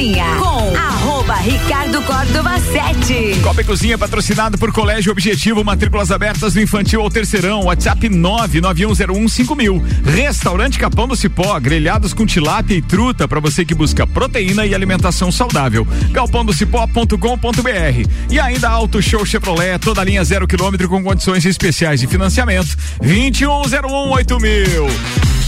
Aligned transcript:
Cozinha 0.00 0.24
com 0.36 0.74
arroba 0.74 1.34
Ricardo 1.34 2.00
Córdova 2.00 2.58
7. 2.58 3.38
Copa 3.42 3.60
e 3.60 3.64
Cozinha 3.64 3.98
patrocinado 3.98 4.56
por 4.56 4.72
Colégio 4.72 5.12
Objetivo, 5.12 5.62
matrículas 5.62 6.10
abertas 6.10 6.54
do 6.54 6.60
infantil 6.62 7.02
ao 7.02 7.10
terceirão, 7.10 7.64
WhatsApp 7.64 8.08
991015000. 8.08 9.82
Restaurante 10.02 10.78
Capão 10.78 11.06
do 11.06 11.14
Cipó, 11.14 11.60
grelhados 11.60 12.14
com 12.14 12.24
tilápia 12.24 12.76
e 12.76 12.80
truta 12.80 13.28
para 13.28 13.40
você 13.40 13.62
que 13.62 13.74
busca 13.74 14.06
proteína 14.06 14.64
e 14.64 14.74
alimentação 14.74 15.30
saudável. 15.30 15.86
galpãodocipó.com.br. 16.12 18.08
E 18.30 18.40
ainda 18.40 18.70
Auto 18.70 19.02
Show 19.02 19.26
Chevrolet, 19.26 19.78
toda 19.80 20.02
linha 20.02 20.24
zero 20.24 20.48
quilômetro 20.48 20.88
com 20.88 21.02
condições 21.02 21.44
especiais 21.44 22.00
de 22.00 22.06
financiamento. 22.06 22.74
21018000. 23.02 25.39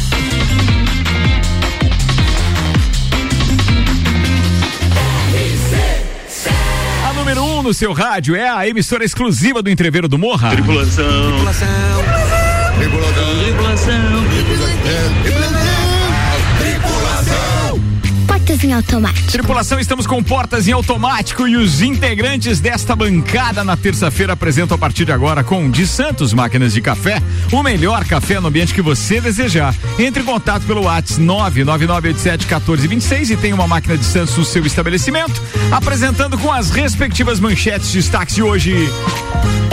A 7.62 7.64
número 7.64 7.68
1 7.68 7.68
no 7.68 7.74
seu 7.74 7.92
rádio 7.92 8.34
é 8.34 8.48
a 8.48 8.66
emissora 8.66 9.04
exclusiva 9.04 9.62
do 9.62 9.70
Entreveiro 9.70 10.08
do 10.08 10.18
Morra. 10.18 10.50
Tripulação. 10.50 11.32
Tripulação. 11.32 11.68
Tripulação. 15.22 15.71
Portas 18.52 18.64
em 18.64 18.72
automático. 18.74 19.32
Tripulação, 19.32 19.80
estamos 19.80 20.06
com 20.06 20.22
portas 20.22 20.68
em 20.68 20.72
automático 20.72 21.48
e 21.48 21.56
os 21.56 21.80
integrantes 21.80 22.60
desta 22.60 22.94
bancada 22.94 23.64
na 23.64 23.78
terça-feira 23.78 24.34
apresentam 24.34 24.74
a 24.74 24.78
partir 24.78 25.06
de 25.06 25.12
agora 25.12 25.42
com 25.42 25.70
de 25.70 25.86
Santos 25.86 26.34
Máquinas 26.34 26.74
de 26.74 26.82
Café, 26.82 27.22
o 27.50 27.62
melhor 27.62 28.04
café 28.04 28.38
no 28.40 28.48
ambiente 28.48 28.74
que 28.74 28.82
você 28.82 29.22
desejar. 29.22 29.74
Entre 29.98 30.22
em 30.22 30.26
contato 30.26 30.64
pelo 30.64 30.82
WhatsApp 30.82 31.22
999871426 31.22 33.30
e 33.30 33.38
tem 33.38 33.54
uma 33.54 33.66
máquina 33.66 33.96
de 33.96 34.04
Santos 34.04 34.36
no 34.36 34.44
seu 34.44 34.66
estabelecimento, 34.66 35.40
apresentando 35.70 36.36
com 36.36 36.52
as 36.52 36.68
respectivas 36.70 37.40
manchetes 37.40 37.90
destaques 37.90 38.34
de 38.34 38.42
hoje. 38.42 38.86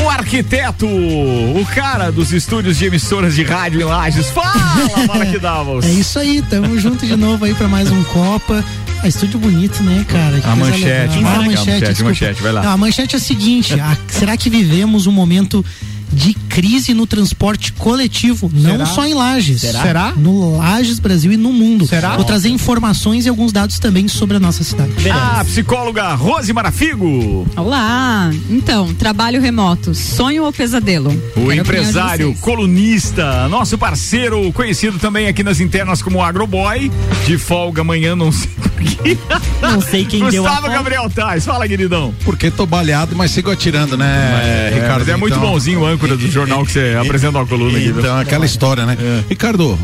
O 0.03 0.09
arquiteto, 0.09 0.87
o 0.87 1.67
cara 1.75 2.11
dos 2.11 2.31
estúdios 2.31 2.77
de 2.77 2.85
emissoras 2.85 3.35
de 3.35 3.43
rádio 3.43 3.81
em 3.81 3.83
Lages. 3.83 4.29
Fala, 4.29 4.53
Mara 5.07 5.25
que 5.25 5.37
Davos. 5.37 5.85
É 5.85 5.89
isso 5.89 6.17
aí, 6.17 6.41
tamo 6.41 6.79
junto 6.79 7.05
de 7.05 7.17
novo 7.17 7.43
aí 7.43 7.53
pra 7.53 7.67
mais 7.67 7.91
um 7.91 8.01
Copa. 8.05 8.63
Ah, 9.01 9.07
estúdio 9.07 9.39
bonito, 9.39 9.81
né, 9.81 10.05
cara? 10.07 10.41
Que 10.41 10.47
A 10.47 10.55
manchete. 10.55 11.19
Marca, 11.21 11.39
a 11.39 11.43
manchete, 11.45 11.79
desculpa. 11.79 12.03
manchete, 12.09 12.41
vai 12.41 12.51
lá. 12.51 12.61
Não, 12.63 12.71
a 12.71 12.77
manchete 12.77 13.15
é 13.15 13.17
a 13.17 13.21
seguinte: 13.21 13.79
a- 13.79 13.97
será 14.07 14.35
que 14.35 14.49
vivemos 14.49 15.07
um 15.07 15.11
momento 15.11 15.63
de 16.11 16.33
crise 16.33 16.93
no 16.93 17.05
transporte 17.07 17.71
coletivo? 17.73 18.49
Não 18.53 18.71
Será? 18.71 18.85
só 18.85 19.05
em 19.05 19.13
Lages. 19.13 19.61
Será? 19.61 19.81
Será? 19.81 20.13
No 20.15 20.57
Lages, 20.57 20.99
Brasil 20.99 21.31
e 21.31 21.37
no 21.37 21.51
mundo. 21.53 21.85
Será? 21.87 22.15
Vou 22.15 22.25
trazer 22.25 22.49
informações 22.49 23.25
e 23.25 23.29
alguns 23.29 23.51
dados 23.51 23.79
também 23.79 24.07
sobre 24.07 24.37
a 24.37 24.39
nossa 24.39 24.63
cidade. 24.63 24.91
A 25.09 25.43
psicóloga 25.45 26.13
Rose 26.15 26.51
Marafigo. 26.53 27.47
Olá! 27.55 28.31
Então, 28.49 28.93
trabalho 28.93 29.41
remoto, 29.41 29.93
sonho 29.93 30.43
ou 30.43 30.51
pesadelo? 30.53 31.11
O 31.35 31.47
Quero 31.47 31.53
empresário, 31.53 32.35
colunista, 32.41 33.47
nosso 33.47 33.77
parceiro, 33.77 34.51
conhecido 34.53 34.97
também 34.99 35.27
aqui 35.27 35.43
nas 35.43 35.59
internas 35.59 36.01
como 36.01 36.21
Agroboy, 36.21 36.91
de 37.25 37.37
folga 37.37 37.81
amanhã, 37.81 38.15
não 38.15 38.31
sei 38.31 38.49
porquê. 38.61 39.17
Não 39.61 39.81
sei 39.81 40.05
quem 40.05 40.19
deu 40.29 40.45
a 40.45 40.49
Gustavo. 40.55 40.73
Gabriel 40.73 41.09
Tais, 41.09 41.45
fala, 41.45 41.67
queridão. 41.67 42.13
Porque 42.23 42.49
tô 42.49 42.65
baleado, 42.65 43.15
mas 43.15 43.31
sigo 43.31 43.51
atirando, 43.51 43.97
né, 43.97 44.69
É, 44.71 44.75
Ricardo? 44.75 44.99
mas 44.99 45.09
é 45.09 45.15
muito 45.15 45.35
Então- 45.37 45.49
bonzinho 45.49 45.81
o 45.81 45.97
âncora 45.99 46.15
do 46.15 46.31
jornal 46.31 46.65
que 46.65 46.71
você 46.71 46.97
apresenta 46.99 47.37
uma 47.37 47.45
coluna 47.45 47.77
aqui. 47.77 47.89
Então, 47.89 48.17
aquela 48.17 48.45
história, 48.45 48.85
né? 48.85 48.97
Ricardo, 49.29 49.77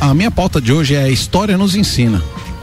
a 0.00 0.14
minha 0.14 0.30
pauta 0.30 0.60
de 0.60 0.72
hoje 0.72 0.94
é 0.94 1.10
História 1.10 1.58
nos 1.58 1.74
ensina. 1.74 2.22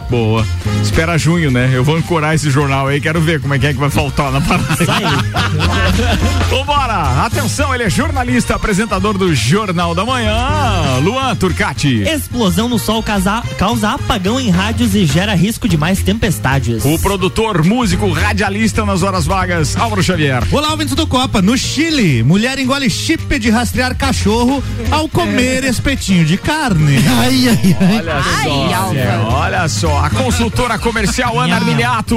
Boa. 0.09 0.45
Espera 0.81 1.17
junho, 1.17 1.50
né? 1.50 1.70
Eu 1.73 1.84
vou 1.84 1.95
ancorar 1.95 2.36
esse 2.36 2.50
jornal 2.52 2.88
aí, 2.88 3.02
quero 3.02 3.20
ver 3.20 3.42
como 3.42 3.53
é 3.53 3.59
que 3.59 3.67
é 3.67 3.73
que 3.73 3.80
vai 3.80 3.89
faltar 3.89 4.31
na 4.31 4.39
parada. 4.39 4.66
Vambora! 6.50 7.25
Atenção, 7.25 7.73
ele 7.73 7.84
é 7.84 7.89
jornalista, 7.89 8.55
apresentador 8.55 9.17
do 9.17 9.33
Jornal 9.33 9.95
da 9.95 10.05
Manhã, 10.05 10.99
Luan 11.02 11.36
Turcati. 11.36 12.04
Explosão 12.04 12.70
no 12.70 12.77
sol 12.77 13.02
causa, 13.02 13.42
causa 13.58 13.89
apagão 13.92 14.39
em 14.39 14.49
rádios 14.49 14.93
e 14.95 15.05
gera 15.05 15.33
risco 15.33 15.67
de 15.67 15.77
mais 15.77 16.04
tempestades. 16.04 16.86
O 16.86 16.99
produtor, 16.99 17.64
músico, 17.64 18.11
radialista 18.11 18.86
nas 18.86 19.02
horas 19.02 19.26
vagas, 19.26 19.76
Álvaro 19.76 20.04
Xavier. 20.04 20.43
Olá, 20.52 20.72
ouvintes 20.72 20.93
do 20.95 21.08
Copa. 21.08 21.42
No 21.42 21.58
Chile, 21.58 22.22
mulher 22.23 22.60
engole 22.60 22.89
chip 22.89 23.39
de 23.39 23.49
rastrear 23.49 23.95
cachorro 23.95 24.64
ao 24.92 25.10
comer 25.10 25.64
espetinho 25.66 26.26
de 26.26 26.37
carne. 26.37 26.98
Ai, 27.20 27.49
ai, 27.49 27.77
ai. 27.80 27.98
Olha 27.98 28.23
só, 28.23 28.93
Zé, 28.93 29.17
olha 29.17 29.67
só. 29.67 29.95
A 30.04 30.10
consultora 30.10 30.78
comercial 30.78 31.39
Ana 31.39 31.56
Armiliato. 31.56 32.16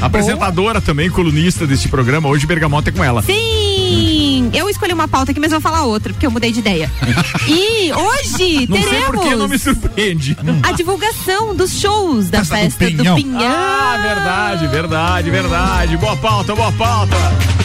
Apresentadora 0.00 0.80
também, 0.80 1.10
colunista 1.10 1.66
deste 1.66 1.88
programa. 1.88 2.28
Hoje 2.28 2.46
Bergamota 2.46 2.90
é 2.90 2.92
com 2.92 3.02
ela. 3.04 3.22
Sim! 3.22 4.50
Eu 4.52 4.68
escolhi 4.68 4.92
uma 4.92 5.06
pauta 5.08 5.30
aqui, 5.30 5.40
mas 5.40 5.50
vou 5.50 5.60
falar 5.60 5.84
outra, 5.84 6.12
porque 6.12 6.26
eu 6.26 6.30
mudei 6.30 6.52
de 6.52 6.60
ideia. 6.60 6.90
E 7.46 7.92
hoje 7.92 8.66
Não 8.68 8.82
sei 8.82 9.02
por 9.02 9.18
que 9.20 9.34
não 9.36 9.48
me 9.48 9.58
teremos 9.58 9.62
surpreende. 9.62 10.36
a 10.62 10.72
divulgação 10.72 11.54
dos 11.54 11.78
shows 11.78 12.30
da 12.30 12.38
Festa 12.38 12.56
do 12.56 12.60
festa 12.70 12.84
do 12.90 12.96
Pinhão. 12.96 13.16
Pinhão. 13.16 13.40
Ah, 13.42 13.98
verdade, 14.02 14.66
verdade, 14.68 15.30
verdade. 15.30 15.96
Boa 15.98 16.16
pauta, 16.16 16.54
boa 16.54 16.72
pauta. 16.72 17.16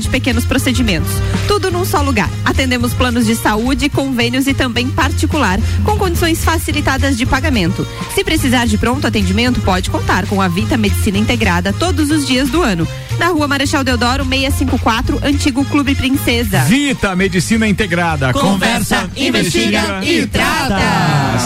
de 0.00 0.08
pequenos 0.08 0.44
procedimentos. 0.44 1.12
Tudo 1.46 1.70
num 1.70 1.84
só 1.84 2.02
lugar. 2.02 2.30
Atendemos 2.44 2.92
planos 2.94 3.26
de 3.26 3.34
saúde, 3.36 3.88
convênios 3.88 4.46
e 4.46 4.54
também 4.54 4.88
particular, 4.88 5.60
com 5.84 5.96
condições 5.96 6.42
facilitadas 6.44 7.16
de 7.16 7.26
pagamento. 7.26 7.86
Se 8.14 8.24
precisar 8.24 8.66
de 8.66 8.78
pronto 8.78 9.06
atendimento, 9.06 9.60
pode 9.60 9.90
contar 9.90 10.26
com 10.26 10.40
a 10.40 10.48
Vita 10.48 10.76
Medicina 10.76 11.18
Integrada 11.18 11.72
todos 11.72 12.10
os 12.10 12.26
dias 12.26 12.48
do 12.50 12.62
ano. 12.62 12.86
Na 13.18 13.28
rua 13.28 13.46
Marechal 13.46 13.84
Deodoro, 13.84 14.24
654, 14.24 15.20
Antigo 15.22 15.62
Clube 15.66 15.94
Princesa. 15.94 16.60
Vita 16.60 17.14
Medicina 17.14 17.68
Integrada. 17.68 18.32
Conversa, 18.32 19.10
investiga 19.14 20.00
e 20.02 20.26
trata. 20.26 20.80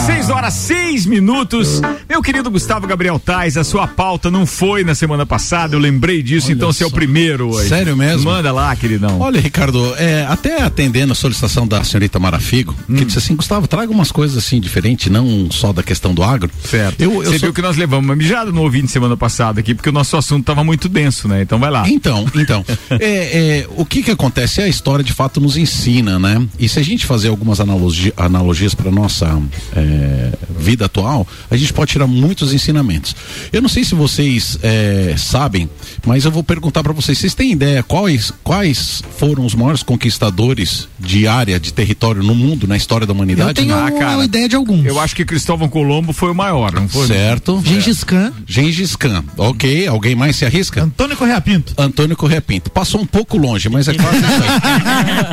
6 0.05 0.29
horas, 0.29 0.53
6 0.53 1.05
minutos. 1.05 1.81
Meu 2.07 2.21
querido 2.21 2.49
Gustavo 2.49 2.87
Gabriel 2.87 3.19
Tais, 3.19 3.57
a 3.57 3.63
sua 3.63 3.87
pauta 3.87 4.31
não 4.31 4.45
foi 4.45 4.83
na 4.83 4.95
semana 4.95 5.25
passada, 5.25 5.75
eu 5.75 5.79
lembrei 5.79 6.23
disso, 6.23 6.51
então 6.51 6.71
você 6.71 6.83
é 6.83 6.87
o 6.87 6.91
primeiro 6.91 7.49
hoje. 7.49 7.69
Sério 7.69 7.97
mesmo? 7.97 8.29
Manda 8.45 8.51
lá, 8.61 8.75
queridão. 8.75 9.19
Olha, 9.21 9.41
Ricardo, 9.41 9.95
é, 9.97 10.23
até 10.29 10.61
atendendo 10.61 11.13
a 11.13 11.15
solicitação 11.15 11.67
da 11.67 11.83
senhorita 11.83 12.19
Marafigo, 12.19 12.75
Hum. 12.87 12.95
que 12.95 13.03
disse 13.05 13.17
assim, 13.17 13.35
Gustavo, 13.35 13.65
traga 13.67 13.91
umas 13.91 14.11
coisas 14.11 14.37
assim 14.37 14.59
diferentes, 14.61 15.11
não 15.11 15.49
só 15.49 15.73
da 15.73 15.81
questão 15.81 16.13
do 16.13 16.21
agro. 16.23 16.51
Certo. 16.63 17.01
Eu, 17.01 17.11
eu 17.23 17.31
Você 17.31 17.39
sou- 17.39 17.47
viu 17.47 17.53
que 17.53 17.61
nós 17.63 17.75
levamos 17.75 18.05
uma 18.05 18.15
mijada 18.15 18.51
no 18.51 18.61
ouvinte 18.61 18.91
semana 18.91 19.17
passada 19.17 19.59
aqui, 19.61 19.73
porque 19.73 19.89
o 19.89 19.91
nosso 19.91 20.15
assunto 20.15 20.41
estava 20.41 20.63
muito 20.63 20.87
denso, 20.87 21.27
né? 21.27 21.41
Então 21.41 21.57
vai 21.57 21.71
lá. 21.71 21.89
Então, 21.89 22.23
então, 22.35 22.63
é, 22.91 23.61
é, 23.61 23.67
o 23.75 23.83
que 23.83 24.03
que 24.03 24.11
acontece? 24.11 24.61
A 24.61 24.67
história 24.67 25.03
de 25.03 25.11
fato 25.11 25.41
nos 25.41 25.57
ensina, 25.57 26.19
né? 26.19 26.45
E 26.59 26.69
se 26.69 26.77
a 26.77 26.83
gente 26.83 27.03
fazer 27.03 27.29
algumas 27.29 27.59
analogi 27.59 28.13
analogias 28.15 28.75
para 28.75 28.91
nossa 28.91 29.41
é, 29.75 30.33
vida 30.59 30.85
atual, 30.85 31.27
a 31.49 31.57
gente 31.57 31.73
pode 31.73 31.91
tirar 31.93 32.05
muitos 32.05 32.53
ensinamentos. 32.53 33.15
Eu 33.51 33.59
não 33.63 33.69
sei 33.69 33.83
se 33.83 33.95
vocês 33.95 34.59
é, 34.61 35.15
sabem, 35.17 35.67
mas 36.05 36.25
eu 36.25 36.31
vou 36.31 36.43
perguntar 36.43 36.83
para 36.83 36.93
vocês. 36.93 37.17
Vocês 37.17 37.33
têm 37.33 37.51
ideia 37.53 37.81
quais 37.81 38.31
quais 38.43 39.01
foram 39.17 39.45
os 39.45 39.53
maiores 39.55 39.81
conquistadores 39.83 40.87
de 40.99 41.27
área, 41.27 41.59
de 41.59 41.73
território 41.73 42.23
no 42.23 42.33
mundo, 42.35 42.67
na 42.67 42.75
história 42.77 43.05
da 43.05 43.13
humanidade? 43.13 43.49
Eu 43.49 43.53
tenho 43.65 43.73
Ah, 43.75 43.81
uma 43.81 43.91
cara, 43.91 44.23
ideia 44.25 44.47
de 44.49 44.55
alguns. 44.55 44.85
Eu 44.85 44.99
acho 44.99 45.15
que 45.15 45.25
Cristóvão 45.25 45.67
Colombo 45.67 46.13
foi 46.13 46.31
o 46.31 46.35
maior, 46.35 46.73
não 46.73 46.87
foi? 46.87 47.07
Certo. 47.07 47.61
Gengis 47.65 48.03
Khan. 48.03 48.31
Gengis 48.47 48.95
Khan. 48.95 49.23
Ok. 49.37 49.87
Alguém 49.87 50.15
mais 50.15 50.35
se 50.35 50.45
arrisca? 50.45 50.83
Antônio 50.83 51.15
Correia 51.17 51.39
Pinto. 51.41 51.73
Antônio 51.77 52.15
Correia 52.15 52.41
Pinto. 52.41 52.69
Passou 52.71 53.01
um 53.01 53.05
pouco 53.05 53.37
longe, 53.37 53.69
mas 53.69 53.87
é 53.87 53.93
quase 53.97 54.17
isso 54.17 54.25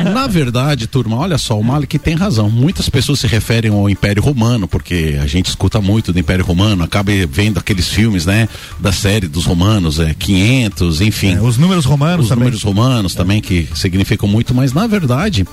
aí. 0.05 0.13
Na 0.13 0.27
verdade, 0.27 0.87
turma, 0.87 1.17
olha 1.17 1.37
só, 1.37 1.59
o 1.59 1.63
Malik 1.63 1.97
tem 1.99 2.15
razão. 2.15 2.49
Muitas 2.49 2.89
pessoas 2.89 3.19
se 3.19 3.27
referem 3.27 3.71
ao 3.71 3.89
Império 3.89 4.21
Romano, 4.21 4.67
porque 4.67 5.17
a 5.21 5.27
gente 5.27 5.47
escuta 5.47 5.81
muito 5.81 6.11
do 6.13 6.19
Império 6.19 6.45
Romano, 6.45 6.83
acaba 6.83 7.11
vendo 7.29 7.57
aqueles 7.59 7.87
filmes, 7.87 8.25
né, 8.25 8.47
da 8.79 8.91
série 8.91 9.27
dos 9.27 9.45
romanos, 9.45 9.99
é 9.99 10.13
500, 10.13 11.01
enfim. 11.01 11.35
É, 11.35 11.41
os 11.41 11.57
números 11.57 11.85
romanos 11.85 12.25
Os 12.25 12.29
também. 12.29 12.43
números 12.45 12.63
romanos 12.63 12.92
também, 13.15 13.41
que 13.41 13.67
significam 13.75 14.27
muito, 14.27 14.53
mas 14.53 14.73
na 14.73 14.85
verdade, 14.87 15.45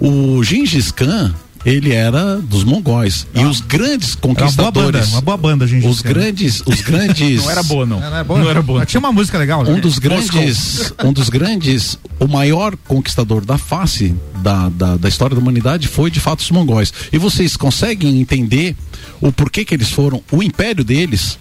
o 0.00 0.42
Gengis 0.42 0.90
Khan 0.90 1.34
ele 1.64 1.92
era 1.92 2.38
dos 2.38 2.64
mongóis. 2.64 3.26
E 3.34 3.44
os 3.44 3.60
grandes 3.60 4.16
Era 4.16 4.26
uma 4.26 4.50
boa 4.50 4.70
banda, 4.70 4.98
conquistadores. 4.98 5.12
uma 5.12 5.20
boa 5.20 5.36
banda, 5.36 5.66
gente. 5.66 5.86
Os 5.86 6.02
grandes, 6.02 6.62
os 6.66 6.80
grandes. 6.80 7.42
Não 7.42 7.50
era 7.50 7.62
boa, 7.62 7.86
não. 7.86 8.00
Não 8.00 8.06
era 8.06 8.24
boa? 8.24 8.40
Não 8.40 8.50
era 8.50 8.62
boa. 8.62 8.78
Mas 8.80 8.88
Tinha 8.88 8.98
uma 8.98 9.12
música 9.12 9.38
legal. 9.38 9.62
Um 9.62 9.74
né? 9.74 9.80
dos 9.80 9.98
grandes, 9.98 10.92
um 11.04 11.12
dos 11.12 11.28
grandes, 11.28 11.98
o 12.18 12.26
maior 12.26 12.76
conquistador 12.88 13.44
da 13.44 13.56
face 13.58 14.14
da, 14.38 14.68
da, 14.68 14.96
da 14.96 15.08
história 15.08 15.36
da 15.36 15.40
humanidade 15.40 15.86
foi 15.86 16.10
de 16.10 16.20
fato 16.20 16.40
os 16.40 16.50
mongóis. 16.50 16.92
E 17.12 17.18
vocês 17.18 17.56
conseguem 17.56 18.20
entender 18.20 18.76
o 19.22 19.32
porquê 19.32 19.64
que 19.64 19.72
eles 19.74 19.88
foram? 19.88 20.22
O 20.30 20.42
império 20.42 20.84
deles 20.84 21.38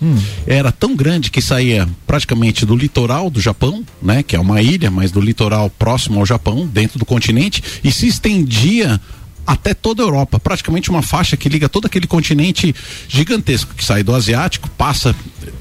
era 0.48 0.72
tão 0.72 0.96
grande 0.96 1.30
que 1.32 1.42
saía 1.42 1.90
praticamente 2.08 2.66
do 2.66 2.76
litoral 2.76 3.30
do 3.30 3.42
Japão, 3.42 3.84
né, 4.02 4.22
que 4.24 4.36
é 4.36 4.40
uma 4.40 4.62
ilha, 4.62 4.90
mas 4.90 5.12
do 5.12 5.20
litoral 5.20 5.70
próximo 5.70 6.20
ao 6.20 6.26
Japão, 6.26 6.66
dentro 6.66 6.98
do 7.00 7.06
continente, 7.06 7.62
e 7.84 7.92
se 7.92 8.08
estendia 8.08 9.02
até 9.48 9.74
toda 9.74 10.04
a 10.04 10.06
Europa, 10.06 10.40
praticamente 10.40 10.92
uma 10.92 11.02
faixa 11.02 11.36
que 11.36 11.50
liga 11.50 11.68
todo 11.68 11.88
aquele 11.88 12.06
continente 12.06 12.74
gigantesco 13.10 13.74
que 13.76 13.84
sai 13.84 14.04
do 14.04 14.14
asiático, 14.14 14.70
passa 14.78 15.16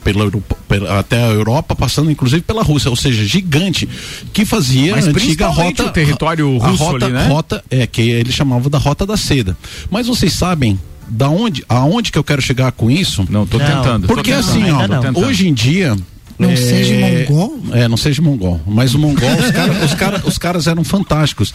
pela, 0.04 0.24
Europa- 0.24 0.56
pela- 0.68 0.98
até 1.00 1.16
a 1.24 1.28
Europa, 1.30 1.74
passando 1.74 2.10
inclusive 2.10 2.42
pela 2.42 2.62
Rússia, 2.62 2.90
ou 2.90 2.96
seja, 2.96 3.24
gigante, 3.24 3.88
que 4.34 4.44
fazia 4.44 4.94
Mas 4.94 5.06
a 5.08 5.10
antiga 5.10 5.46
rota 5.48 5.86
o 5.86 5.90
território 5.90 6.62
a 6.62 6.68
russo 6.68 6.84
rota, 6.84 7.04
ali, 7.06 7.14
né? 7.14 7.26
rota 7.26 7.64
é 7.70 7.86
que 7.86 8.02
ele 8.02 8.30
chamava 8.30 8.68
da 8.68 8.76
rota 8.78 9.06
da 9.06 9.16
seda. 9.16 9.56
Mas 9.90 10.06
vocês 10.06 10.34
sabem 10.34 10.78
da 11.10 11.28
onde, 11.28 11.64
aonde 11.68 12.10
que 12.12 12.18
eu 12.18 12.24
quero 12.24 12.40
chegar 12.40 12.70
com 12.72 12.90
isso? 12.90 13.26
Não, 13.28 13.46
tô 13.46 13.58
Não, 13.58 13.66
tentando. 13.66 14.06
tô 14.06 14.14
Porque 14.14 14.32
tentando. 14.32 14.48
assim, 14.50 14.70
ó. 14.70 15.12
Tô 15.12 15.20
hoje 15.26 15.48
em 15.48 15.52
dia 15.52 15.96
Não 16.38 16.50
é, 16.50 16.56
seja 16.56 16.94
mongol? 16.94 17.60
É, 17.72 17.88
não 17.88 17.96
seja 17.96 18.22
mongol. 18.22 18.60
Mas 18.66 18.94
o 18.94 18.98
mongol, 18.98 19.28
os, 19.34 19.50
cara, 19.50 19.84
os, 19.84 19.94
cara- 19.94 20.22
os 20.24 20.38
caras 20.38 20.66
eram 20.66 20.82
fantásticos. 20.84 21.52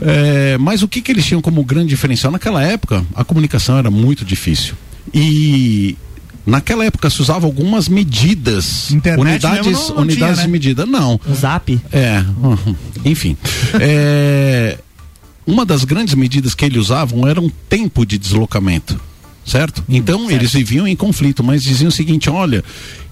É, 0.00 0.58
mas 0.58 0.82
o 0.82 0.88
que, 0.88 1.00
que 1.00 1.10
eles 1.12 1.24
tinham 1.24 1.40
como 1.40 1.62
grande 1.64 1.88
diferencial? 1.88 2.30
Naquela 2.32 2.62
época, 2.62 3.04
a 3.14 3.24
comunicação 3.24 3.78
era 3.78 3.90
muito 3.90 4.24
difícil. 4.24 4.74
E 5.14 5.96
naquela 6.44 6.84
época 6.84 7.08
se 7.08 7.20
usavam 7.22 7.48
algumas 7.48 7.88
medidas, 7.88 8.90
Internet 8.90 9.20
unidades, 9.46 9.72
não- 9.88 9.88
não 9.94 10.02
unidades 10.02 10.16
tinha, 10.18 10.36
né? 10.36 10.42
de 10.42 10.48
medida. 10.48 10.84
Não. 10.86 11.20
Zap. 11.32 11.80
É, 11.92 12.22
enfim. 13.04 13.36
É, 13.80 14.78
uma 15.46 15.64
das 15.64 15.84
grandes 15.84 16.14
medidas 16.14 16.54
que 16.54 16.64
eles 16.64 16.78
usavam 16.78 17.26
era 17.26 17.40
um 17.40 17.48
tempo 17.68 18.06
de 18.06 18.18
deslocamento. 18.18 19.00
Certo? 19.44 19.82
Então 19.88 20.30
eles 20.30 20.52
viviam 20.52 20.86
em 20.86 20.94
conflito, 20.94 21.42
mas 21.42 21.64
diziam 21.64 21.88
o 21.88 21.92
seguinte: 21.92 22.30
olha, 22.30 22.62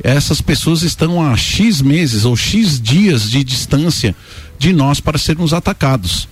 essas 0.03 0.41
pessoas 0.41 0.83
estão 0.83 1.21
a 1.21 1.37
X 1.37 1.83
meses 1.83 2.25
ou 2.25 2.37
X 2.37 2.81
dias 2.81 3.29
de 3.29 3.43
distância 3.43 4.15
de 4.57 4.73
nós 4.73 5.01
para 5.01 5.19
sermos 5.19 5.53
atacados. 5.53 6.29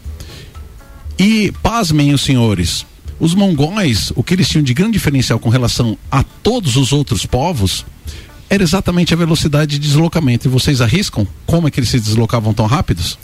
E 1.18 1.52
pasmem 1.64 2.14
os 2.14 2.20
senhores, 2.20 2.86
os 3.18 3.34
mongóis, 3.34 4.12
o 4.14 4.22
que 4.22 4.34
eles 4.34 4.48
tinham 4.48 4.62
de 4.62 4.72
grande 4.72 4.92
diferencial 4.92 5.40
com 5.40 5.48
relação 5.48 5.98
a 6.08 6.22
todos 6.22 6.76
os 6.76 6.92
outros 6.92 7.26
povos, 7.26 7.84
era 8.48 8.62
exatamente 8.62 9.12
a 9.12 9.16
velocidade 9.16 9.72
de 9.72 9.78
deslocamento. 9.80 10.46
E 10.46 10.50
vocês 10.50 10.80
arriscam 10.80 11.26
como 11.44 11.66
é 11.66 11.70
que 11.72 11.80
eles 11.80 11.90
se 11.90 11.98
deslocavam 11.98 12.54
tão 12.54 12.66
rápidos? 12.66 13.18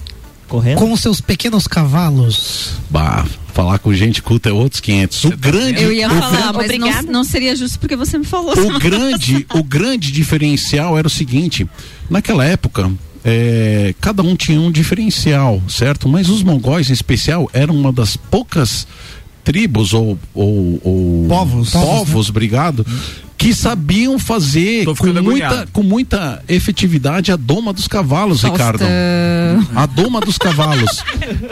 Correndo. 0.54 0.78
Com 0.78 0.96
seus 0.96 1.20
pequenos 1.20 1.66
cavalos. 1.66 2.74
Bah, 2.88 3.26
falar 3.52 3.78
com 3.80 3.92
gente 3.92 4.22
culta 4.22 4.50
é 4.50 4.52
outros 4.52 4.80
500. 4.80 5.24
O 5.24 5.36
grande, 5.36 5.82
Eu 5.82 5.92
ia 5.92 6.06
o 6.06 6.10
falar, 6.10 6.30
mas 6.30 6.52
não, 6.52 6.60
Obrigada. 6.60 7.10
não 7.10 7.24
seria 7.24 7.56
justo 7.56 7.78
porque 7.80 7.96
você 7.96 8.16
me 8.16 8.24
falou. 8.24 8.54
o 8.56 8.78
grande, 8.78 9.44
o 9.52 9.64
grande 9.64 10.12
diferencial 10.12 10.96
era 10.96 11.08
o 11.08 11.10
seguinte: 11.10 11.66
naquela 12.08 12.44
época, 12.44 12.88
é, 13.24 13.94
cada 14.00 14.22
um 14.22 14.36
tinha 14.36 14.60
um 14.60 14.70
diferencial, 14.70 15.60
certo? 15.68 16.08
Mas 16.08 16.28
os 16.28 16.42
mongóis, 16.44 16.88
em 16.88 16.92
especial, 16.92 17.50
eram 17.52 17.74
uma 17.74 17.92
das 17.92 18.16
poucas 18.16 18.86
tribos 19.44 19.92
ou, 19.92 20.18
ou, 20.34 20.80
ou 20.82 21.26
Povos. 21.28 21.70
povos, 21.70 22.28
obrigado, 22.30 22.84
que 23.36 23.52
sabiam 23.54 24.18
fazer 24.18 24.86
com 24.86 24.94
muita, 25.06 25.18
agoniado. 25.18 25.68
com 25.72 25.82
muita 25.82 26.42
efetividade 26.48 27.30
a 27.30 27.36
doma 27.36 27.72
dos 27.74 27.86
cavalos, 27.86 28.42
Ricardo. 28.42 28.82
A 29.74 29.84
doma 29.86 30.20
dos 30.20 30.38
cavalos. 30.38 31.02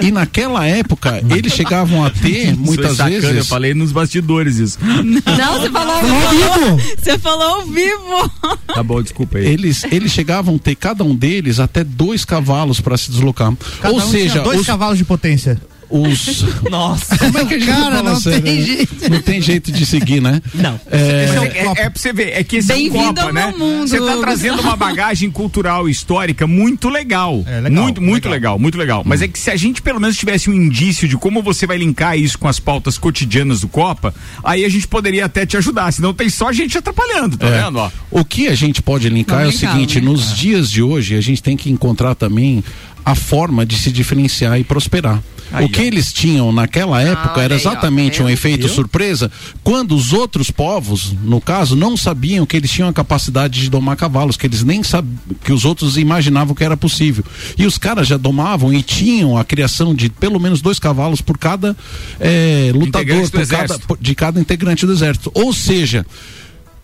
E 0.00 0.10
naquela 0.10 0.66
época, 0.66 1.22
eles 1.28 1.52
chegavam 1.52 2.02
a 2.02 2.08
ter, 2.08 2.56
muitas 2.56 2.86
Sou 2.86 2.96
sacana, 2.96 3.16
Eu 3.16 3.32
vezes. 3.34 3.48
falei 3.48 3.74
nos 3.74 3.92
bastidores 3.92 4.56
isso. 4.56 4.78
Não, 4.82 5.60
você 5.60 5.70
falou 5.70 5.94
ao 5.94 6.02
vivo. 6.02 6.96
Você 6.98 7.18
falou 7.18 7.48
ao 7.56 7.66
vivo. 7.66 8.30
Tá 8.74 8.82
bom, 8.82 9.02
desculpa 9.02 9.38
aí. 9.38 9.46
Eles, 9.46 9.84
eles 9.90 10.12
chegavam 10.12 10.54
a 10.56 10.58
ter 10.58 10.74
cada 10.76 11.04
um 11.04 11.14
deles 11.14 11.60
até 11.60 11.84
dois 11.84 12.24
cavalos 12.24 12.80
para 12.80 12.96
se 12.96 13.10
deslocar. 13.10 13.52
Cada 13.82 13.92
Ou 13.92 14.00
um 14.00 14.08
tinha 14.08 14.12
seja, 14.12 14.40
dois 14.40 14.60
os, 14.60 14.66
cavalos 14.66 14.96
de 14.96 15.04
potência. 15.04 15.60
Os- 15.92 16.44
Nossa. 16.70 17.16
Como 17.18 17.38
é 17.38 17.44
que 17.44 17.54
a 17.54 17.58
gente 17.58 17.68
Cara, 17.70 18.02
não 18.02 18.18
sério, 18.20 18.42
tem 18.42 18.56
né? 18.56 18.62
jeito. 18.66 19.10
Não 19.10 19.20
tem 19.22 19.40
jeito 19.40 19.70
de 19.72 19.84
seguir, 19.86 20.20
né? 20.20 20.40
Não. 20.54 20.80
É, 20.90 20.96
é, 20.96 21.58
é, 21.58 21.84
é 21.84 21.90
pra 21.90 21.92
você 21.94 22.12
ver, 22.12 22.30
é 22.32 22.42
que 22.42 22.56
esse 22.56 22.72
é 22.72 22.76
um 22.76 22.88
Copa, 22.90 23.22
ao 23.22 23.32
né? 23.32 23.54
mundo, 23.56 23.86
Você 23.88 23.98
tá 24.00 24.16
trazendo 24.18 24.60
uma 24.62 24.76
bagagem 24.76 25.30
cultural 25.30 25.88
e 25.88 25.92
histórica 25.92 26.46
muito 26.46 26.88
legal. 26.88 27.44
É, 27.46 27.60
legal, 27.60 27.82
Muito, 27.82 28.00
muito 28.02 28.24
legal. 28.24 28.32
legal. 28.32 28.58
muito 28.58 28.78
legal. 28.78 29.02
Mas 29.04 29.22
é 29.22 29.28
que 29.28 29.38
se 29.38 29.50
a 29.50 29.56
gente 29.56 29.82
pelo 29.82 30.00
menos 30.00 30.16
tivesse 30.16 30.48
um 30.50 30.54
indício 30.54 31.06
de 31.08 31.16
como 31.16 31.42
você 31.42 31.66
vai 31.66 31.76
linkar 31.78 32.16
isso 32.18 32.38
com 32.38 32.48
as 32.48 32.58
pautas 32.58 32.96
cotidianas 32.98 33.60
do 33.60 33.68
Copa, 33.68 34.14
aí 34.42 34.64
a 34.64 34.68
gente 34.68 34.86
poderia 34.88 35.24
até 35.26 35.44
te 35.44 35.56
ajudar. 35.56 35.92
Senão 35.92 36.14
tem 36.14 36.28
só 36.28 36.52
gente 36.52 36.76
atrapalhando, 36.78 37.36
tá 37.36 37.46
É. 37.48 37.64
vendo? 37.64 37.78
Ó. 37.78 37.90
O 38.10 38.24
que 38.24 38.48
a 38.48 38.54
gente 38.54 38.80
pode 38.82 39.08
linkar 39.08 39.38
Não, 39.40 39.44
é 39.44 39.48
o 39.48 39.50
legal, 39.52 39.72
seguinte: 39.72 40.00
né? 40.00 40.06
nos 40.06 40.34
dias 40.36 40.70
de 40.70 40.82
hoje, 40.82 41.16
a 41.16 41.20
gente 41.20 41.42
tem 41.42 41.56
que 41.56 41.70
encontrar 41.70 42.14
também 42.14 42.62
a 43.04 43.14
forma 43.14 43.66
de 43.66 43.76
se 43.76 43.90
diferenciar 43.90 44.58
e 44.60 44.64
prosperar. 44.64 45.20
Aí, 45.52 45.64
o 45.64 45.68
que 45.68 45.80
ó. 45.80 45.84
eles 45.84 46.12
tinham 46.12 46.52
naquela 46.52 47.02
época 47.02 47.34
olha 47.34 47.42
era 47.44 47.54
aí, 47.54 47.58
ó, 47.58 47.62
exatamente 47.62 48.22
um 48.22 48.28
efeito 48.28 48.66
Viu? 48.66 48.74
surpresa, 48.74 49.30
quando 49.62 49.94
os 49.94 50.12
outros 50.12 50.50
povos, 50.50 51.12
no 51.22 51.40
caso, 51.40 51.76
não 51.76 51.96
sabiam 51.96 52.46
que 52.46 52.56
eles 52.56 52.70
tinham 52.70 52.88
a 52.88 52.92
capacidade 52.92 53.60
de 53.60 53.70
domar 53.70 53.96
cavalos, 53.96 54.36
que 54.36 54.46
eles 54.46 54.62
nem 54.64 54.82
sabiam, 54.82 55.18
que 55.44 55.52
os 55.52 55.64
outros 55.64 55.96
imaginavam 55.96 56.54
que 56.54 56.64
era 56.64 56.76
possível. 56.76 57.24
E 57.58 57.66
os 57.66 57.78
caras 57.78 58.06
já 58.08 58.16
domavam 58.16 58.72
e 58.72 58.82
tinham 58.82 59.36
a 59.36 59.44
criação 59.44 59.94
de 59.94 60.08
pelo 60.08 60.40
menos 60.40 60.60
dois 60.60 60.78
cavalos 60.78 61.20
por 61.20 61.36
cada 61.38 61.76
eh, 62.20 62.70
lutador, 62.74 63.30
por 63.30 63.46
cada, 63.46 63.78
por- 63.80 63.98
de 63.98 64.14
cada 64.14 64.40
integrante 64.40 64.86
do 64.86 64.92
exército. 64.92 65.30
Ou 65.34 65.52
seja, 65.52 66.06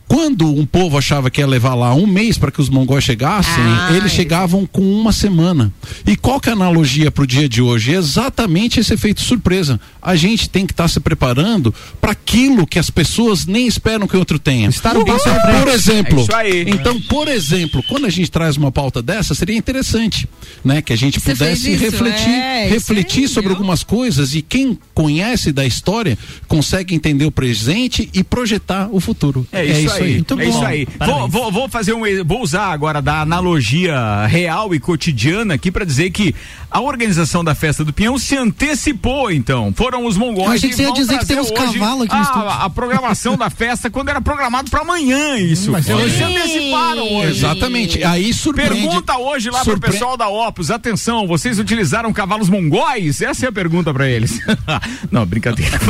quando 0.09 0.49
um 0.53 0.65
povo 0.65 0.97
achava 0.97 1.31
que 1.31 1.41
ia 1.41 1.47
levar 1.47 1.75
lá 1.75 1.95
um 1.95 2.07
mês 2.07 2.39
para 2.39 2.51
que 2.51 2.61
os 2.61 2.71
mongóis 2.71 3.05
chegassem, 3.05 3.53
Ah, 3.63 3.91
eles 3.93 4.07
isso. 4.07 4.17
chegavam 4.17 4.67
com 4.67 4.81
uma 4.83 5.13
semana. 5.13 5.71
E 6.07 6.17
qual 6.17 6.41
que 6.41 6.49
é 6.49 6.53
a 6.53 6.55
analogia 6.57 7.11
para 7.11 7.25
o 7.25 7.27
dia 7.27 7.47
de 7.49 7.61
hoje? 7.61 7.93
Exatamente 7.93 8.81
esse 8.81 8.95
efeito 8.95 9.21
surpresa. 9.21 9.79
A 10.01 10.17
gente 10.17 10.49
tem 10.49 10.67
que 10.67 10.73
estar 10.73 10.89
se 10.89 10.99
preparando 10.99 11.75
para 12.01 12.13
aquilo 12.13 12.67
que 12.67 12.79
as 12.79 12.89
pessoas 12.91 13.45
nem 13.47 13.67
esperam 13.67 14.07
que 14.09 14.17
o 14.17 14.19
outro 14.19 14.39
tenha. 14.39 14.69
Estar 14.69 14.95
bem 14.95 15.05
Por 15.05 15.21
surpreso. 15.21 15.69
exemplo, 15.69 16.21
É 16.21 16.23
isso 16.23 16.35
aí. 16.35 16.65
então, 16.69 17.01
por 17.03 17.29
exemplo, 17.29 17.83
quando 17.89 18.07
a 18.07 18.11
gente 18.11 18.31
traz 18.31 18.57
uma 18.57 18.73
pauta 18.73 19.03
dessa, 19.03 19.35
seria 19.35 19.57
interessante, 19.57 20.27
né, 20.65 20.81
que 20.81 20.93
a 20.93 20.97
gente 20.97 21.21
Você 21.21 21.33
pudesse 21.33 21.73
isso, 21.75 21.83
refletir, 21.85 22.29
é, 22.31 22.65
isso 22.65 22.75
refletir 22.75 23.23
aí, 23.25 23.29
sobre 23.29 23.49
viu? 23.49 23.57
algumas 23.57 23.83
coisas 23.83 24.35
e 24.35 24.41
quem 24.43 24.79
conhece 24.95 25.53
da 25.53 25.67
história 25.67 26.17
consegue 26.47 26.95
entender 26.95 27.27
o 27.27 27.31
presente 27.31 28.09
e 28.15 28.25
projetar 28.25 28.89
o 28.91 29.01
futuro. 29.01 29.47
É 29.53 29.65
isso, 29.65 29.98
aí. 30.03 30.15
Muito 30.15 30.35
é 30.35 30.37
bom. 30.45 30.51
isso 30.51 30.65
aí. 30.65 30.89
Vou, 31.05 31.29
vou, 31.29 31.53
vou 31.53 31.69
fazer 31.69 31.93
um, 31.93 32.03
vou 32.25 32.43
usar 32.43 32.67
agora 32.73 33.01
da 33.03 33.21
analogia 33.21 34.27
real 34.27 34.75
e 34.75 34.81
cotidiana 34.81 35.55
aqui 35.55 35.71
para 35.71 35.85
dizer 35.85 36.11
que 36.11 36.35
a 36.71 36.81
organização 36.81 37.43
da 37.43 37.55
festa 37.55 37.85
do 37.85 37.93
Pinhão 37.93 38.19
se 38.19 38.37
antecipou, 38.37 39.31
então. 39.31 39.73
Foram 39.75 40.05
os 40.07 40.17
mongóis. 40.17 40.49
Eu 40.49 40.53
achei 40.55 40.71
que 40.71 40.77
você 40.77 40.83
ia 40.83 40.93
dizer 40.93 41.19
que 41.19 41.27
tem 41.27 41.39
uns 41.41 41.51
cavalos 41.51 42.05
aqui 42.05 42.15
a, 42.15 42.65
a 42.65 42.71
programação 42.71 43.37
da 43.37 43.49
festa 43.51 43.89
quando 43.91 44.09
era 44.11 44.21
programado 44.21 44.71
para 44.71 44.81
amanhã 44.81 45.37
isso. 45.39 45.71
Mas 45.73 45.89
Eles 45.89 46.13
se 46.13 46.23
anteciparam 46.23 47.15
hoje. 47.17 47.31
Exatamente. 47.39 48.05
Aí 48.05 48.33
surpreende. 48.33 48.75
Pergunta 48.83 49.17
hoje 49.19 49.51
lá 49.51 49.63
pro 49.63 49.73
surpre- 49.73 49.91
pessoal 49.93 50.17
da 50.17 50.29
Opus. 50.29 50.71
Atenção, 50.71 51.27
vocês 51.27 51.59
utilizaram 51.59 52.13
cavalos 52.13 52.49
mongóis? 52.49 53.23
Essa 53.23 53.47
é 53.47 53.49
a 53.49 53.53
pergunta 53.53 53.93
pra 53.95 54.09
eles. 54.09 54.39
Não, 55.11 55.25
brincadeira. 55.25 55.79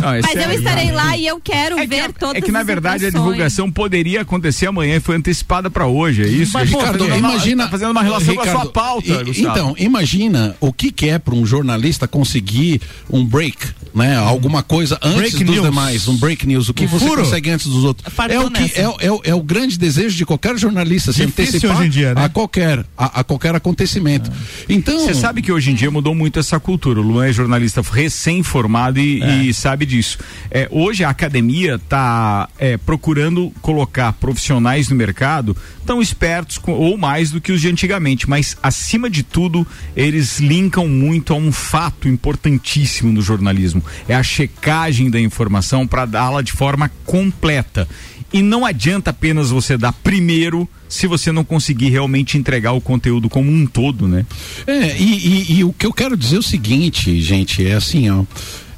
Não, 0.00 0.12
é 0.12 0.20
Mas 0.22 0.34
eu 0.34 0.40
sério. 0.42 0.58
estarei 0.58 0.90
lá 0.92 1.16
e 1.16 1.26
eu 1.26 1.40
quero 1.40 1.78
É 1.78 1.86
ver 1.86 1.95
que, 2.02 2.12
todas 2.18 2.36
é 2.36 2.40
que 2.40 2.52
na 2.52 2.62
verdade 2.62 3.06
a 3.06 3.10
divulgação 3.10 3.70
poderia 3.70 4.20
acontecer 4.22 4.66
amanhã 4.66 4.96
e 4.96 5.00
foi 5.00 5.16
antecipada 5.16 5.70
pra 5.70 5.86
hoje, 5.86 6.22
é 6.22 6.26
isso? 6.28 6.52
Mas, 6.54 6.68
Ricardo, 6.68 6.98
fazendo 6.98 7.18
uma- 7.18 7.32
imagina. 7.32 7.64
tá 7.64 7.70
fazendo 7.70 7.90
uma 7.90 8.02
relação 8.02 8.34
com 8.34 8.40
a 8.40 8.44
Ricardo, 8.44 8.62
sua 8.62 8.72
pauta, 8.72 9.22
e-. 9.26 9.40
Então, 9.42 9.74
imagina 9.78 10.56
o 10.60 10.72
que, 10.72 10.90
que 10.92 11.08
é 11.08 11.18
para 11.18 11.34
um 11.34 11.44
jornalista 11.46 12.06
conseguir 12.08 12.80
um 13.10 13.24
break, 13.24 13.56
né? 13.94 14.16
Alguma 14.16 14.62
coisa 14.62 14.98
antes 15.02 15.16
Break 15.16 15.44
dos 15.44 15.54
news. 15.56 15.64
demais, 15.66 16.08
um 16.08 16.16
break 16.16 16.46
news. 16.46 16.68
O 16.68 16.74
que 16.74 16.86
você 16.86 17.06
furo. 17.06 17.22
consegue 17.22 17.50
antes 17.50 17.66
dos 17.66 17.84
outros? 17.84 18.12
Fartou 18.12 18.36
É 18.36 18.44
o, 18.44 18.50
que, 18.50 18.64
é, 18.74 18.82
é 18.82 19.30
é 19.30 19.34
o 19.34 19.42
grande 19.42 19.78
desejo 19.78 20.16
de 20.16 20.24
qualquer 20.26 20.56
jornalista 20.58 21.12
se 21.12 21.24
Difícil 21.24 21.44
antecipar 21.54 21.76
hoje 21.78 21.86
em 21.86 21.90
dia, 21.90 22.14
né? 22.14 22.24
a 22.24 22.28
qualquer 22.28 22.84
a, 22.96 23.20
a 23.20 23.24
qualquer 23.24 23.54
acontecimento. 23.54 24.30
Então, 24.68 24.98
Você 25.00 25.14
sabe 25.14 25.42
que 25.42 25.50
hoje 25.52 25.70
em 25.70 25.74
dia 25.74 25.90
mudou 25.90 26.14
muito 26.14 26.38
essa 26.38 26.58
cultura. 26.60 27.00
O 27.00 27.02
Luan 27.02 27.26
é 27.26 27.32
jornalista 27.32 27.82
bem 27.82 28.38
informado 28.38 28.98
e, 29.00 29.22
É. 29.22 29.42
e 29.44 29.54
sabe 29.54 29.86
disso. 29.86 30.18
É, 30.50 30.68
hoje 30.70 31.02
a 31.04 31.08
academia 31.10 31.78
está 31.86 32.48
procurando 32.84 33.52
colocar 33.62 34.12
profissionais 34.14 34.88
no 34.88 34.96
mercado 34.96 35.56
tão 35.86 36.02
espertos 36.02 36.58
com- 36.58 36.72
ou 36.72 36.98
mais 36.98 37.30
do 37.30 37.40
que 37.40 37.52
os 37.52 37.60
de 37.60 37.68
antigamente, 37.68 38.28
mas 38.28 38.56
acima 38.62 39.08
de 39.08 39.22
tudo 39.22 39.64
eles 39.96 40.40
linkam 40.40 40.88
muito 40.88 41.32
a 41.32 41.36
um 41.36 41.52
fato 41.52 42.08
importantíssimo 42.08 43.12
no 43.12 43.22
jornalismo, 43.22 43.82
é 44.08 44.14
a 44.16 44.22
checagem 44.22 45.08
da 45.08 45.20
informação 45.20 45.86
para 45.86 46.04
dá-la 46.04 46.42
de 46.42 46.52
forma 46.52 46.90
completa. 47.04 47.88
E 48.32 48.42
não 48.42 48.66
adianta 48.66 49.10
apenas 49.10 49.50
você 49.50 49.78
dar 49.78 49.92
primeiro 49.92 50.68
se 50.88 51.06
você 51.06 51.30
não 51.30 51.44
conseguir 51.44 51.90
realmente 51.90 52.36
entregar 52.36 52.72
o 52.72 52.80
conteúdo 52.80 53.28
como 53.28 53.50
um 53.50 53.64
todo, 53.66 54.08
né? 54.08 54.26
É, 54.66 54.96
e, 54.98 55.26
e- 55.52 55.58
e 55.58 55.64
o 55.64 55.72
que 55.72 55.86
eu 55.86 55.92
quero 55.92 56.16
dizer 56.16 56.36
é 56.36 56.38
o 56.40 56.42
seguinte, 56.42 57.20
gente, 57.22 57.64
é 57.64 57.74
assim, 57.74 58.10
ó. 58.10 58.24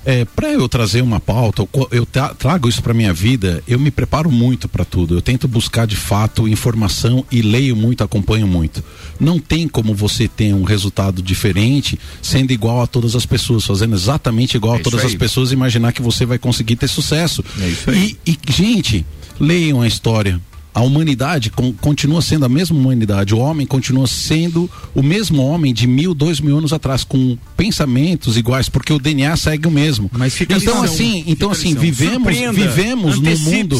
É, 0.05 0.25
para 0.25 0.53
eu 0.53 0.69
trazer 0.69 1.03
uma 1.03 1.21
pauta, 1.21 1.69
eu 1.91 2.07
trago 2.39 2.69
isso 2.69 2.83
para 2.83 2.95
minha 2.95 3.13
vida, 3.13 3.63
eu 3.67 3.79
me 3.79 3.91
preparo 3.91 4.31
muito 4.31 4.69
para 4.69 4.85
tudo. 4.85 5.15
Eu 5.15 5.23
tento 5.23 5.47
buscar 5.47 5.87
de 5.87 5.97
fato 5.97 6.49
informação 6.49 7.25
e 7.31 7.43
leio 7.43 7.77
muito, 7.77 8.03
acompanho 8.03 8.47
muito. 8.47 8.83
Não 9.21 9.39
tem 9.39 9.69
como 9.69 9.95
você 9.95 10.27
ter 10.27 10.55
um 10.55 10.63
resultado 10.63 11.21
diferente 11.21 11.99
sendo 12.23 12.53
igual 12.53 12.81
a 12.81 12.87
todas 12.87 13.15
as 13.15 13.27
pessoas, 13.27 13.67
fazendo 13.67 13.95
exatamente 13.95 14.57
igual 14.57 14.77
É 14.77 14.81
a 14.81 14.83
todas 14.83 15.05
as 15.05 15.15
pessoas 15.15 15.51
e 15.51 15.55
imaginar 15.55 15.93
que 15.93 16.03
você 16.03 16.25
vai 16.25 16.39
conseguir 16.39 16.77
ter 16.77 16.89
sucesso. 16.89 17.45
É. 17.61 17.93
E, 17.93 18.17
e, 18.27 18.39
gente, 18.51 19.05
leiam 19.39 19.83
a 19.83 19.87
história. 19.87 20.41
A 20.79 20.83
humanidade 20.83 21.51
con- 21.51 21.73
continua 21.81 22.23
sendo 22.23 22.45
a 22.45 22.49
mesma 22.49 22.79
humanidade. 22.79 23.35
O 23.35 23.39
homem 23.39 23.67
continua 23.67 24.07
sendo 24.07 24.71
o 24.95 25.03
mesmo 25.03 25.43
homem 25.43 25.75
de 25.75 25.89
mil, 25.89 26.15
dois 26.15 26.39
mil 26.39 26.57
anos 26.57 26.73
atrás, 26.73 27.03
com 27.03 27.37
pensamentos 27.57 28.37
iguais, 28.37 28.69
porque 28.69 28.93
o 28.93 28.99
DNA 29.01 29.37
segue 29.37 29.67
o 29.67 29.73
mesmo. 29.73 30.09
Mas 30.13 30.35
fica 30.35 30.55
então 30.57 30.83
lição, 30.83 30.85
assim, 30.85 31.25
então 31.27 31.51
assim, 31.51 31.75
vivemos, 31.75 32.33
vivemos 32.55 33.19
num 33.19 33.39
mundo, 33.39 33.77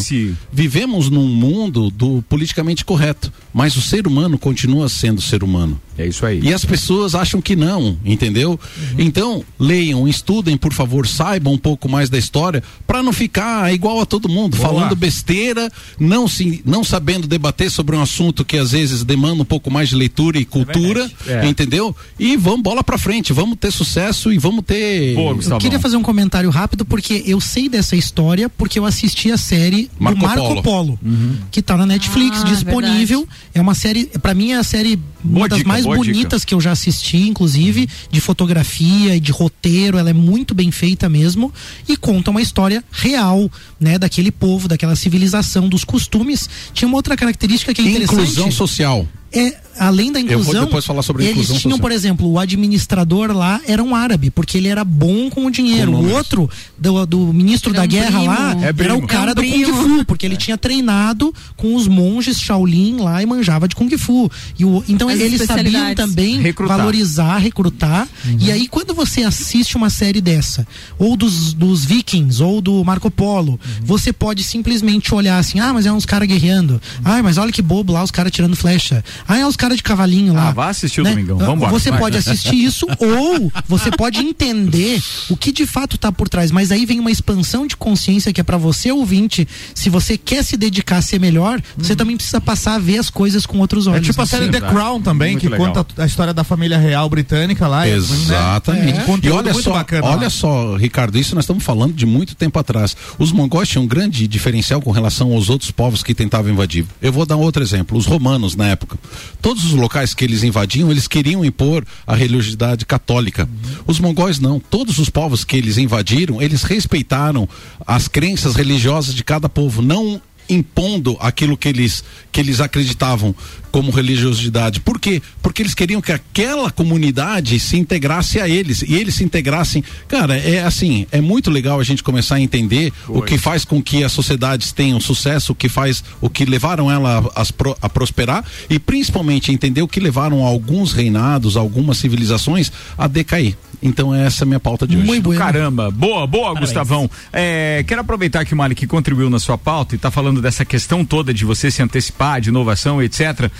vivemos 0.53 1.09
num 1.09 1.29
mundo 1.29 1.89
do 1.89 2.21
politicamente 2.29 2.85
correto, 2.85 3.33
mas 3.55 3.77
o 3.77 3.81
ser 3.81 4.09
humano 4.09 4.37
continua 4.37 4.89
sendo 4.89 5.21
ser 5.23 5.45
humano. 5.45 5.81
É 5.97 6.07
isso 6.07 6.25
aí. 6.27 6.41
E 6.43 6.53
as 6.55 6.65
pessoas 6.65 7.15
acham 7.15 7.41
que 7.41 7.57
não, 7.57 7.97
entendeu? 8.05 8.59
Então, 8.97 9.45
leiam, 9.59 10.07
estudem, 10.07 10.57
por 10.57 10.73
favor, 10.73 11.07
saibam 11.07 11.53
um 11.53 11.59
pouco 11.59 11.89
mais 11.89 12.09
da 12.09 12.17
história, 12.19 12.63
para 12.87 13.03
não 13.03 13.13
ficar 13.13 13.73
igual 13.73 14.01
a 14.01 14.07
todo 14.07 14.29
mundo, 14.29 14.57
falando 14.57 14.95
besteira, 14.97 15.71
não 15.99 16.27
se 16.29 16.63
não 16.65 16.85
sabendo 16.89 17.27
debater 17.29 17.71
sobre 17.71 17.95
um 17.95 18.03
assunto 18.03 18.45
que 18.45 18.57
às 18.59 18.73
vezes 18.73 19.05
demanda 19.05 19.43
um 19.43 19.45
pouco 19.45 19.71
mais 19.71 19.89
de 19.91 19.95
leitura 19.95 20.39
e 20.39 20.45
cultura, 20.45 21.11
É. 21.27 21.47
entendeu? 21.47 21.95
E 22.19 22.37
vamos 22.37 22.63
bola 22.63 22.83
para 22.83 22.99
frente, 22.99 23.33
vamos 23.33 23.57
ter 23.59 23.71
sucesso 23.71 24.33
e 24.33 24.39
vamos 24.39 24.65
ter 24.65 25.15
Boa, 25.15 25.31
Eu 25.33 25.37
Gustavão. 25.37 25.59
queria 25.61 25.79
fazer 25.79 25.97
um 25.97 26.03
comentário 26.03 26.51
rápido 26.51 26.85
porque 26.85 27.23
eu 27.27 27.41
sei 27.41 27.69
dessa 27.69 27.95
história 27.95 28.49
porque 28.49 28.79
eu 28.79 28.85
assisti 28.85 29.31
a 29.31 29.37
série 29.37 29.91
Marco 29.99 30.19
do 30.21 30.27
Marco 30.27 30.43
Polo. 30.49 30.63
Polo, 30.63 30.99
Uhum. 31.03 31.37
que 31.51 31.61
tá 31.63 31.77
na 31.77 31.87
Netflix 31.87 32.41
Ah, 32.43 32.45
disponível. 32.45 33.29
É 33.55 33.61
uma 33.61 33.75
série, 33.75 34.07
pra 34.23 34.35
mim 34.35 34.53
é 34.53 34.57
a 34.57 34.63
série 34.65 34.97
Boa 35.23 35.41
uma 35.41 35.49
das 35.49 35.59
dica, 35.59 35.69
mais 35.69 35.85
bonitas 35.85 36.45
que 36.45 36.55
eu 36.55 36.61
já 36.61 36.71
assisti, 36.73 37.17
inclusive, 37.29 37.89
de 38.11 38.21
fotografia 38.21 39.17
e 39.17 39.21
de 39.21 39.33
roteiro, 39.33 39.99
ela 39.99 40.11
é 40.11 40.13
muito 40.13 40.55
bem 40.55 40.71
feita 40.71 41.09
mesmo 41.09 41.53
e 41.89 41.97
conta 41.97 42.31
uma 42.31 42.41
história 42.41 42.85
real, 42.93 43.51
né, 43.81 43.99
daquele 43.99 44.31
povo, 44.31 44.69
daquela 44.69 44.95
civilização, 44.95 45.69
dos 45.69 45.83
costumes. 45.85 46.49
Tinha 46.73 46.89
uma 46.89 46.97
outra 46.97 47.17
característica 47.17 47.73
que 47.73 47.81
é 47.81 47.85
interessante 47.85 48.21
inclusão 48.21 48.51
social. 48.51 49.07
É, 49.33 49.57
além 49.79 50.11
da 50.11 50.21
vou 50.21 50.31
inclusão, 50.41 50.65
depois 50.65 50.85
falar 50.85 51.03
sobre 51.03 51.25
eles 51.25 51.33
inclusão 51.33 51.57
tinham, 51.59 51.73
social. 51.77 51.79
por 51.81 51.93
exemplo, 51.93 52.31
o 52.31 52.39
administrador 52.39 53.31
lá 53.33 53.61
era 53.67 53.83
um 53.83 53.95
árabe, 53.95 54.31
porque 54.31 54.57
ele 54.59 54.69
era 54.69 54.85
bom 54.85 55.29
com 55.31 55.47
o 55.47 55.51
dinheiro. 55.51 55.93
Com 55.93 55.99
o 55.99 56.13
outro, 56.13 56.51
do, 56.79 57.05
do 57.07 57.33
ministro 57.33 57.71
Era 57.71 57.81
da 57.81 57.85
um 57.85 57.89
guerra 57.89 58.19
primo. 58.19 58.27
lá, 58.27 58.57
É 58.63 58.69
era 58.85 58.95
o 58.97 59.07
cara 59.07 59.31
É 59.31 59.33
um 59.33 59.35
do 59.35 59.43
Kung. 59.43 59.99
Fu, 59.99 60.05
porque 60.07 60.25
ele 60.27 60.37
tinha 60.37 60.57
treinado 60.57 61.35
com 61.57 61.75
os 61.75 61.87
monges 61.87 62.41
Shaolin 62.41 62.97
lá 62.99 63.23
e 63.23 63.27
manjava 63.27 63.69
de 63.69 63.75
Kung 63.77 63.91
Fu. 63.99 64.31
E 64.59 64.65
o, 64.65 64.83
então 64.89 65.09
As 65.09 65.21
eles 65.21 65.43
sabiam 65.43 65.95
também 65.95 66.41
Recrutar. 66.41 66.79
valorizar, 66.79 67.37
recrutar. 67.39 68.09
E 68.41 68.51
aí, 68.51 68.67
quando 68.67 68.95
você 68.95 69.23
assiste 69.23 69.77
uma 69.77 69.91
série 69.91 70.21
dessa, 70.21 70.67
ou 70.99 71.17
dos, 71.17 71.53
dos 71.53 71.85
Vikings, 71.85 72.43
ou 72.43 72.61
do 72.61 72.83
Marco 72.85 73.11
Polo, 73.11 73.61
você 73.83 74.13
pode 74.13 74.43
simplesmente 74.43 75.15
olhar 75.15 75.39
assim: 75.39 75.61
ah, 75.61 75.73
mas 75.73 75.85
é 75.87 75.93
uns 75.93 76.07
caras 76.07 76.27
guerreando. 76.29 76.81
Ah, 77.05 77.23
mas 77.23 77.37
olha 77.39 77.53
que 77.53 77.61
bobo 77.63 77.93
lá, 77.93 78.03
os 78.03 78.11
caras 78.11 78.33
tirando 78.33 78.57
flecha. 78.57 79.05
Ah, 79.27 79.39
é 79.39 79.47
os 79.47 79.57
caras 79.57 79.77
de 79.77 79.83
cavalinho 79.83 80.33
lá. 80.35 80.49
Ah, 80.49 80.53
vá 80.53 80.69
assistir 80.69 81.01
o 81.01 81.05
Né? 81.05 81.11
Domingão. 81.11 81.39
Ah, 81.41 81.45
Vambora. 81.47 81.71
Você 81.73 81.91
Vai. 81.91 81.99
pode 82.01 82.17
assistir 82.19 82.55
isso, 82.57 82.87
ou 82.99 83.51
você 83.67 83.91
pode 83.91 84.19
entender 84.21 85.01
o 85.31 85.37
que 85.37 85.53
de 85.53 85.67
fato 85.67 85.97
está 85.97 86.11
por 86.13 86.29
trás. 86.29 86.51
Mas 86.51 86.71
aí 86.71 86.85
vem 86.87 87.01
uma 87.01 87.11
expansão 87.11 87.67
de 87.67 87.77
consciência 87.77 88.33
que 88.33 88.41
é 88.41 88.45
para 88.45 88.57
você, 88.57 88.91
ouvinte. 88.93 89.47
Se 89.75 89.89
você 89.91 90.17
quer 90.17 90.45
se 90.45 90.57
dedicar 90.57 90.99
a 90.99 91.03
ser 91.03 91.19
melhor, 91.21 91.61
você 91.77 91.95
também 91.97 92.17
precisa 92.17 92.41
passar 92.41 92.75
a 92.75 92.79
ver 92.79 92.99
as 92.99 93.11
coisas 93.11 93.47
com 93.47 93.59
outros 93.59 93.87
É 93.87 93.91
olhos. 93.91 94.07
tipo 94.07 94.21
a 94.23 94.27
série 94.27 94.49
The. 94.49 94.61
Crown 94.61 95.01
também, 95.01 95.33
Muito 95.33 95.41
que 95.43 95.49
legal. 95.49 95.73
conta 95.73 96.03
a 96.03 96.07
história 96.07 96.35
da 96.35 96.45
família 96.45 96.79
real 96.79 97.09
britânica 97.09 97.67
lá. 97.67 97.87
e, 97.87 97.91
né, 97.91 97.97
Exatamente. 97.97 98.99
é, 98.99 99.27
E 99.27 99.31
olha 99.31 99.55
só, 99.55 99.73
bacana 99.73 100.07
olha 100.07 100.23
lá. 100.25 100.31
só, 100.31 100.77
Ricardo, 100.77 101.19
isso 101.19 101.35
nós 101.35 101.45
estamos 101.45 101.63
falando 101.65 101.93
de 101.95 102.07
muito 102.07 102.35
tempo 102.35 102.59
atrás. 102.59 102.97
Os 103.19 103.33
mongóis 103.33 103.69
tinham 103.69 103.85
um 103.85 103.87
grande 103.87 104.27
diferencial 104.29 104.81
com 104.81 104.91
relação 104.91 105.33
aos 105.33 105.49
outros 105.51 105.71
povos 105.71 106.03
que 106.03 106.15
tentavam 106.15 106.51
invadir. 106.53 106.85
Eu 107.01 107.13
vou 107.13 107.25
dar 107.27 107.37
outro 107.37 107.63
exemplo. 107.63 107.97
Os 107.97 108.07
romanos, 108.07 108.55
na 108.57 108.69
época, 108.69 108.99
todos 109.41 109.65
os 109.65 109.73
locais 109.73 110.15
que 110.15 110.25
eles 110.25 110.43
invadiam, 110.43 110.91
eles 110.91 111.09
queriam 111.09 111.45
impor 111.45 111.85
a 112.07 112.15
religiosidade 112.15 112.85
católica. 112.85 113.49
Os 113.87 113.99
mongóis 114.01 114.39
não. 114.39 114.61
Todos 114.61 114.99
os 114.99 115.09
povos 115.11 115.45
que 115.45 115.57
eles 115.57 115.79
invadiram, 115.79 116.41
eles 116.41 116.63
respeitaram 116.63 117.49
as 117.87 118.09
crenças 118.09 118.55
religiosas 118.55 119.15
de 119.15 119.25
cada 119.25 119.49
povo, 119.49 119.83
não 119.83 120.21
impondo 120.49 121.17
aquilo 121.21 121.57
que 121.57 121.69
eles 121.69 122.03
que 122.33 122.41
eles 122.41 122.61
acreditavam 122.61 123.35
como 123.79 123.93
religiosidade. 123.93 124.81
Por 124.81 124.99
quê? 124.99 125.23
Porque 125.41 125.63
eles 125.63 125.73
queriam 125.73 126.01
que 126.01 126.11
aquela 126.11 126.69
comunidade 126.69 127.61
se 127.61 127.77
integrasse 127.77 128.41
a 128.41 128.49
eles 128.49 128.83
e 128.83 128.93
eles 128.93 129.15
se 129.15 129.23
integrassem. 129.23 129.85
Cara, 130.09 130.37
é 130.37 130.65
assim, 130.65 131.07
é 131.13 131.21
muito 131.21 131.49
legal 131.49 131.79
a 131.79 131.85
gente 131.85 132.03
começar 132.03 132.35
a 132.35 132.41
entender 132.41 132.93
o 133.07 133.23
que 133.23 133.39
faz 133.39 133.65
com 133.65 133.81
que 133.81 134.03
as 134.03 134.11
sociedades 134.11 134.73
tenham 134.73 134.99
sucesso, 134.99 135.53
o 135.53 135.55
que 135.55 135.69
faz, 135.69 136.03
o 136.21 136.29
que 136.29 136.45
levaram 136.45 136.91
ela 136.91 137.25
a, 137.37 137.45
a 137.81 137.89
prosperar 137.89 138.45
e 138.69 138.81
principalmente 138.81 139.53
entender 139.53 139.81
o 139.81 139.87
que 139.87 140.01
levaram 140.01 140.45
alguns 140.45 140.93
reinados, 140.93 141.57
algumas 141.57 141.99
civilizações 141.99 142.73
a 142.99 143.07
decair. 143.07 143.57
Então 143.83 144.15
essa 144.15 144.43
é 144.43 144.45
a 144.45 144.47
minha 144.47 144.61
pauta 144.61 144.87
de 144.87 144.97
hoje. 144.97 145.07
Muito 145.07 145.25
bueno. 145.25 145.41
caramba. 145.41 145.91
Boa, 145.91 146.27
boa, 146.27 146.59
Gustavão. 146.59 147.09
É, 147.33 147.85
quero 147.87 148.01
aproveitar 148.01 148.45
que 148.45 148.55
o 148.55 148.57
Malik 148.57 148.87
contribuiu 148.87 149.31
na 149.31 149.39
sua 149.39 149.57
pauta 149.57 149.95
e 149.95 149.97
está 149.97 150.11
falando 150.11 150.43
dessa 150.43 150.65
questão 150.65 151.05
toda 151.05 151.33
de 151.33 151.45
você 151.45 151.71
se 151.71 151.83
antecipar, 151.83 152.41
de 152.41 152.49
inovação, 152.49 153.03
etc. 153.03 153.51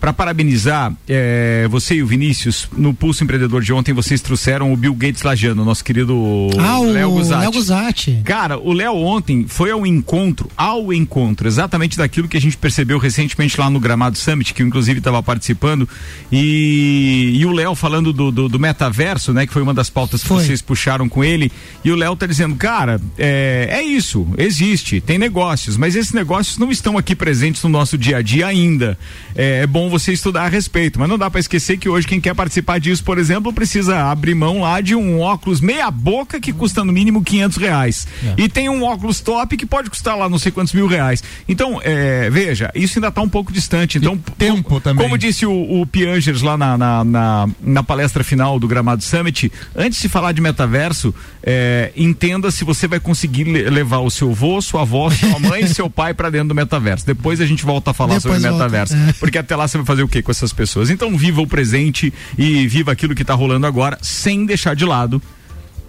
Para 0.00 0.14
parabenizar 0.14 0.94
é, 1.06 1.68
você 1.70 1.96
e 1.96 2.02
o 2.02 2.06
Vinícius, 2.06 2.66
no 2.74 2.94
Pulso 2.94 3.22
Empreendedor 3.22 3.60
de 3.60 3.70
ontem, 3.70 3.92
vocês 3.92 4.22
trouxeram 4.22 4.72
o 4.72 4.76
Bill 4.76 4.94
Gates 4.94 5.22
Lajano, 5.22 5.62
nosso 5.62 5.84
querido 5.84 6.48
Ah, 6.58 6.80
Léo 6.80 7.10
Guzatti. 7.10 7.40
Léo 7.42 7.52
Guzatti. 7.52 8.20
Cara, 8.24 8.58
o 8.58 8.72
Léo 8.72 8.94
ontem 8.94 9.44
foi 9.46 9.70
ao 9.70 9.86
encontro, 9.86 10.48
ao 10.56 10.90
encontro, 10.90 11.46
exatamente 11.46 11.98
daquilo 11.98 12.28
que 12.28 12.36
a 12.38 12.40
gente 12.40 12.56
percebeu 12.56 12.98
recentemente 12.98 13.60
lá 13.60 13.68
no 13.68 13.78
Gramado 13.78 14.16
Summit, 14.16 14.54
que 14.54 14.62
eu, 14.62 14.66
inclusive 14.66 15.00
estava 15.00 15.22
participando, 15.22 15.86
e, 16.32 17.32
e 17.38 17.44
o 17.44 17.52
Léo 17.52 17.74
falando 17.74 18.10
do, 18.10 18.30
do, 18.32 18.48
do 18.48 18.58
metaverso, 18.58 19.34
né, 19.34 19.46
que 19.46 19.52
foi 19.52 19.60
uma 19.60 19.74
das 19.74 19.90
pautas 19.90 20.22
que 20.22 20.28
Foi. 20.28 20.42
vocês 20.42 20.62
puxaram 20.62 21.10
com 21.10 21.22
ele, 21.22 21.52
e 21.84 21.92
o 21.92 21.94
Léo 21.94 22.16
tá 22.16 22.24
dizendo, 22.24 22.56
cara, 22.56 22.98
é, 23.18 23.68
é 23.70 23.82
isso, 23.82 24.26
existe, 24.38 24.98
tem 24.98 25.18
negócios, 25.18 25.76
mas 25.76 25.94
esses 25.94 26.14
negócios 26.14 26.56
não 26.56 26.70
estão 26.70 26.96
aqui 26.96 27.14
presentes 27.14 27.62
no 27.62 27.68
nosso 27.68 27.98
dia 27.98 28.16
a 28.16 28.22
dia 28.22 28.46
ainda. 28.46 28.96
É, 29.36 29.60
é 29.62 29.66
bom 29.66 29.89
você 29.90 30.12
estudar 30.12 30.44
a 30.44 30.48
respeito, 30.48 30.98
mas 30.98 31.08
não 31.08 31.18
dá 31.18 31.28
para 31.30 31.40
esquecer 31.40 31.76
que 31.76 31.88
hoje 31.88 32.06
quem 32.06 32.20
quer 32.20 32.34
participar 32.34 32.78
disso, 32.80 33.02
por 33.04 33.18
exemplo, 33.18 33.52
precisa 33.52 34.04
abrir 34.10 34.34
mão 34.34 34.60
lá 34.60 34.80
de 34.80 34.94
um 34.94 35.20
óculos 35.20 35.60
meia 35.60 35.90
boca 35.90 36.40
que 36.40 36.52
custa 36.52 36.84
no 36.84 36.92
mínimo 36.92 37.22
500 37.22 37.56
reais. 37.58 38.06
E 38.38 38.48
tem 38.48 38.68
um 38.68 38.82
óculos 38.84 39.20
top 39.20 39.56
que 39.56 39.66
pode 39.66 39.90
custar 39.90 40.16
lá 40.16 40.28
não 40.28 40.38
sei 40.38 40.50
quantos 40.52 40.72
mil 40.72 40.86
reais. 40.86 41.22
Então, 41.48 41.80
é, 41.82 42.30
veja, 42.30 42.70
isso 42.74 42.98
ainda 42.98 43.08
está 43.08 43.20
um 43.20 43.28
pouco 43.28 43.52
distante. 43.52 43.98
Então, 43.98 44.16
tempo 44.38 44.62
como, 44.62 44.80
também. 44.80 45.04
Como 45.04 45.18
disse 45.18 45.44
o, 45.44 45.80
o 45.80 45.86
Piangers 45.86 46.42
lá 46.42 46.56
na, 46.56 46.78
na, 46.78 47.04
na, 47.04 47.48
na 47.60 47.82
palestra 47.82 48.22
final 48.24 48.58
do 48.58 48.68
Gramado 48.68 49.02
Summit, 49.02 49.50
antes 49.74 50.00
de 50.00 50.08
falar 50.08 50.32
de 50.32 50.40
metaverso, 50.40 51.14
é, 51.42 51.90
entenda 51.96 52.50
se 52.50 52.64
você 52.64 52.86
vai 52.86 53.00
conseguir 53.00 53.44
le- 53.44 53.68
levar 53.68 53.98
o 53.98 54.10
seu 54.10 54.30
avô, 54.30 54.60
sua 54.62 54.82
avó, 54.82 55.10
sua 55.10 55.38
mãe 55.40 55.62
e 55.64 55.68
seu 55.68 55.88
pai 55.90 56.14
para 56.14 56.30
dentro 56.30 56.48
do 56.48 56.54
metaverso. 56.54 57.04
Depois 57.06 57.40
a 57.40 57.46
gente 57.46 57.64
volta 57.64 57.90
a 57.90 57.94
falar 57.94 58.14
Depois 58.18 58.22
sobre 58.42 58.48
volta, 58.48 58.64
metaverso. 58.64 58.94
é. 58.94 59.12
Porque 59.14 59.38
até 59.38 59.56
lá 59.56 59.66
você 59.66 59.78
vai 59.78 59.79
fazer 59.84 60.02
o 60.02 60.08
que 60.08 60.22
com 60.22 60.30
essas 60.30 60.52
pessoas? 60.52 60.90
Então 60.90 61.16
viva 61.16 61.40
o 61.40 61.46
presente 61.46 62.12
e 62.38 62.66
viva 62.66 62.92
aquilo 62.92 63.14
que 63.14 63.22
está 63.22 63.34
rolando 63.34 63.66
agora, 63.66 63.98
sem 64.02 64.44
deixar 64.46 64.74
de 64.74 64.84
lado 64.84 65.20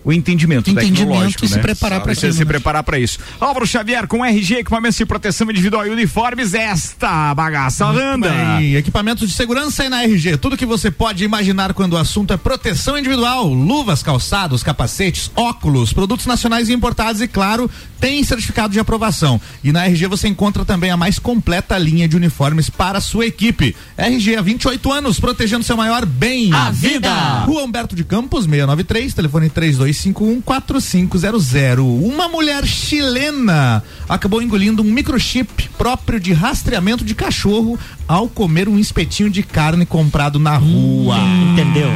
o 0.03 0.11
entendimento, 0.11 0.69
Entendimento 0.69 0.99
tecnológico, 0.99 1.45
e 1.45 1.47
se 1.47 1.55
né? 1.55 1.61
preparar 1.61 1.99
Você 2.01 2.11
aquilo, 2.11 2.33
se 2.33 2.39
né? 2.39 2.45
preparar 2.45 2.83
para 2.83 2.99
isso. 2.99 3.19
Álvaro 3.39 3.67
Xavier 3.67 4.07
com 4.07 4.25
RG, 4.25 4.55
equipamentos 4.55 4.97
de 4.97 5.05
proteção 5.05 5.49
individual 5.49 5.85
e 5.85 5.89
uniformes, 5.89 6.53
esta 6.53 7.33
bagaça 7.35 7.85
anda. 7.85 8.29
Bem, 8.29 8.75
equipamentos 8.75 9.29
de 9.29 9.35
segurança 9.35 9.85
e 9.85 9.89
na 9.89 10.03
RG. 10.03 10.37
Tudo 10.37 10.57
que 10.57 10.65
você 10.65 10.89
pode 10.89 11.23
imaginar 11.23 11.73
quando 11.73 11.93
o 11.93 11.97
assunto 11.97 12.33
é 12.33 12.37
proteção 12.37 12.97
individual. 12.97 13.47
Luvas, 13.47 14.01
calçados, 14.01 14.63
capacetes, 14.63 15.31
óculos, 15.35 15.93
produtos 15.93 16.25
nacionais 16.25 16.69
e 16.69 16.73
importados 16.73 17.21
e, 17.21 17.27
claro, 17.27 17.69
tem 17.99 18.23
certificado 18.23 18.73
de 18.73 18.79
aprovação. 18.79 19.39
E 19.63 19.71
na 19.71 19.85
RG 19.85 20.07
você 20.07 20.27
encontra 20.27 20.65
também 20.65 20.89
a 20.89 20.97
mais 20.97 21.19
completa 21.19 21.77
linha 21.77 22.07
de 22.07 22.15
uniformes 22.15 22.69
para 22.69 22.97
a 22.97 23.01
sua 23.01 23.27
equipe. 23.27 23.75
RG 23.97 24.35
há 24.35 24.41
28 24.41 24.91
anos, 24.91 25.19
protegendo 25.19 25.63
seu 25.63 25.77
maior 25.77 26.05
bem. 26.05 26.51
A 26.51 26.71
vida. 26.71 27.11
Rua 27.45 27.63
Humberto 27.63 27.95
de 27.95 28.03
Campos, 28.03 28.45
693, 28.45 29.13
telefone 29.13 29.49
3251-4500. 29.91 31.79
Uma 31.79 32.27
mulher 32.27 32.65
chilena 32.65 33.83
acabou 34.07 34.41
engolindo 34.41 34.81
um 34.81 34.85
microchip 34.85 35.69
próprio 35.77 36.19
de 36.19 36.33
rastreamento 36.33 37.05
de 37.05 37.13
cachorro 37.13 37.77
ao 38.11 38.27
comer 38.27 38.67
um 38.67 38.77
espetinho 38.77 39.29
de 39.29 39.41
carne 39.41 39.85
comprado 39.85 40.37
na 40.37 40.57
rua. 40.57 41.17
Entendeu? 41.53 41.89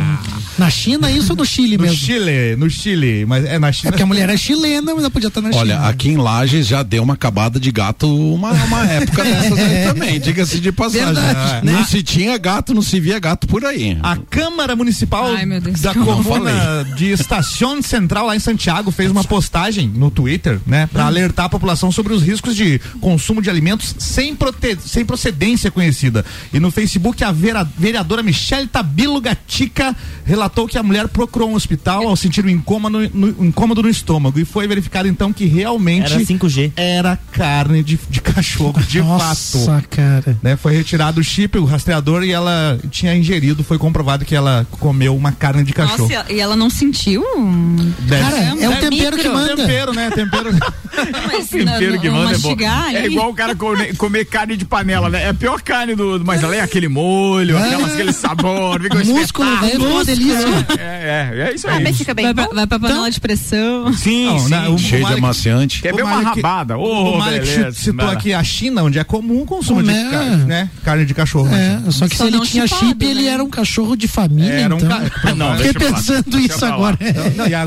Na 0.57 0.69
China, 0.69 1.11
isso 1.11 1.33
ou 1.33 1.35
no 1.37 1.45
Chile 1.45 1.75
No 1.75 1.83
mesmo? 1.83 1.97
Chile, 1.97 2.55
no 2.55 2.69
Chile, 2.69 3.25
mas 3.25 3.43
é 3.43 3.59
na 3.59 3.67
É 3.67 3.71
China. 3.73 3.91
porque 3.91 4.03
a 4.03 4.05
mulher 4.05 4.29
é 4.29 4.37
chilena, 4.37 4.93
mas 4.93 4.99
ela 5.03 5.09
podia 5.11 5.27
estar 5.27 5.41
na 5.41 5.49
Olha, 5.49 5.75
China. 5.75 5.89
aqui 5.89 6.07
em 6.09 6.15
Lages 6.15 6.65
já 6.65 6.81
deu 6.81 7.03
uma 7.03 7.15
acabada 7.15 7.59
de 7.59 7.69
gato 7.73 8.07
uma, 8.33 8.51
uma 8.53 8.85
época 8.87 9.21
dessas 9.25 9.59
aí 9.59 9.83
também, 9.93 10.17
diga-se 10.17 10.61
de 10.61 10.71
passagem. 10.71 11.13
Verdade, 11.13 11.65
Não 11.65 11.73
né? 11.73 11.83
se 11.83 12.01
tinha 12.01 12.37
gato, 12.37 12.73
não 12.73 12.81
se 12.81 13.01
via 13.01 13.19
gato 13.19 13.47
por 13.47 13.65
aí. 13.65 13.97
A 14.01 14.15
Câmara 14.15 14.77
Municipal 14.77 15.25
Ai, 15.35 15.45
meu 15.45 15.59
Deus. 15.59 15.81
da 15.81 15.93
Comuna 15.93 16.85
de 16.95 17.07
Estação 17.11 17.81
Central 17.81 18.27
lá 18.27 18.35
em 18.37 18.39
Santiago 18.39 18.91
fez 18.91 19.11
uma 19.11 19.25
postagem 19.25 19.91
no 19.93 20.09
Twitter, 20.09 20.61
né, 20.65 20.87
para 20.87 21.05
alertar 21.05 21.47
a 21.47 21.49
população 21.49 21.91
sobre 21.91 22.13
os 22.13 22.21
riscos 22.23 22.55
de 22.55 22.79
consumo 23.01 23.41
de 23.41 23.49
alimentos 23.49 23.93
sem, 23.99 24.33
prote- 24.33 24.77
sem 24.85 25.03
procedência 25.03 25.69
conhecida. 25.69 26.04
E 26.53 26.59
no 26.59 26.71
Facebook 26.71 27.23
a 27.23 27.31
vera- 27.31 27.67
vereadora 27.77 28.21
Michelle 28.23 28.67
Tabilo 28.67 29.19
Gatica 29.21 29.95
relatou 30.25 30.67
que 30.67 30.77
a 30.77 30.83
mulher 30.83 31.07
procurou 31.07 31.49
um 31.49 31.55
hospital 31.55 32.07
ao 32.07 32.15
sentir 32.15 32.45
um 32.45 32.49
incômodo 32.49 33.09
no, 33.13 33.27
um 33.39 33.45
incômodo 33.45 33.81
no 33.83 33.89
estômago 33.89 34.39
e 34.39 34.45
foi 34.45 34.67
verificado 34.67 35.07
então 35.07 35.31
que 35.33 35.45
realmente 35.45 36.13
Era 36.13 36.21
5G. 36.23 36.71
era 36.75 37.19
carne 37.31 37.83
de, 37.83 37.99
de 38.09 38.21
cachorro 38.21 38.81
de 38.83 38.99
fato 38.99 39.07
Nossa, 39.07 39.83
cara. 39.89 40.37
né? 40.41 40.55
Foi 40.55 40.73
retirado 40.73 41.19
o 41.21 41.23
chip, 41.23 41.57
o 41.57 41.65
rastreador 41.65 42.23
e 42.23 42.31
ela 42.31 42.79
tinha 42.89 43.15
ingerido, 43.15 43.63
foi 43.63 43.77
comprovado 43.77 44.25
que 44.25 44.35
ela 44.35 44.65
comeu 44.71 45.15
uma 45.15 45.31
carne 45.31 45.63
de 45.63 45.73
cachorro. 45.73 46.09
Nossa, 46.09 46.31
e 46.31 46.39
ela 46.39 46.55
não 46.55 46.69
sentiu? 46.69 47.23
Deve- 48.01 48.21
Cara, 48.23 48.37
é 48.43 48.53
o 48.53 48.57
deve- 48.57 48.75
tempero 48.89 49.17
que 49.17 49.29
manda. 49.29 49.55
Tempero, 49.55 49.93
né? 49.93 50.09
Tempero. 50.11 50.49
Mas 51.27 51.47
Tempero 51.49 51.99
que 51.99 52.09
manda 52.09 52.35
é 52.35 52.37
bom. 52.37 52.55
É 52.93 53.05
igual 53.05 53.29
o 53.29 53.33
cara 53.33 53.55
comer, 53.55 53.95
comer 53.97 54.25
carne 54.25 54.55
de 54.57 54.65
panela, 54.65 55.09
né? 55.09 55.23
É 55.23 55.29
a 55.29 55.33
pior 55.33 55.61
carne 55.61 55.94
do, 55.95 56.19
do 56.19 56.25
mas 56.25 56.43
ela 56.43 56.55
é 56.55 56.61
aquele 56.61 56.87
molho, 56.87 57.57
aquelas, 57.57 57.93
aquele 57.93 58.13
sabor, 58.13 58.81
fica 58.81 58.97
um 58.97 59.05
Músculo, 59.05 59.57
velho, 59.59 59.85
uma 59.91 60.03
delícia. 60.05 60.47
É, 60.79 61.31
é, 61.37 61.49
é 61.49 61.55
isso 61.55 61.67
Ah, 61.67 61.73
aí. 61.73 61.83
mas 61.83 61.97
fica 61.97 62.13
bem 62.13 62.25
Vai 62.33 62.33
bom. 62.45 62.53
vai 62.55 62.67
pra 62.67 62.79
panela 62.79 62.99
Então- 63.01 63.09
de 63.09 63.19
pressão. 63.19 63.93
Sim, 63.93 64.25
Não, 64.25 64.39
sim. 64.39 64.49
né, 64.49 64.69
o- 64.69 64.77
Cheio 64.77 64.97
de 64.97 65.03
Malik- 65.03 65.17
amaciante. 65.19 65.81
Quer 65.81 65.93
ver 65.93 66.03
O 66.03 66.05
uma 66.05 66.19
rabada? 66.21 66.77
Ô, 66.77 67.15
o 67.15 67.17
Malik 67.19 67.45
beleza. 67.45 67.71
citou 67.73 68.09
aqui 68.09 68.33
a 68.33 68.43
China, 68.43 68.83
onde 68.83 68.99
é 68.99 69.03
comum 69.03 69.41
o 69.41 69.45
consumo 69.45 69.81
de 69.83 69.89
Comer. 69.89 70.09
carne, 70.11 70.43
né? 70.45 70.69
carne 70.83 71.05
de 71.05 71.13
cachorro. 71.13 71.47
né? 71.49 71.83
É, 71.87 71.91
só 71.91 72.07
que 72.07 72.15
Só 72.17 72.23
se 72.25 72.29
ele 72.29 72.39
tinha 72.41 72.67
chipado, 72.67 72.87
chip, 72.87 73.05
ele 73.05 73.23
né? 73.23 73.27
era 73.29 73.43
um 73.43 73.49
cachorro 73.49 73.95
de 73.95 74.07
família, 74.07 74.51
Era 74.53 74.73
um 74.75 74.77
então. 74.77 74.89
ca- 74.89 75.35
Não, 75.35 75.55
Fiquei 75.57 75.73
pensando 75.73 76.39
isso 76.39 76.65
agora. 76.65 76.97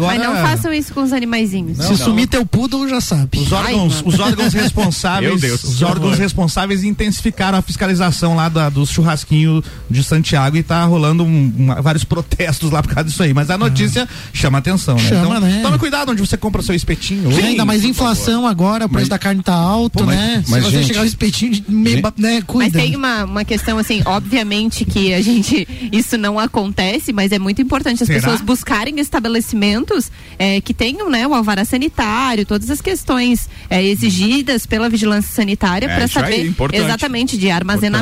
Mas 0.07 0.21
não 0.23 0.35
façam 0.37 0.73
isso 0.73 0.93
com 0.93 1.03
os 1.03 1.13
animaizinhos. 1.13 1.79
Se 1.79 1.97
sumir 1.97 2.27
teu 2.29 2.45
poodle, 2.45 2.89
já 2.89 3.01
sabe. 3.01 3.39
Os 3.39 3.53
órgãos, 3.53 3.97
Ai, 3.97 4.03
os 4.13 4.19
órgãos 4.21 4.53
responsáveis, 4.53 5.31
Meu 5.31 5.39
Deus. 5.41 5.65
os 5.65 5.83
órgãos 5.83 6.19
responsáveis 6.19 6.83
intensificaram 6.85 7.59
a 7.59 7.63
fiscalização 7.63 8.08
lá 8.35 8.49
da, 8.49 8.69
dos 8.69 8.91
churrasquinhos 8.91 9.65
de 9.91 10.03
Santiago 10.05 10.57
e 10.57 10.63
tá 10.63 10.85
rolando 10.85 11.25
um- 11.25 11.53
uma- 11.57 11.81
vários 11.83 12.05
protestos 12.05 12.71
lá 12.71 12.83
por 12.83 12.95
causa 12.95 13.09
disso 13.09 13.23
aí. 13.23 13.33
Mas 13.35 13.51
a 13.51 13.59
notícia 13.59 14.09
chama 14.33 14.59
atenção, 14.59 14.97
né? 14.97 15.09
Chama, 15.09 15.37
então, 15.37 15.41
né? 15.41 15.61
tome 15.63 15.79
cuidado 15.79 16.13
onde 16.13 16.21
você 16.21 16.37
compra 16.37 16.63
seu 16.63 16.75
espetinho. 16.75 17.33
Sim, 17.33 17.43
ainda 17.43 17.65
mais 17.65 17.85
inflação 17.85 18.47
agora, 18.47 18.87
o 18.87 18.89
preço 18.89 19.03
Mas- 19.05 19.09
da 19.09 19.19
carne 19.19 19.43
tá 19.43 19.55
alto, 19.55 19.99
Pô, 19.99 20.05
mas- 20.05 20.17
né? 20.17 20.45
mas, 20.49 20.65
Se 20.65 20.71
você 20.71 20.77
gente- 20.79 20.87
chegar 20.89 21.03
o 21.03 21.07
espetinho 21.07 21.63
meio, 21.69 22.03
né, 22.17 22.43
cuida. 22.47 22.71
Mas 22.79 22.83
tem 22.85 22.97
uma, 22.97 23.25
uma 23.25 23.45
questão 23.45 23.79
assim, 23.79 24.03
obviamente 24.05 24.85
que 24.85 25.13
a 25.15 25.21
gente 25.23 25.67
isso 25.93 26.17
não 26.19 26.39
acontece, 26.39 27.13
mas 27.13 27.33
é 27.33 27.39
muito 27.39 27.61
importante 27.63 28.03
as 28.03 28.07
Será? 28.07 28.21
pessoas 28.21 28.41
buscarem 28.41 28.99
estabelecimentos 29.01 30.11
é, 30.39 30.61
que 30.61 30.73
tenham 30.75 31.11
né, 31.11 31.27
o 31.27 31.35
alvará 31.35 31.65
sanitário, 31.65 32.45
todas 32.47 32.71
as 32.71 32.81
questões 32.81 33.49
é, 33.71 33.83
exigidas 33.85 34.67
pela 34.67 34.89
vigilância 34.89 35.33
sanitária 35.35 35.87
É, 35.87 35.95
para 35.95 36.05
isso 36.05 36.19
aí, 36.19 36.25
saber 36.25 36.47
importante. 36.47 36.83
exatamente 36.85 37.37
de 37.39 37.51
armazenamento 37.51 37.98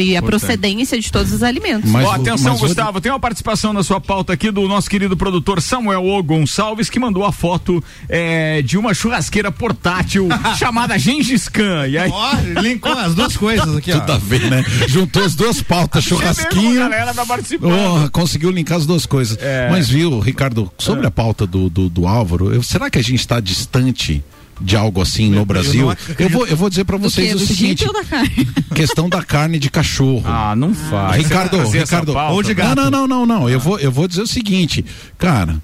e 0.00 0.14
a 0.14 0.18
Importante. 0.18 0.28
procedência 0.40 1.00
de 1.00 1.10
todos 1.12 1.32
os 1.32 1.42
alimentos. 1.42 1.90
Mas 1.90 2.04
Ó, 2.06 2.10
o- 2.10 2.12
atenção, 2.12 2.52
mas 2.52 2.62
o- 2.62 2.66
Gustavo, 2.66 3.00
tem 3.00 3.10
uma 3.12 3.20
participação 3.20 3.72
na 3.72 3.82
sua 3.82 4.00
pauta 4.00 4.32
aqui 4.32 4.50
do 4.50 4.66
nosso 4.68 4.88
querido 4.90 5.16
produtor 5.16 5.60
Samuel 5.60 6.04
O. 6.04 6.22
Gonçalves, 6.22 6.88
que 6.90 6.98
mandou 6.98 7.24
a 7.24 7.32
foto 7.32 7.82
é, 8.08 8.62
de 8.62 8.76
uma 8.78 8.92
churrasqueira 8.94 9.50
portátil 9.52 10.28
chamada 10.58 10.98
Gengis 10.98 11.48
Khan. 11.48 11.86
E 11.88 11.98
aí, 11.98 12.10
Ó, 12.10 12.32
linkou 12.60 12.92
as 12.92 13.14
duas 13.14 13.36
coisas 13.36 13.76
aqui, 13.76 13.92
Tudo 13.92 14.12
a 14.12 14.16
ó. 14.16 14.18
ver, 14.18 14.50
né? 14.50 14.64
Juntou 14.88 15.24
as 15.24 15.34
duas 15.34 15.62
pautas, 15.62 16.04
a 16.04 16.08
churrasquinho. 16.08 16.88
tá. 16.88 17.24
Oh, 17.62 18.10
conseguiu 18.10 18.50
linkar 18.50 18.78
as 18.78 18.86
duas 18.86 19.06
coisas. 19.06 19.36
É. 19.40 19.68
Mas 19.70 19.88
viu, 19.88 20.18
Ricardo, 20.20 20.70
sobre 20.78 21.06
a 21.06 21.10
pauta 21.10 21.46
do, 21.46 21.68
do, 21.70 21.88
do 21.88 22.06
Álvaro, 22.06 22.52
eu- 22.54 22.62
será 22.62 22.90
que 22.90 22.98
a 22.98 23.02
gente 23.02 23.20
está 23.20 23.40
distante 23.40 24.22
de 24.60 24.76
algo 24.76 25.00
assim 25.00 25.30
no 25.30 25.44
Brasil? 25.44 25.92
Eu 26.18 26.28
vou, 26.28 26.46
eu 26.46 26.56
vou 26.56 26.68
dizer 26.68 26.84
para 26.84 26.96
vocês 26.96 27.34
o 27.34 27.38
Do 27.38 27.46
seguinte: 27.46 27.84
da 27.84 28.02
questão 28.74 29.08
da 29.08 29.22
carne 29.22 29.58
de 29.58 29.70
cachorro. 29.70 30.22
Ah, 30.24 30.54
não 30.56 30.74
faz. 30.74 31.16
Ricardo, 31.22 31.58
Ricardo, 31.68 32.12
pauta? 32.12 32.34
ou 32.34 32.42
de 32.42 32.54
gato. 32.54 32.76
Não, 32.76 32.90
não, 32.90 33.06
não, 33.06 33.26
não, 33.26 33.40
não. 33.40 33.50
Eu 33.50 33.60
vou, 33.60 33.78
eu 33.78 33.90
vou 33.92 34.08
dizer 34.08 34.22
o 34.22 34.26
seguinte, 34.26 34.84
cara. 35.18 35.60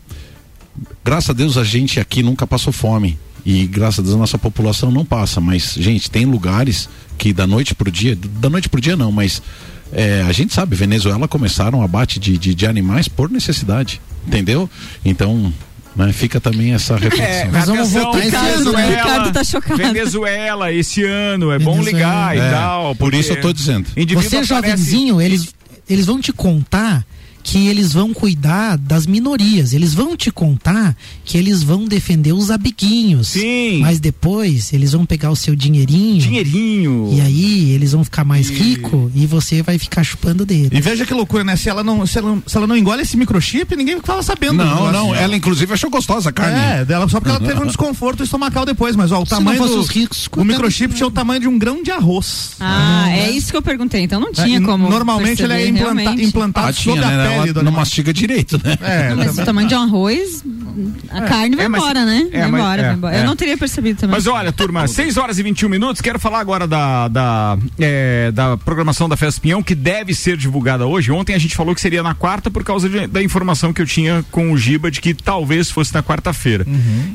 Graças 1.04 1.30
a 1.30 1.32
Deus 1.32 1.56
a 1.56 1.64
gente 1.64 1.98
aqui 2.00 2.22
nunca 2.22 2.46
passou 2.46 2.72
fome. 2.72 3.18
E 3.44 3.66
graças 3.66 3.98
a 3.98 4.02
Deus 4.02 4.14
a 4.14 4.18
nossa 4.18 4.38
população 4.38 4.90
não 4.90 5.04
passa. 5.04 5.40
Mas, 5.40 5.74
gente, 5.76 6.10
tem 6.10 6.24
lugares 6.24 6.88
que 7.18 7.32
da 7.32 7.46
noite 7.46 7.74
pro 7.74 7.90
dia. 7.90 8.16
Da 8.16 8.48
noite 8.48 8.68
pro 8.68 8.80
dia 8.80 8.96
não, 8.96 9.10
mas. 9.10 9.42
é, 9.92 10.22
a 10.22 10.32
gente 10.32 10.54
sabe, 10.54 10.74
Venezuela 10.76 11.26
começaram 11.28 11.80
o 11.80 11.82
abate 11.82 12.18
de, 12.18 12.38
de, 12.38 12.54
de 12.54 12.66
animais 12.66 13.08
por 13.08 13.30
necessidade. 13.30 14.00
Entendeu? 14.26 14.70
Então, 15.04 15.52
né, 15.96 16.12
fica 16.12 16.40
também 16.40 16.72
essa 16.74 16.96
reflexão. 16.96 17.24
É, 17.26 17.44
Nós 17.50 17.66
vamos 17.66 17.92
né? 17.92 18.00
Venezuela, 18.12 18.86
O 18.86 18.90
Ricardo 18.90 19.32
tá 19.32 19.44
chocado. 19.44 19.76
Venezuela, 19.76 20.72
esse 20.72 21.04
ano, 21.04 21.50
é 21.52 21.58
bom 21.58 21.82
Venezuela. 21.82 22.32
ligar 22.32 22.36
e 22.36 22.40
É, 22.40 22.50
tal. 22.50 22.94
por 22.94 23.14
isso 23.14 23.32
eu 23.32 23.40
tô 23.40 23.52
dizendo. 23.52 23.86
Você, 24.14 24.42
jovenzinho, 24.44 25.20
eles, 25.20 25.54
eles 25.88 26.06
vão 26.06 26.20
te 26.20 26.32
contar 26.32 27.04
que 27.42 27.66
eles 27.66 27.92
vão 27.92 28.12
cuidar 28.14 28.76
das 28.78 29.06
minorias. 29.06 29.72
Eles 29.72 29.94
vão 29.94 30.16
te 30.16 30.30
contar 30.30 30.96
que 31.24 31.36
eles 31.36 31.62
vão 31.62 31.84
defender 31.84 32.32
os 32.32 32.50
abiguinhos. 32.50 33.28
Sim. 33.28 33.80
Mas 33.80 33.98
depois 34.00 34.72
eles 34.72 34.92
vão 34.92 35.04
pegar 35.04 35.30
o 35.30 35.36
seu 35.36 35.54
dinheirinho. 35.56 36.20
Dinheirinho. 36.20 37.10
E 37.12 37.20
aí 37.20 37.70
eles 37.72 37.92
vão 37.92 38.04
ficar 38.04 38.24
mais 38.24 38.48
rico 38.48 39.10
e 39.14 39.26
você 39.26 39.62
vai 39.62 39.78
ficar 39.78 40.02
chupando 40.04 40.44
dele. 40.46 40.70
E 40.72 40.80
veja 40.80 41.04
que 41.04 41.12
loucura, 41.14 41.42
né? 41.44 41.56
Se 41.56 41.68
ela 41.68 41.82
não, 41.82 42.06
se 42.06 42.18
ela, 42.18 42.38
se 42.46 42.56
ela 42.56 42.66
não 42.66 42.76
engole 42.76 43.02
esse 43.02 43.16
microchip, 43.16 43.74
ninguém 43.76 44.00
tava 44.00 44.22
sabendo. 44.22 44.58
do 44.58 44.64
Não, 44.64 44.92
não, 44.92 45.14
ela 45.14 45.36
inclusive 45.36 45.72
achou 45.72 45.90
gostosa 45.90 46.30
a 46.30 46.32
carne. 46.32 46.58
É, 46.80 46.84
dela, 46.84 47.08
só 47.08 47.18
porque 47.20 47.30
ela 47.30 47.40
teve 47.40 47.60
um 47.60 47.66
desconforto 47.72 48.22
estomacal 48.22 48.64
depois, 48.64 48.94
mas 48.96 49.10
ó, 49.12 49.20
o 49.22 49.26
Se 49.26 49.32
não 49.32 49.38
tamanho 49.38 49.58
fosse 49.58 49.74
do 49.74 49.80
os 49.80 49.88
ricos, 49.88 50.28
o 50.36 50.44
microchip 50.44 50.94
tinha 50.94 51.06
o 51.06 51.10
tamanho 51.10 51.40
de 51.40 51.48
um 51.48 51.58
grão 51.58 51.82
de 51.82 51.90
arroz. 51.90 52.52
Ah, 52.60 53.10
é 53.10 53.30
isso 53.30 53.50
que 53.50 53.56
eu 53.56 53.62
perguntei. 53.62 54.02
Então 54.02 54.20
não 54.20 54.32
tinha 54.32 54.58
É, 54.58 54.60
como. 54.60 54.88
Normalmente 54.88 55.42
ele 55.42 55.52
é 55.52 55.56
perceber, 55.56 55.78
implanta- 55.80 56.22
implantado 56.22 56.68
Ah, 56.68 56.72
tinha, 56.72 56.94
sobre 56.96 57.08
né? 57.08 57.24
a 57.24 57.28
pele 57.28 57.31
Ela 57.34 57.46
do 57.46 57.52
não 57.54 57.60
animal. 57.62 57.80
mastiga 57.80 58.12
direito, 58.12 58.60
né? 58.64 58.76
É, 58.80 59.08
Não, 59.10 59.16
mas 59.16 59.26
também. 59.28 59.42
o 59.42 59.46
tamanho 59.46 59.68
de 59.68 59.74
um 59.74 59.80
arroz, 59.82 60.44
a 61.10 61.20
carne 61.22 61.56
vai 61.56 61.64
é, 61.66 61.68
mas- 61.68 61.82
embora, 61.82 62.04
né? 62.04 62.28
é, 62.32 62.38
vai 62.40 62.48
embora, 62.48 62.82
é, 62.82 62.84
vai 62.86 62.94
embora. 62.94 63.16
é. 63.16 63.20
Eu 63.20 63.26
não 63.26 63.36
teria 63.36 63.56
percebido 63.58 64.00
também. 64.00 64.14
Mas 64.16 64.26
olha, 64.26 64.52
turma, 64.52 64.86
6 64.88 65.16
horas 65.16 65.38
e 65.38 65.42
21 65.42 65.68
minutos. 65.68 66.00
Quero 66.02 66.18
falar 66.18 66.40
agora 66.40 66.66
da, 66.66 67.08
da, 67.08 67.58
é, 67.78 68.30
da 68.32 68.56
programação 68.56 69.08
da 69.08 69.16
Festa 69.16 69.40
Pinhão, 69.40 69.62
que 69.62 69.74
deve 69.74 70.14
ser 70.14 70.36
divulgada 70.36 70.86
hoje. 70.86 71.10
Ontem 71.12 71.34
a 71.34 71.38
gente 71.38 71.54
falou 71.56 71.74
que 71.74 71.80
seria 71.80 72.02
na 72.02 72.14
quarta 72.14 72.50
por 72.50 72.64
causa 72.64 72.88
de- 72.88 73.06
da 73.06 73.22
informação 73.22 73.72
que 73.72 73.82
eu 73.82 73.86
tinha 73.86 74.24
com 74.30 74.52
o 74.52 74.56
Giba 74.58 74.90
de 74.90 75.00
que 75.00 75.14
talvez 75.14 75.70
fosse 75.70 75.92
na 75.94 76.02
quarta-feira. 76.02 76.66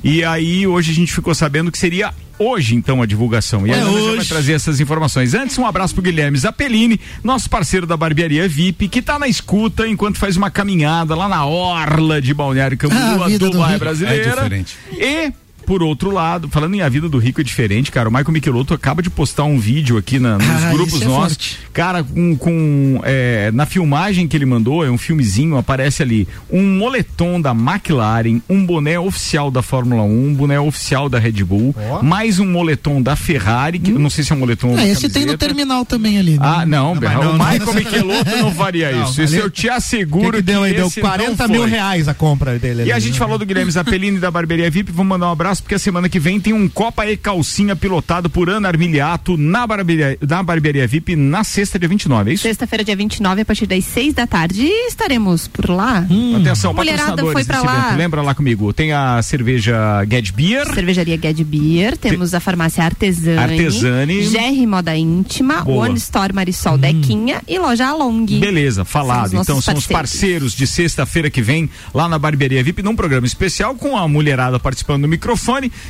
E 0.04 0.24
aí 0.24 0.66
hoje 0.68 0.92
a 0.92 0.96
gente 0.96 1.14
ficou 1.14 1.34
sabendo 1.36 1.72
que 1.72 1.78
seria 1.78 2.14
hoje, 2.40 2.76
então, 2.76 3.02
a 3.02 3.06
divulgação. 3.06 3.66
E 3.66 3.72
É 3.72 3.76
aí 3.76 3.82
a 3.82 3.84
Ana 3.86 4.16
vai 4.18 4.26
trazer 4.26 4.54
essas 4.54 4.80
informações. 4.80 5.34
Antes, 5.34 5.58
um 5.58 5.66
abraço 5.66 5.94
pro 5.94 6.04
Guilherme 6.04 6.38
Zappellini, 6.38 7.00
nosso 7.24 7.50
parceiro 7.50 7.86
da 7.88 7.98
barbearia 7.98 8.48
VIP, 8.48 8.88
que 8.88 9.02
tá 9.02 9.18
na 9.20 9.28
escuta 9.28 9.88
enquanto 9.88 10.18
faz 10.18 10.38
uma 10.38 10.50
caminhada 10.52 11.16
lá 11.16 11.28
na 11.28 11.46
orla 11.46 12.22
de 12.22 12.34
Balneário 12.34 12.78
Ah, 12.82 12.86
a 12.86 12.90
Camboriú, 12.90 13.26
vida 13.28 13.46
a 13.46 13.50
do 13.50 13.52
Dubai 13.54 13.68
rico. 13.74 13.80
brasileira. 13.80 14.24
É 14.24 14.34
diferente. 14.34 14.76
E 14.94 15.34
por 15.68 15.84
outro 15.84 16.10
lado, 16.12 16.48
falando 16.50 16.74
em 16.76 16.82
A 16.82 16.88
Vida 16.90 17.08
do 17.10 17.18
Rico 17.20 17.42
é 17.42 17.44
Diferente, 17.44 17.92
cara, 17.92 18.08
o 18.10 18.12
Michael 18.12 18.32
Michelotto 18.32 18.74
acaba 18.74 19.02
de 19.04 19.10
postar 19.10 19.44
um 19.44 19.60
vídeo 19.60 19.98
aqui 19.98 20.18
na- 20.18 20.38
nos 20.38 20.64
Ah, 20.64 20.72
grupos 20.72 21.02
é 21.02 21.06
nossos. 21.06 21.34
forte. 21.38 21.60
Cara, 21.74 22.04
com, 22.04 22.36
com, 22.38 23.02
é, 23.04 23.52
na 23.54 23.66
filmagem 23.66 24.28
que 24.28 24.36
ele 24.38 24.46
mandou, 24.46 24.84
é 24.86 24.90
um 24.90 24.98
filmezinho, 24.98 25.58
aparece 25.58 26.02
ali 26.02 26.28
um 26.50 26.64
moletom 26.78 27.40
da 27.40 27.52
McLaren, 27.52 28.40
um 28.50 28.66
boné 28.66 28.98
oficial 28.98 29.52
da 29.52 29.62
Fórmula 29.62 30.04
1, 30.04 30.28
um 30.30 30.34
boné 30.34 30.58
oficial 30.60 31.10
da 31.10 31.20
Red 31.20 31.44
Bull, 31.44 31.76
mais 32.02 32.40
um 32.40 32.46
moletom 32.50 33.02
da 33.02 33.16
Ferrari, 33.18 33.78
que 33.78 33.92
eu 33.92 34.00
não 34.00 34.10
sei 34.10 34.24
se 34.24 34.32
é 34.32 34.36
um 34.36 34.40
moletom. 34.40 34.74
Ah, 34.78 34.88
esse 34.88 35.10
tem 35.10 35.26
no 35.26 35.38
terminal 35.38 35.84
também 35.86 36.18
ali. 36.18 36.32
né? 36.32 36.40
Ah, 36.42 36.66
não, 36.66 36.96
Não, 36.96 37.02
mas 37.02 37.14
não, 37.14 37.20
o 37.20 37.38
não 37.38 37.46
Michael. 37.46 37.74
Michelotto 37.74 38.38
não 38.38 38.52
faria 38.56 38.92
Não, 38.96 39.04
isso. 39.04 39.22
Isso 39.22 39.34
ali- 39.36 39.44
eu 39.44 39.50
te 39.50 39.70
asseguro 39.70 40.32
que, 40.32 40.38
que 40.38 40.42
deu 40.44 40.64
aí? 40.64 40.74
Deu 40.74 40.88
esse 40.88 41.02
40 41.02 41.44
não 41.44 41.52
mil 41.52 41.62
foi. 41.64 41.72
reais 41.72 42.08
a 42.08 42.14
compra 42.14 42.58
dele. 42.58 42.80
E 42.80 42.82
ali, 42.84 42.92
a 42.94 43.00
gente 43.00 43.14
né? 43.14 43.20
falou 43.20 43.38
do 43.38 43.46
Guilherme 43.46 43.70
Zappellini 43.72 44.18
da 44.20 44.32
Barbearia 44.32 44.70
VIP. 44.72 44.92
Vamos 44.94 45.10
mandar 45.10 45.28
um 45.28 45.32
abraço 45.34 45.57
porque 45.62 45.76
a 45.76 45.80
semana 45.80 46.10
que 46.10 46.20
vem 46.20 46.40
tem 46.40 46.54
um 46.54 46.68
Copa 46.68 47.06
e 47.08 47.18
Calcinha 47.18 47.76
pilotado 47.76 48.30
por 48.30 48.50
Ana 48.50 48.68
Armiliato 48.68 49.38
na 49.38 49.66
Barbearia, 49.66 50.18
na 50.28 50.44
Barbearia 50.44 50.88
VIP 50.88 51.16
na 51.16 51.44
sexta, 51.44 51.80
dia 51.80 51.88
29. 51.90 52.32
É 52.32 52.34
isso? 52.34 52.44
Sexta-feira, 52.44 52.84
dia 52.84 52.96
29, 52.96 53.42
a 53.42 53.46
partir 53.46 53.66
das 53.66 53.84
6 53.86 54.14
da 54.14 54.28
tarde. 54.28 54.64
E 54.64 54.88
estaremos 54.88 55.48
por 55.48 55.70
lá. 55.70 56.06
Atenção, 56.40 56.74
Mulherada 56.74 57.12
patrocinadores 57.12 57.34
foi 57.34 57.46
pra 57.46 57.62
lá. 57.62 57.80
evento. 57.86 57.98
Lembra 57.98 58.22
lá 58.22 58.36
comigo? 58.36 58.72
Tem 58.74 58.92
a 58.94 59.22
cerveja 59.22 60.06
Get 60.10 60.32
Beer. 60.34 60.66
Cervejaria 60.74 61.18
Ged 61.18 61.44
Beer, 61.44 61.98
temos 61.98 62.34
a 62.34 62.40
farmácia 62.40 62.84
Artesani, 62.84 63.38
Artesani. 63.38 64.28
GR 64.28 64.68
Moda 64.68 64.96
Íntima, 64.96 65.64
Boa. 65.64 65.86
One 65.86 65.98
Store 65.98 66.34
Marisol 66.34 66.78
Dequinha 66.78 67.42
e 67.48 67.58
loja 67.58 67.88
Along. 67.88 68.26
Beleza, 68.40 68.86
falado. 68.86 69.32
São 69.32 69.42
então 69.42 69.56
nossos 69.56 69.66
são 69.66 69.76
os 69.76 69.88
parceiros 69.88 70.54
de 70.54 70.68
sexta-feira 70.68 71.30
que 71.30 71.42
vem 71.42 71.70
lá 71.94 72.08
na 72.08 72.20
Barbearia 72.20 72.64
VIP 72.64 72.84
num 72.84 72.96
programa 72.96 73.26
especial 73.26 73.76
com 73.76 73.98
a 73.98 74.08
mulherada 74.08 74.60
participando 74.60 75.04
do 75.04 75.08
microfone 75.08 75.47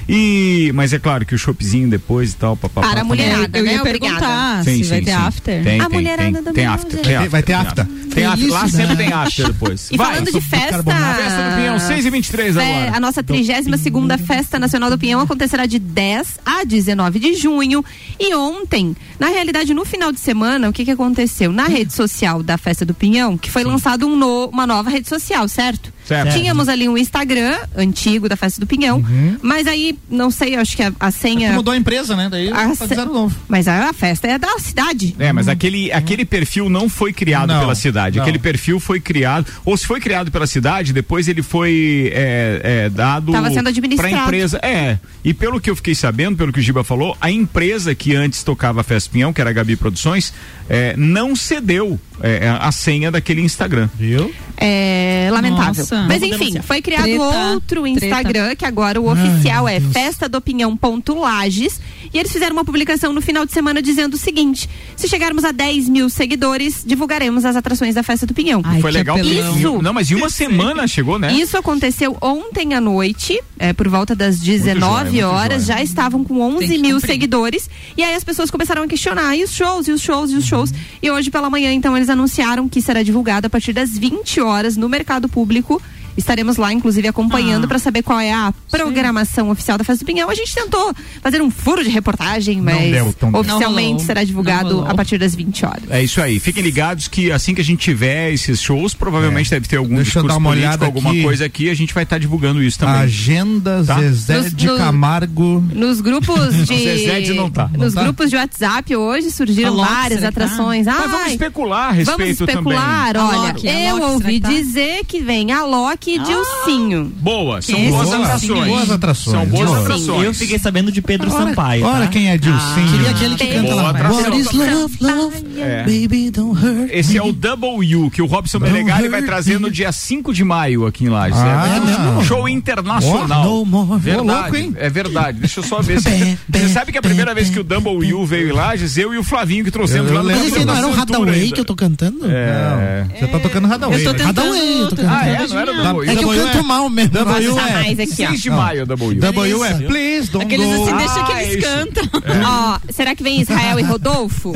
e 0.07 0.71
mas 0.73 0.93
é 0.93 0.99
claro 0.99 1.25
que 1.25 1.35
o 1.35 1.37
choppzinho 1.37 1.89
depois 1.89 2.31
e 2.31 2.35
tal, 2.35 2.55
papapá. 2.57 2.87
Para 2.89 3.01
a 3.01 3.03
mulherada, 3.03 3.57
Eu 3.57 3.63
né? 3.65 3.73
ia 3.73 3.81
perguntar 3.83 4.63
Sim, 4.63 4.77
se 4.77 4.83
sim, 4.83 4.89
vai 4.89 5.01
ter 5.01 5.11
sim. 5.11 5.17
after. 5.17 5.63
Tem, 5.63 5.79
A 5.81 5.85
tem, 5.89 5.93
mulherada 5.99 6.31
tem, 6.33 6.43
do 6.43 6.53
tem 6.53 6.65
after, 6.65 6.99
tem 7.01 7.15
after. 7.15 7.29
Vai 7.29 7.43
ter 7.43 7.53
after? 7.53 7.85
Tem 8.13 8.25
after. 8.25 8.49
Lá 8.49 8.67
sempre 8.67 8.95
tem 8.95 9.11
after 9.13 9.47
depois. 9.47 9.89
E 9.91 9.97
Vai. 9.97 10.07
falando 10.13 10.31
de 10.31 10.41
festa, 10.41 10.83
Festa 10.83 11.49
do 11.49 11.55
Pinhão, 11.57 11.79
6 11.79 12.05
e 12.05 12.09
23 12.09 12.57
É, 12.57 12.61
agora. 12.83 12.97
a 12.97 12.99
nossa 12.99 13.23
32 13.23 13.81
segunda 13.81 14.17
Festa 14.17 14.57
Nacional 14.59 14.89
do 14.89 14.97
Pinhão 14.97 15.19
acontecerá 15.21 15.65
de 15.65 15.79
10 15.79 16.39
a 16.45 16.63
19 16.63 17.19
de 17.19 17.33
junho. 17.35 17.83
E 18.19 18.33
ontem, 18.35 18.95
na 19.19 19.27
realidade, 19.27 19.73
no 19.73 19.85
final 19.85 20.11
de 20.11 20.19
semana, 20.19 20.69
o 20.69 20.73
que, 20.73 20.83
que 20.85 20.91
aconteceu? 20.91 21.51
Na 21.51 21.65
rede 21.67 21.93
social 21.93 22.41
da 22.43 22.57
Festa 22.57 22.85
do 22.85 22.93
Pinhão, 22.93 23.37
que 23.37 23.49
foi 23.51 23.63
lançado 23.63 24.07
um 24.07 24.15
no- 24.15 24.47
uma 24.47 24.65
nova 24.67 24.89
rede 24.89 25.07
social, 25.07 25.47
certo? 25.47 25.93
Certo. 26.07 26.33
Tínhamos 26.33 26.69
ali 26.69 26.87
um 26.87 26.97
Instagram 26.97 27.57
antigo 27.75 28.29
da 28.29 28.35
Festa 28.37 28.59
do 28.61 28.65
Pinhão, 28.67 29.03
mas 29.41 29.67
aí, 29.67 29.97
não 30.09 30.31
sei, 30.31 30.55
acho 30.55 30.75
que 30.77 30.83
a, 30.83 30.91
a 30.99 31.11
senha. 31.11 31.51
Mudou 31.51 31.73
a 31.73 31.77
empresa, 31.77 32.15
né? 32.15 32.29
Daí 32.29 32.49
a 32.49 32.75
tá 32.75 32.87
se- 32.87 32.95
novo. 32.95 33.35
Mas 33.47 33.67
a, 33.67 33.89
a 33.89 33.93
festa 33.93 34.27
é 34.27 34.37
da 34.37 34.57
cidade. 34.59 35.15
É, 35.19 35.33
mas 35.33 35.47
aquele, 35.47 35.91
aquele 35.91 36.23
perfil 36.25 36.69
não 36.69 36.87
foi 36.87 37.11
criado 37.11 37.49
Não, 37.49 37.59
pela 37.59 37.75
cidade. 37.75 38.17
não. 38.17 38.23
Aquele 38.23 38.39
perfil 38.39 38.79
foi 38.79 38.99
criado, 38.99 39.45
ou 39.65 39.75
se 39.75 39.85
foi 39.85 39.99
criado 39.99 40.31
pela 40.31 40.47
cidade, 40.47 40.93
depois 40.93 41.27
ele 41.27 41.41
foi 41.41 42.11
é, 42.13 42.61
é, 42.85 42.89
dado 42.89 43.31
Tava 43.31 43.51
sendo 43.51 43.67
administrado. 43.69 44.13
pra 44.13 44.23
empresa. 44.23 44.59
É, 44.63 44.97
e 45.23 45.33
pelo 45.33 45.59
que 45.59 45.69
eu 45.69 45.75
fiquei 45.75 45.93
sabendo, 45.93 46.37
pelo 46.37 46.53
que 46.53 46.59
o 46.59 46.63
Giba 46.63 46.83
falou, 46.83 47.17
a 47.19 47.29
empresa 47.29 47.93
que 47.93 48.15
antes 48.15 48.43
tocava 48.43 48.81
a 48.81 48.83
Festa 48.83 49.09
Pinhão, 49.11 49.33
que 49.33 49.41
era 49.41 49.49
a 49.49 49.53
Gabi 49.53 49.75
Produções, 49.75 50.33
é, 50.69 50.95
não 50.97 51.35
cedeu 51.35 51.99
é, 52.21 52.49
a 52.49 52.71
senha 52.71 53.11
daquele 53.11 53.41
Instagram. 53.41 53.89
Viu? 53.95 54.33
É 54.59 55.29
lamentável. 55.31 55.83
Nossa. 55.83 56.05
Mas 56.07 56.23
enfim, 56.23 56.59
foi 56.61 56.81
criado 56.81 57.03
Treta, 57.03 57.23
outro 57.51 57.81
treta. 57.83 58.05
Instagram, 58.05 58.55
que 58.55 58.65
agora 58.65 58.99
o 58.99 59.11
oficial 59.11 59.67
é 59.67 59.79
Festa 59.79 60.27
do 60.27 60.37
Opinião 60.37 60.75
ponto 60.75 61.13
Lages. 61.13 61.79
E 62.11 62.17
eles 62.17 62.31
fizeram 62.31 62.53
uma 62.55 62.65
publicação 62.65 63.13
no 63.13 63.21
final 63.21 63.45
de 63.45 63.51
semana 63.51 63.81
dizendo 63.81 64.15
o 64.15 64.17
seguinte: 64.17 64.67
se 64.95 65.07
chegarmos 65.07 65.43
a 65.43 65.51
10 65.51 65.89
mil 65.89 66.09
seguidores, 66.09 66.83
divulgaremos 66.85 67.45
as 67.45 67.55
atrações 67.55 67.93
da 67.93 68.01
Festa 68.01 68.25
do 68.25 68.33
Pinhão. 68.33 68.61
Ai, 68.63 68.81
foi 68.81 68.91
que 68.91 68.97
legal. 68.97 69.17
apelão. 69.17 69.55
Isso. 69.57 69.81
Não, 69.81 69.93
mas 69.93 70.09
em 70.09 70.15
uma 70.15 70.29
semana 70.29 70.87
chegou, 70.87 71.19
né? 71.19 71.33
Isso 71.33 71.55
aconteceu 71.57 72.17
ontem 72.21 72.73
à 72.73 72.81
noite, 72.81 73.39
é, 73.59 73.73
por 73.73 73.87
volta 73.89 74.15
das 74.15 74.39
19 74.39 75.11
muito 75.11 75.25
horas, 75.25 75.65
joia. 75.65 75.77
já 75.77 75.83
estavam 75.83 76.23
com 76.23 76.41
11 76.41 76.59
Tem 76.59 76.67
que 76.69 76.77
mil 76.79 76.95
cumprir. 76.95 77.11
seguidores. 77.11 77.69
E 77.95 78.03
aí 78.03 78.15
as 78.15 78.23
pessoas 78.23 78.49
começaram 78.49 78.81
a 78.81 78.87
questionar: 78.87 79.35
e 79.35 79.43
os 79.43 79.53
shows, 79.53 79.87
e 79.87 79.91
os 79.91 80.01
shows, 80.01 80.31
e 80.31 80.35
os 80.35 80.45
shows? 80.45 80.56
E 81.01 81.11
hoje 81.11 81.29
pela 81.29 81.49
manhã, 81.49 81.71
então, 81.73 81.95
eles 81.95 82.09
anunciaram 82.09 82.67
que 82.69 82.81
será 82.81 83.03
divulgado 83.03 83.47
a 83.47 83.49
partir 83.49 83.73
das 83.73 83.97
20 83.97 84.41
horas 84.41 84.77
no 84.77 84.87
mercado 84.89 85.27
público. 85.27 85.81
Estaremos 86.17 86.57
lá, 86.57 86.73
inclusive, 86.73 87.07
acompanhando 87.07 87.65
Ah. 87.65 87.67
para 87.67 87.79
saber 87.79 88.01
qual 88.03 88.19
é 88.19 88.33
a 88.33 88.53
programação 88.69 89.49
oficial 89.49 89.77
da 89.77 89.83
Festa 89.83 90.03
do 90.03 90.07
Pinhão. 90.07 90.29
A 90.29 90.35
gente 90.35 90.53
tentou 90.53 90.93
fazer 91.21 91.41
um 91.41 91.49
furo 91.51 91.83
de 91.83 91.89
reportagem, 91.89 92.59
mas 92.61 92.91
deu, 92.91 93.13
tão 93.13 93.31
deu. 93.31 93.41
oficialmente 93.41 94.03
será 94.03 94.23
divulgado 94.23 94.85
a 94.87 94.93
partir 94.95 95.17
das 95.17 95.35
20 95.35 95.65
horas. 95.65 95.83
É 95.89 96.03
isso 96.03 96.21
aí. 96.21 96.39
Fiquem 96.39 96.63
ligados 96.63 97.07
que 97.07 97.31
assim 97.31 97.53
que 97.53 97.61
a 97.61 97.63
gente 97.63 97.79
tiver 97.79 98.31
esses 98.33 98.61
shows, 98.61 98.93
provavelmente 98.93 99.49
deve 99.49 99.67
ter 99.67 99.77
algum 99.77 99.95
Deixa 99.95 100.19
eu 100.19 100.23
discurso 100.23 100.27
dar 100.27 100.37
uma 100.37 100.49
político, 100.49 100.67
olhada 100.69 100.85
alguma 100.85 101.09
aqui. 101.11 101.23
coisa 101.23 101.45
aqui, 101.45 101.69
a 101.69 101.73
gente 101.73 101.93
vai 101.93 102.03
estar 102.03 102.17
divulgando 102.17 102.61
isso 102.63 102.79
também. 102.79 102.95
Agenda 102.95 103.83
Tá. 103.85 103.99
Zezé 103.99 104.37
Nos- 104.37 104.55
de 104.55 104.67
no- 104.67 104.77
Camargo. 104.77 105.63
Nos 105.73 106.01
grupos 106.01 106.53
de. 106.65 106.77
Zezé 106.77 107.21
de 107.21 107.33
não 107.33 107.49
tá. 107.49 107.67
Nos 107.67 107.93
Não 107.93 108.01
tá? 108.01 108.03
grupos 108.03 108.29
de 108.29 108.35
WhatsApp 108.35 108.95
hoje 108.95 109.31
surgiram 109.31 109.75
várias 109.77 110.21
tá? 110.21 110.29
atrações. 110.29 110.85
Mas 110.85 111.11
vamos 111.11 111.31
especular 111.31 111.89
a 111.89 111.91
respeito 111.91 112.17
Vamos 112.17 112.39
especular, 112.39 113.13
também. 113.13 113.39
olha, 113.39 113.87
eu 113.89 113.97
Loki, 113.97 114.11
ouvi 114.13 114.39
tá? 114.39 114.49
dizer 114.49 115.05
que 115.05 115.19
vem 115.21 115.51
a 115.51 115.63
Loki 115.63 116.06
e 116.07 116.19
Dilcinho. 116.19 117.05
Boa, 117.17 117.61
são 117.61 117.77
Esse 117.77 117.89
boas 117.91 118.07
Boa, 118.09 118.17
atrações. 118.23 118.67
boas 118.67 118.91
atrações. 118.91 119.35
São 119.37 119.45
boas 119.45 119.65
Boa. 119.69 119.79
atrações. 119.81 120.23
Eu 120.25 120.33
fiquei 120.33 120.59
sabendo 120.59 120.91
de 120.91 121.01
Pedro 121.01 121.29
Sampaio. 121.29 121.81
tá? 121.83 121.87
Olha 121.93 122.07
quem 122.07 122.29
é 122.29 122.37
Dilcinho. 122.37 122.91
Queria 122.91 123.09
aquele 123.11 123.35
que 123.35 123.47
canta 123.47 123.75
lá. 123.75 123.91
What 123.91 124.37
is 124.39 124.51
love, 124.51 124.97
love, 125.01 125.35
É. 125.59 125.79
baby, 125.83 126.29
don't 126.31 126.57
hurt 126.59 126.89
Esse 126.91 127.17
é 127.17 127.23
me. 127.23 127.29
o 127.29 127.33
Double 127.33 127.95
U, 127.95 128.09
que 128.11 128.21
o 128.21 128.25
Robson 128.25 128.59
Menegali 128.59 129.09
vai 129.09 129.21
trazer 129.21 129.59
no 129.59 129.69
dia 129.69 129.91
5 129.91 130.33
de 130.33 130.43
maio 130.43 130.85
aqui 130.85 131.05
em 131.05 131.09
Lages. 131.09 131.37
Ah, 131.39 131.67
é 131.73 131.77
é 131.77 131.79
mesmo? 131.79 132.19
um 132.19 132.23
show 132.23 132.47
internacional. 132.49 133.45
Oh, 133.45 133.59
no 133.59 133.65
more. 133.65 133.99
Verdade, 133.99 134.27
louco, 134.41 134.55
hein? 134.55 134.73
é 134.77 134.89
verdade. 134.89 135.39
Deixa 135.39 135.59
eu 135.59 135.63
só 135.63 135.81
ver 135.81 135.99
se. 136.01 136.37
Você 136.49 136.69
sabe 136.69 136.91
que 136.91 136.97
a 136.97 137.01
primeira 137.01 137.33
vez 137.33 137.49
que 137.49 137.59
o 137.59 137.63
Double 137.63 138.13
U 138.13 138.25
veio 138.25 138.49
em 138.49 138.51
Lages, 138.53 138.97
eu 138.97 139.13
e 139.13 139.17
o 139.17 139.23
Flavinho 139.23 139.63
que 139.65 139.71
trouxemos 139.71 140.09
Eu- 140.11 140.17
lá 140.17 140.23
no. 140.23 140.29
Mas 140.29 140.47
esse 140.47 140.65
não 140.65 140.75
era 140.75 140.87
Hadaway 141.01 141.33
ainda. 141.41 141.55
que 141.55 141.61
eu 141.61 141.65
tô 141.65 141.75
cantando? 141.75 142.19
É. 142.25 143.05
Não, 143.09 143.19
Você 143.19 143.27
tá 143.27 143.39
tocando 143.39 143.71
Hadaway. 143.73 143.99
Eu 143.99 144.03
tô 144.05 144.11
né? 144.11 144.25
tentando. 144.25 144.55
Eu 144.55 144.89
tô 144.89 144.95
cantando. 144.95 145.09
Ah, 145.09 145.25
é? 145.27 145.47
Não 145.47 145.59
era 145.59 145.71
adivinhar. 145.71 145.83
É 146.03 146.15
que 146.15 146.23
eu 146.23 146.27
W 146.29 146.43
canto 146.45 146.57
é- 146.59 146.61
mal 146.63 146.89
mesmo. 146.89 147.11
W 147.11 147.49
é 147.59 147.71
mais 147.73 147.99
aqui, 147.99 148.11
ó. 148.25 148.29
6 148.29 148.41
de 148.41 148.49
maio, 148.49 148.85
Double 148.85 149.07
U. 149.17 149.19
W 149.19 149.63
é 149.65 149.73
Please 149.79 150.31
Don't 150.31 150.45
Aqueles 150.45 150.65
Go. 150.75 150.83
assim, 150.83 150.97
deixa 150.97 151.23
que 151.25 151.31
Ah, 151.31 151.43
eles 151.43 151.63
isso. 151.63 151.67
cantam. 151.73 152.03
Ó, 152.45 152.79
será 152.91 153.15
que 153.15 153.23
vem 153.23 153.41
Israel 153.41 153.79
e 153.79 153.83
Rodolfo? 153.83 154.53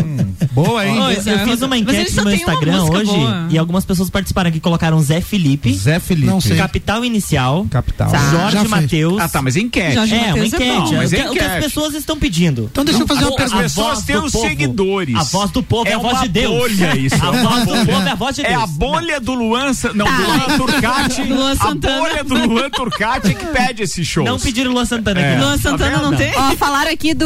Boa, 0.51 0.85
hein? 0.85 0.95
É. 1.25 1.33
Eu 1.33 1.39
fiz 1.47 1.61
uma 1.61 1.77
enquete 1.77 2.15
no 2.21 2.33
Instagram 2.33 2.83
hoje 2.83 3.11
e 3.49 3.57
algumas 3.57 3.85
pessoas 3.85 4.09
participaram 4.09 4.49
aqui 4.49 4.59
colocaram 4.59 4.99
Zé 5.01 5.21
Felipe, 5.21 5.73
Zé 5.73 5.99
Felipe. 5.99 6.27
Não 6.27 6.41
sei. 6.41 6.57
Capital 6.57 7.03
Inicial, 7.05 7.65
Capital. 7.69 8.09
Tá. 8.11 8.29
Jorge. 8.31 8.67
Matheus. 8.67 9.19
Ah, 9.19 9.27
tá, 9.27 9.41
mas 9.41 9.55
enquete. 9.55 9.95
Jorge 9.95 10.13
É, 10.15 10.33
uma 10.33 10.43
é 10.43 10.45
enquete. 10.47 10.95
mas 10.95 11.11
o, 11.11 11.15
é 11.15 11.23
que, 11.23 11.29
que 11.31 11.39
as 11.39 11.63
pessoas 11.63 11.93
estão 11.95 12.17
pedindo. 12.17 12.67
Então 12.71 12.85
deixa 12.85 13.01
eu 13.01 13.07
fazer 13.07 13.25
uma 13.25 13.31
A- 13.31 13.43
As 13.43 13.51
a 13.51 13.55
pergunta. 13.55 13.63
pessoas 13.63 13.87
voz 13.95 14.05
têm 14.05 14.17
os 14.17 14.31
seguidores. 14.31 15.15
A 15.15 15.23
voz 15.23 15.51
do 15.51 15.63
povo 15.63 15.87
é, 15.87 15.91
É 15.91 15.95
a 15.95 15.97
voz 15.99 16.21
de 16.21 16.27
Deus. 16.29 16.57
bolha 16.57 16.97
isso. 16.97 17.15
A 17.15 17.31
voz 17.31 17.65
do 17.65 17.85
povo 17.85 17.91
é 18.07 18.11
a 18.11 18.15
voz 18.15 18.35
de 18.35 18.41
É 18.45 18.49
Deus. 18.49 18.63
a 18.63 18.67
bolha 18.67 19.19
do 19.19 19.33
Luan, 19.33 19.71
não, 19.95 20.05
do 20.05 20.21
Luan 20.23 20.57
Turcati. 20.57 21.21
Luan 21.31 21.51
a 21.51 21.55
Santana. 21.55 21.99
bolha 21.99 22.23
do 22.23 22.35
Luan 22.47 22.69
Turcati 22.69 23.31
é 23.31 23.33
que 23.33 23.45
pede 23.47 23.83
esse 23.83 24.03
show. 24.05 24.23
Não 24.23 24.39
pediram 24.39 24.71
Luan 24.71 24.85
Santana 24.85 25.19
É. 25.19 25.31
aqui. 25.33 25.41
Luan 25.41 25.51
não. 25.51 25.57
Santana 25.59 25.91
Tá 25.99 26.01
não 26.03 26.15
tem? 26.15 26.31
Ó, 26.35 26.55
falaram 26.55 26.91
aqui 26.91 27.13
do. 27.13 27.25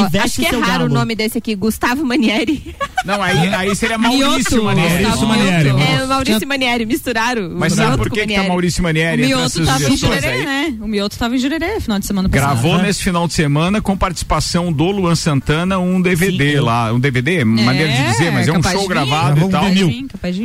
Investe 0.00 0.18
Acho 0.18 0.34
que 0.40 0.46
é 0.46 0.58
raro 0.58 0.84
o 0.84 0.88
galo. 0.88 0.94
nome 0.94 1.14
desse 1.14 1.38
aqui, 1.38 1.54
Gustavo 1.54 2.04
Manieri. 2.04 2.74
Não, 3.04 3.22
aí, 3.22 3.48
aí 3.54 3.74
seria 3.76 3.96
Maurício 3.98 4.28
Mioto. 4.62 4.64
Manieri. 4.64 5.02
Maurício. 5.04 5.26
Manieri. 5.28 5.68
É, 5.68 6.06
Maurício 6.06 6.48
Manieri, 6.48 6.86
misturaram. 6.86 7.50
Mas 7.56 7.72
o 7.72 7.76
sabe 7.76 7.88
Mioto 7.88 8.02
por 8.02 8.10
que, 8.10 8.14
que 8.14 8.20
tá 8.20 8.26
Manieri. 8.26 8.48
Maurício 8.48 8.82
Manieri 8.82 9.22
O 9.22 9.26
Mioto 9.26 9.64
tava 9.66 9.84
em 9.84 9.96
Jurerê, 9.96 10.26
aí? 10.28 10.44
né? 10.44 10.74
O 10.80 10.86
Mioto 10.88 11.18
tava 11.18 11.34
em 11.36 11.38
Jurerê 11.38 11.80
final 11.80 11.98
de 11.98 12.06
semana 12.06 12.28
passado. 12.28 12.48
Gravou 12.62 12.78
nesse 12.82 13.02
final 13.02 13.26
de 13.28 13.34
semana 13.34 13.80
com 13.80 13.96
participação 13.96 14.72
do 14.72 14.84
Luan 14.90 15.14
Santana 15.14 15.78
um 15.78 16.00
DVD 16.00 16.60
lá. 16.60 16.92
Um 16.92 16.98
DVD, 17.00 17.44
maneira 17.44 17.92
de 17.92 18.02
dizer, 18.12 18.32
mas 18.32 18.48
é 18.48 18.52
um 18.52 18.62
show 18.62 18.86
gravado 18.88 19.46
e 19.46 19.48
tal. 19.50 19.64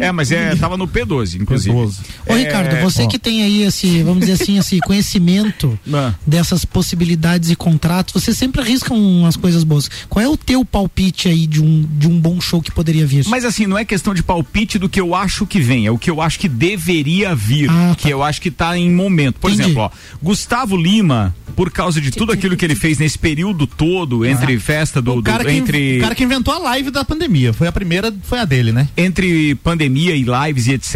É, 0.01 0.11
mas 0.11 0.31
é, 0.31 0.55
tava 0.55 0.77
no 0.77 0.87
P12, 0.87 1.41
inclusive. 1.41 1.75
P12. 1.75 1.99
Ô, 2.27 2.33
É, 2.33 2.37
Ricardo, 2.37 2.75
você 2.81 2.90
ó. 3.03 3.07
que 3.07 3.19
tem 3.19 3.43
aí 3.43 3.63
esse, 3.63 4.01
vamos 4.03 4.21
dizer 4.21 4.33
assim, 4.41 4.57
esse 4.57 4.79
conhecimento 4.85 5.77
Ah. 5.93 6.13
dessas 6.25 6.65
possibilidades 6.65 7.49
e 7.49 7.55
contratos, 7.55 8.13
você 8.13 8.33
sempre 8.33 8.61
arrisca 8.61 8.93
umas 8.93 9.35
coisas 9.35 9.63
boas. 9.63 9.89
Qual 10.09 10.23
é 10.23 10.27
o 10.27 10.37
teu 10.37 10.63
palpite 10.65 11.27
aí 11.27 11.45
de 11.47 11.61
um, 11.61 11.85
de 11.97 12.07
um 12.07 12.19
bom 12.19 12.39
show 12.41 12.61
que 12.61 12.71
poderia 12.71 13.05
vir. 13.05 13.25
Mas 13.27 13.45
assim, 13.45 13.65
não 13.67 13.77
é 13.77 13.85
questão 13.85 14.13
de 14.13 14.23
palpite 14.23 14.77
do 14.79 14.87
que 14.89 14.99
eu 14.99 15.13
acho 15.15 15.45
que 15.45 15.59
vem, 15.59 15.85
é 15.85 15.91
o 15.91 15.97
que 15.97 16.09
eu 16.09 16.21
acho 16.21 16.39
que 16.39 16.47
deveria 16.47 17.35
vir, 17.35 17.69
Ah, 17.69 17.95
que 17.97 18.09
eu 18.09 18.23
acho 18.23 18.41
que 18.41 18.49
tá 18.51 18.77
em 18.77 18.91
momento. 18.91 19.39
Por 19.39 19.49
Entendi. 19.51 19.69
exemplo, 19.69 19.83
ó, 19.83 19.89
Gustavo 20.21 20.75
Lima, 20.77 21.35
por 21.55 21.69
causa 21.71 21.99
de 21.99 22.11
tudo 22.11 22.31
aquilo 22.31 22.55
que 22.55 22.63
ele 22.63 22.75
fez 22.75 22.97
nesse 22.97 23.17
período 23.19 23.67
todo, 23.67 24.25
entre 24.25 24.57
festa 24.59 25.01
do, 25.01 25.11
O 25.13 25.15
do- 25.17 25.23
cara, 25.23 25.43
que, 25.43 25.51
entre 25.51 25.97
o 25.97 26.01
cara 26.01 26.15
que 26.15 26.23
inventou 26.23 26.53
a 26.53 26.57
live 26.57 26.89
da 26.91 27.03
pandemia. 27.03 27.51
Foi 27.53 27.67
a 27.67 27.71
primeira, 27.71 28.13
foi 28.23 28.39
a 28.39 28.45
dele, 28.45 28.71
né? 28.71 28.87
entre 28.95 29.55
pandemia 29.55 30.15
e 30.15 30.23
lives 30.23 30.67
e 30.67 30.73
etc, 30.73 30.95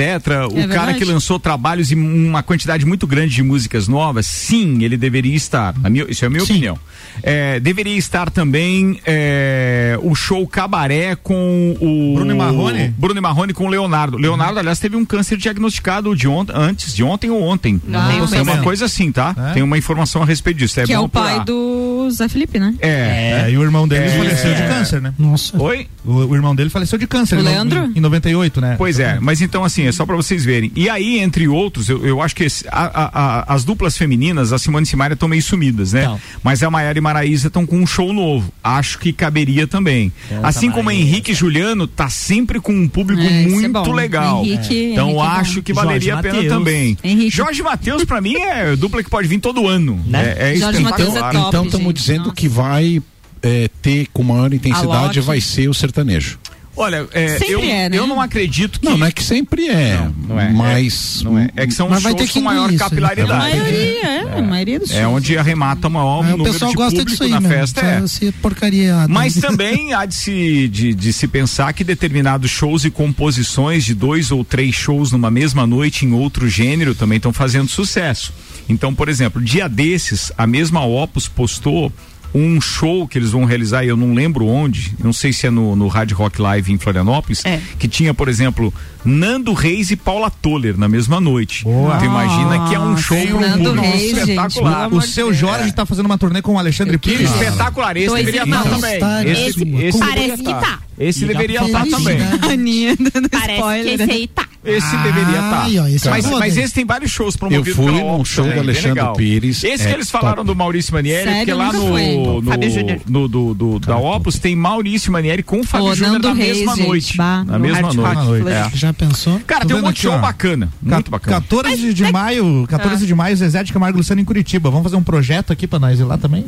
o 0.49 0.55
cara 0.55 0.67
verdade. 0.67 0.99
que 0.99 1.05
lançou 1.05 1.37
trabalhos 1.39 1.84
e 1.91 1.95
uma 1.95 2.41
quantidade 2.43 2.85
muito 2.85 3.05
grande 3.07 3.33
de 3.35 3.43
músicas 3.43 3.87
novas, 3.87 4.25
sim, 4.27 4.83
ele 4.83 4.97
deveria 4.97 5.35
estar. 5.35 5.73
Minha- 5.89 6.05
isso 6.09 6.23
é 6.23 6.27
a 6.27 6.29
minha 6.29 6.43
Sim. 6.45 6.53
opinião. 6.53 6.79
É, 7.23 7.59
deveria 7.59 7.97
estar 7.97 8.29
também 8.29 8.99
é, 9.05 9.97
o 10.01 10.13
show 10.15 10.45
Cabaré 10.47 11.15
com 11.15 11.75
o 11.79 12.15
Bruno 12.15 12.31
e 12.31 12.35
Marrone? 12.35 12.93
Bruno 12.97 13.17
e 13.19 13.21
Marrone 13.21 13.53
com 13.53 13.65
o 13.65 13.69
Leonardo. 13.69 14.17
Leonardo, 14.17 14.59
aliás, 14.59 14.79
teve 14.79 14.95
um 14.95 15.05
câncer 15.05 15.37
diagnosticado 15.37 16.15
de 16.15 16.27
ont 16.27 16.47
antes 16.53 16.93
de 16.93 17.03
ontem 17.03 17.29
ou 17.29 17.41
ontem. 17.41 17.81
Não, 17.87 18.11
é 18.33 18.41
uma 18.41 18.57
coisa 18.61 18.85
assim, 18.85 19.11
tá? 19.11 19.35
É? 19.51 19.53
Tem 19.53 19.63
uma 19.63 19.77
informação 19.77 20.21
a 20.21 20.25
respeito 20.25 20.57
disso. 20.57 20.79
É 20.79 20.83
que 20.85 20.93
é 20.93 20.99
o 20.99 21.07
pai 21.09 21.43
do 21.45 22.09
Zé 22.11 22.27
Felipe, 22.27 22.59
né? 22.59 22.73
É. 22.79 23.45
É, 23.45 23.51
e 23.51 23.57
o 23.57 23.63
irmão 23.63 23.87
dele 23.87 24.05
É. 24.05 24.17
faleceu 24.17 24.53
de 24.53 24.61
câncer, 24.63 25.01
né? 25.01 25.13
Nossa. 25.17 25.61
Oi? 25.61 25.87
O, 26.03 26.13
o 26.13 26.35
irmão 26.35 26.55
dele 26.55 26.69
faleceu 26.69 26.97
de 26.99 27.07
câncer. 27.07 27.37
O 27.37 27.41
em 27.41 27.43
Leandro? 27.43 27.91
Em 27.95 27.99
98, 27.99 28.61
né? 28.61 28.75
Pois 28.77 28.99
é, 28.99 29.17
mas 29.19 29.41
então 29.41 29.63
assim, 29.63 29.83
é 29.87 29.91
só 29.91 30.05
pra 30.05 30.15
vocês 30.15 30.43
verem. 30.45 30.71
E 30.75 30.89
aí, 30.89 31.19
entre 31.19 31.47
outros, 31.47 31.74
eu, 31.89 32.05
eu 32.05 32.21
acho 32.21 32.35
que 32.35 32.43
esse- 32.43 32.65
a- 32.69 32.85
a- 32.85 33.11
a- 33.13 33.53
as 33.53 33.63
duplas 33.63 33.97
femininas, 33.97 34.51
a 34.53 34.57
Simone 34.59 34.83
e 34.83 34.87
Simaria 34.89 35.13
estão 35.13 35.27
meio 35.27 35.41
sumidas, 35.41 35.93
né? 35.93 36.03
Então. 36.03 36.19
Mas 36.43 36.61
a 36.63 36.69
Maiara 36.71 36.97
e 36.97 37.01
Maraísa 37.01 37.47
estão 37.47 37.65
com 37.65 37.77
um 37.77 37.85
show 37.87 38.11
novo. 38.13 38.51
Acho 38.63 38.97
que 38.99 39.11
caberia 39.13 39.67
também. 39.67 40.11
Canta, 40.29 40.47
assim 40.47 40.69
como 40.71 40.85
Maraísa. 40.85 41.03
Henrique 41.07 41.31
e 41.31 41.35
Juliano, 41.35 41.87
tá 41.87 42.09
sempre 42.09 42.59
com 42.59 42.73
um 42.73 42.87
público 42.87 43.21
É, 43.21 43.43
é 43.43 43.47
muito 43.47 43.71
bom. 43.83 43.91
legal. 43.93 44.43
Henrique- 44.45 44.91
então 44.93 45.09
Henrique 45.09 45.23
é 45.23 45.27
acho 45.27 45.61
que 45.61 45.73
Jorge 45.73 45.87
valeria 45.87 46.15
a 46.15 46.21
pena 46.21 46.35
Mateus. 46.35 46.53
também. 46.53 46.97
Henrique. 47.03 47.29
Jorge 47.35 47.61
Matheus, 47.63 48.03
pra 48.05 48.21
mim, 48.21 48.35
é 48.35 48.75
dupla 48.75 49.03
que 49.03 49.09
pode 49.09 49.27
vir 49.27 49.39
todo 49.39 49.67
ano. 49.67 49.99
Né? 50.07 50.35
É, 50.37 50.53
é 50.53 50.55
Jorge 50.57 50.81
espetacular. 50.81 51.29
é 51.29 51.33
top. 51.37 51.47
então 51.47 51.65
estamos 51.65 51.87
gente, 51.87 51.95
dizendo 51.97 52.19
nossa. 52.23 52.35
que 52.35 52.47
vai 52.47 53.01
é, 53.43 53.69
ter 53.81 54.07
com 54.11 54.23
maior 54.23 54.51
intensidade 54.51 55.19
vai 55.19 55.39
ser 55.39 55.69
o 55.69 55.73
sertanejo. 55.73 56.39
Olha, 56.77 57.07
é, 57.13 57.37
eu, 57.47 57.59
é, 57.61 57.89
né? 57.89 57.97
eu 57.97 58.05
não 58.05 58.19
acredito 58.19 58.79
que. 58.79 58.85
Não, 58.85 58.97
não 58.97 59.07
é 59.07 59.11
que 59.11 59.23
sempre 59.23 59.67
é, 59.69 59.97
Não, 59.97 60.15
não 60.29 60.39
é. 60.39 60.49
mas 60.51 61.21
Não 61.23 61.39
é. 61.39 61.49
É 61.55 61.65
que 61.65 61.73
são 61.73 61.89
Mas 61.89 62.03
vai 62.03 62.11
shows 62.11 62.21
ter 62.23 62.27
que 62.27 62.39
com 62.39 62.45
maior 62.45 62.69
isso, 62.69 62.79
né? 62.79 62.85
A 62.85 62.89
capilaridade. 62.89 63.29
maioria, 63.57 64.03
é, 64.05 64.39
a 64.39 64.41
maioria 64.41 64.79
dos 64.79 64.91
É 64.91 65.01
shows. 65.03 65.15
onde 65.15 65.37
arremata 65.37 65.87
o 65.87 65.91
maior 65.91 66.23
Aí 66.23 66.33
o 66.33 66.37
número 66.37 66.51
pessoal 66.51 66.71
de 66.71 66.77
gosta 66.77 66.91
público 66.91 67.11
disso 67.11 67.23
aí, 67.23 67.29
na 67.31 67.39
mesmo. 67.39 67.55
festa. 67.57 67.81
É. 67.81 67.97
Essa 68.03 68.33
porcaria. 68.41 69.07
Mas 69.07 69.35
também 69.39 69.93
há 69.93 70.05
de 70.05 70.15
se, 70.15 70.67
de, 70.67 70.93
de 70.93 71.13
se 71.13 71.27
pensar 71.27 71.71
que 71.73 71.83
determinados 71.83 72.51
shows 72.51 72.83
e 72.83 72.91
composições 72.91 73.85
de 73.85 73.93
dois 73.93 74.31
ou 74.31 74.43
três 74.43 74.75
shows 74.75 75.11
numa 75.11 75.31
mesma 75.31 75.65
noite 75.65 76.05
em 76.05 76.11
outro 76.13 76.47
gênero 76.49 76.93
também 76.93 77.17
estão 77.17 77.31
fazendo 77.31 77.69
sucesso. 77.69 78.33
Então, 78.67 78.93
por 78.93 79.07
exemplo, 79.09 79.41
dia 79.41 79.69
desses, 79.69 80.31
a 80.37 80.45
mesma 80.45 80.83
Opus 80.85 81.27
postou 81.27 81.91
um 82.37 82.59
show 82.59 83.07
que 83.07 83.17
eles 83.17 83.31
vão 83.31 83.45
realizar, 83.45 83.85
e 83.85 83.87
eu 83.87 83.95
não 83.95 84.13
lembro 84.13 84.45
onde, 84.45 84.93
não 85.01 85.13
sei 85.13 85.31
se 85.31 85.47
é 85.47 85.49
no, 85.49 85.73
no 85.73 85.87
Rádio 85.87 86.17
Rock 86.17 86.41
Live 86.41 86.69
em 86.73 86.77
Florianópolis, 86.77 87.45
É. 87.45 87.61
que 87.79 87.87
tinha, 87.87 88.13
por 88.13 88.27
exemplo, 88.27 88.73
Nando 89.05 89.53
Reis 89.53 89.89
e 89.89 89.95
Paula 89.95 90.29
Toller 90.29 90.77
na 90.77 90.89
mesma 90.89 91.21
noite. 91.21 91.63
Boa. 91.63 91.95
Tu 91.97 92.03
imagina 92.05 92.67
que 92.67 92.75
é 92.75 92.79
um 92.79 92.97
show 92.97 93.17
pro 93.25 93.39
Nando 93.39 93.63
público 93.63 93.81
Reis, 93.87 94.01
gente, 94.09 94.19
espetacular. 94.19 94.89
pelo 94.89 94.99
O 94.99 95.01
seu. 95.01 95.33
Jorge 95.33 95.71
tá 95.71 95.85
fazendo 95.85 96.07
uma 96.07 96.17
turnê 96.17 96.41
com 96.41 96.55
o 96.55 96.59
Alexandre 96.59 96.97
Pires. 96.97 97.29
Espetacular, 97.31 97.95
esse 97.95 98.07
Dois 98.07 98.25
deveria 98.25 98.43
estar 98.43 98.63
também. 98.63 98.93
Estar 98.95 99.25
Esse, 99.27 99.41
esse 99.49 99.59
deveria 99.59 99.93
Parece 99.99 100.35
que 100.35 100.41
estar. 100.41 100.61
tá. 100.61 100.79
Esse 100.99 101.19
Já 101.21 101.27
deveria 101.27 101.65
estar 101.65 101.79
felicidade. 101.85 102.37
também. 102.39 102.51
Aninha 102.51 102.95
dando 102.99 103.29
Parece 103.29 103.53
spoiler. 103.59 103.85
que 103.97 104.03
esse 104.03 104.11
aí 104.11 104.27
tá. 104.27 104.45
Esse 104.65 104.95
Ah, 104.95 105.03
deveria 105.03 105.35
estar. 105.39 105.63
ó, 105.83 105.87
esse 105.87 106.07
é 106.07 106.11
mas, 106.11 106.29
mas 106.31 106.55
né? 106.55 106.63
esse 106.63 106.73
tem 106.73 106.85
vários 106.85 107.11
shows 107.11 107.35
promovidos 107.35 107.67
Eu 107.69 107.75
fui 107.75 107.85
pela 107.85 107.97
num 107.99 108.15
Opus 108.15 108.29
show 108.29 108.45
do 108.45 108.59
Alexandre. 108.59 109.03
Pires, 109.17 109.63
Esse 109.63 109.83
é 109.83 109.87
que 109.89 109.93
eles 109.93 110.09
falaram 110.09 110.37
top. 110.37 110.47
do 110.47 110.55
Maurício 110.55 110.93
Manieri, 110.93 111.23
Sério? 111.23 111.37
porque 111.39 111.53
lá 111.53 111.65
Nunca 111.71 111.77
no, 111.79 112.41
no, 112.41 113.01
no- 113.07 113.27
do, 113.27 113.53
do- 113.53 113.79
da 113.79 113.97
Opus 113.97 114.39
tem 114.39 114.55
Maurício 114.55 115.11
Manieri 115.11 115.43
com 115.43 115.59
o 115.59 115.63
Fábio 115.63 115.93
Júnior 115.95 116.19
na 116.21 116.33
Reis, 116.33 116.57
mesma 116.57 116.75
gente, 116.75 116.87
noite. 116.87 117.17
bah. 117.17 117.43
Na 117.45 117.59
mesma 117.59 117.81
noite. 117.93 117.97
Rock 118.41 118.49
É. 118.49 118.69
Já 118.73 118.93
pensou? 118.93 119.39
Cara, 119.45 119.61
Tô 119.61 119.67
tem 119.67 119.77
um 119.77 119.81
monte 119.81 119.95
de 119.97 120.01
show 120.01 120.17
bacana. 120.19 120.69
Muito 120.81 121.11
bacana. 121.11 121.37
14 121.41 121.93
de 121.93 122.11
maio, 122.11 122.65
14 122.67 123.03
É. 123.03 123.07
de 123.07 123.15
maio, 123.15 123.35
Zezé 123.37 123.63
de 123.63 123.71
Camargo 123.73 123.97
Luciano 123.97 124.21
em 124.21 124.25
Curitiba. 124.25 124.69
Vamos 124.69 124.83
fazer 124.83 124.95
um 124.95 125.03
projeto 125.03 125.51
aqui 125.53 125.67
pra 125.67 125.79
nós 125.79 125.99
ir 125.99 126.03
lá 126.03 126.17
também? 126.17 126.43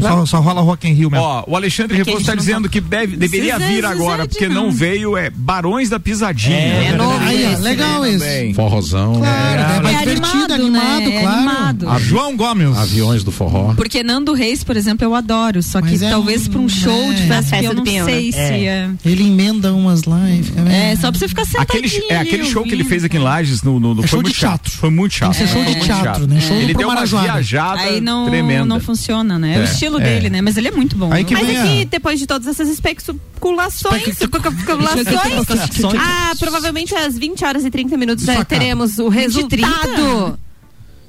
Só, 0.00 0.26
só 0.26 0.40
rola 0.40 0.60
Rock 0.62 0.88
in 0.88 0.92
Rio 0.94 1.10
mesmo. 1.10 1.24
Ó, 1.24 1.44
o 1.46 1.56
Alexandre 1.56 1.96
Repouso 1.98 2.20
está 2.20 2.34
dizendo 2.34 2.68
que 2.68 2.80
deve, 2.80 3.16
deveria 3.16 3.58
vir 3.58 3.84
agora, 3.84 4.26
porque 4.26 4.48
não 4.48 4.70
veio, 4.70 5.16
é 5.16 5.30
Barões 5.30 5.88
da 5.88 6.00
Pisadinha. 6.00 6.56
É, 6.56 6.84
É 6.86 6.96
novo 6.96 7.18
Esse, 7.50 7.62
legal 7.62 8.02
né? 8.02 8.10
esse. 8.10 8.18
Também. 8.18 8.54
Forrozão, 8.54 9.12
Claro, 9.14 9.60
é, 9.60 9.80
mais 9.82 9.96
É 9.96 9.98
divertido, 10.00 10.52
animado, 10.52 10.52
animado, 10.54 11.00
né? 11.08 11.16
É 11.16 11.20
claro. 11.20 11.36
animado. 11.38 11.88
A 11.90 11.98
João 11.98 12.36
Gomes. 12.36 12.76
aviões 12.76 13.24
do 13.24 13.30
forró. 13.32 13.74
Porque 13.74 14.02
Nando 14.02 14.32
Reis, 14.32 14.62
por 14.64 14.76
exemplo, 14.76 15.04
eu 15.04 15.14
adoro. 15.14 15.62
Só 15.62 15.80
que 15.82 15.94
é 16.04 16.10
talvez 16.10 16.46
um- 16.46 16.50
pra 16.50 16.60
um 16.60 16.68
show 16.68 17.10
é. 17.12 17.14
de 17.14 17.22
festa, 17.26 17.42
Festa 17.56 17.64
eu 17.64 17.74
não 17.74 17.82
Pinhão, 17.84 18.04
sei 18.06 18.26
né? 18.26 18.32
se 18.32 18.38
É. 18.38 18.64
é. 18.64 18.90
Ele 19.04 19.24
emenda 19.26 19.72
umas 19.72 20.04
lá 20.04 20.28
e 20.30 20.42
fica. 20.42 20.60
É, 20.68 20.94
só 20.96 21.10
pra 21.10 21.18
você 21.18 21.28
ficar 21.28 21.44
sentadinho 21.44 21.86
Aquele, 21.86 22.06
é 22.10 22.16
aquele 22.18 22.44
show 22.44 22.62
que 22.64 22.72
ele 22.72 22.84
fez 22.84 23.04
aqui 23.04 23.16
em 23.16 23.20
Lages 23.20 23.62
no, 23.62 23.78
no, 23.80 23.94
no- 23.94 24.04
É 24.04 24.06
foi 24.06 24.20
muito 24.22 24.34
chato. 24.36 24.62
teatro. 24.62 24.78
Foi 24.78 24.90
muito 24.90 25.12
chato. 25.14 25.30
Que 25.32 25.36
ser 25.38 25.46
show 25.48 25.56
Foi 25.62 25.64
de 25.64 25.70
muito 25.78 25.84
teatro, 25.84 26.04
chato. 26.22 26.26
né? 26.26 26.40
Show 26.40 26.56
Ele 26.56 26.74
deu 26.74 26.88
uma 26.88 27.04
viajada 27.04 27.80
Aí 27.80 28.00
não, 28.00 28.26
tremenda. 28.26 28.64
não 28.64 28.80
funciona, 28.80 29.38
né? 29.38 29.54
É, 29.56 29.58
o 29.58 29.60
É, 29.62 29.64
estilo 29.64 30.00
é. 30.00 30.04
dele, 30.04 30.30
né? 30.30 30.40
Mas 30.40 30.56
ele 30.56 30.68
é 30.68 30.70
muito 30.70 30.96
bom. 30.96 31.08
Mas 31.08 31.20
é 31.20 31.24
que 31.24 31.84
depois 31.86 32.18
de 32.18 32.26
todas 32.26 32.46
essas 32.46 32.68
especulações, 32.68 34.06
especulações, 34.20 35.06
ah, 35.98 36.32
provavelmente 36.38 36.94
às 36.94 37.18
20 37.18 37.31
horas 37.44 37.64
e 37.64 37.70
30 37.70 37.96
minutos 37.96 38.24
já 38.24 38.34
Facada. 38.34 38.48
teremos 38.60 38.98
o 38.98 39.08
20 39.10 39.48
30? 39.48 39.66
resultado. 39.66 40.38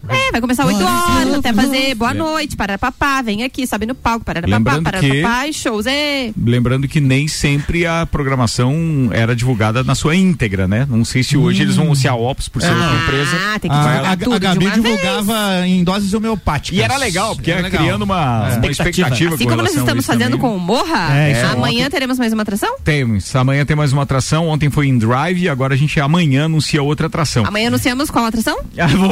É, 0.10 0.32
vai 0.32 0.42
começar 0.42 0.66
8 0.66 0.76
Olha, 0.78 0.86
horas, 0.90 1.34
até 1.36 1.54
fazer 1.54 1.96
boa 1.96 2.14
noite, 2.14 2.58
pararapapá, 2.58 3.22
vem 3.22 3.44
aqui, 3.44 3.66
sobe 3.66 3.86
no 3.86 3.96
palco, 3.96 4.26
pararapapá, 4.26 4.58
Lembrando 4.58 4.84
pararapapá, 4.84 5.48
e 5.48 5.54
shows, 5.54 5.86
é... 5.86 6.32
Lembrando 6.38 6.88
que 6.90 7.00
nem 7.00 7.26
sempre 7.28 7.86
a 7.86 8.06
programação 8.06 8.76
era 9.12 9.34
divulgada 9.34 9.82
na 9.84 9.96
sua 9.96 10.14
íntegra, 10.16 10.68
né? 10.68 10.86
Não 10.90 11.06
sei 11.06 11.24
se 11.24 11.38
hoje 11.38 11.62
eles 11.62 11.78
vão 11.78 11.96
se 11.96 12.08
a 12.08 12.16
Opus 12.16 12.50
por 12.50 12.62
ser 12.62 12.72
outra 12.72 12.96
empresa. 13.04 13.38
Ah, 13.54 13.60
tem 13.60 13.72
que 13.72 13.78
A, 13.78 13.80
divulgar 13.82 14.06
a, 14.06 14.12
a 14.12 14.18
tudo 14.18 14.34
de 14.34 14.40
Gabi 14.40 14.66
uma 14.66 14.72
vez. 14.74 14.84
divulgava 14.84 15.68
em 15.68 15.84
doses 15.86 16.14
homeopáticas. 16.14 16.78
E 16.78 16.82
era 16.82 16.98
legal, 16.98 17.36
porque 17.36 17.50
Era 17.52 17.60
era 17.62 17.68
legal. 17.70 17.84
criando 17.84 18.02
uma, 18.04 18.58
uma 18.58 18.68
Expectativa. 18.68 19.36
Assim 19.36 19.44
com 19.46 19.50
como 19.52 19.62
nós 19.64 19.76
a 19.76 19.80
estamos 19.80 20.06
fazendo 20.06 20.32
também. 20.38 20.40
com 20.42 20.56
o 20.58 20.60
Morra, 20.60 21.16
É, 21.18 21.32
é 21.32 21.44
amanhã 21.46 21.90
teremos 21.90 22.18
mais 22.20 22.34
uma 22.34 22.42
atração? 22.42 22.76
Temos. 22.84 23.34
Amanhã 23.36 23.66
tem 23.66 23.76
mais 23.76 23.94
uma 23.94 24.02
atração. 24.04 24.50
Ontem 24.50 24.70
foi 24.70 24.88
em 24.88 24.98
Drive, 24.98 25.48
agora 25.48 25.74
a 25.76 25.78
gente 25.78 25.98
amanhã 26.02 26.46
anuncia 26.46 26.84
outra 26.84 27.08
atração. 27.08 27.46
Amanhã 27.46 27.70
anunciamos 27.70 28.10
qual 28.12 28.26
atração? 28.26 28.60
Ah, 28.78 28.88
vou 28.88 29.10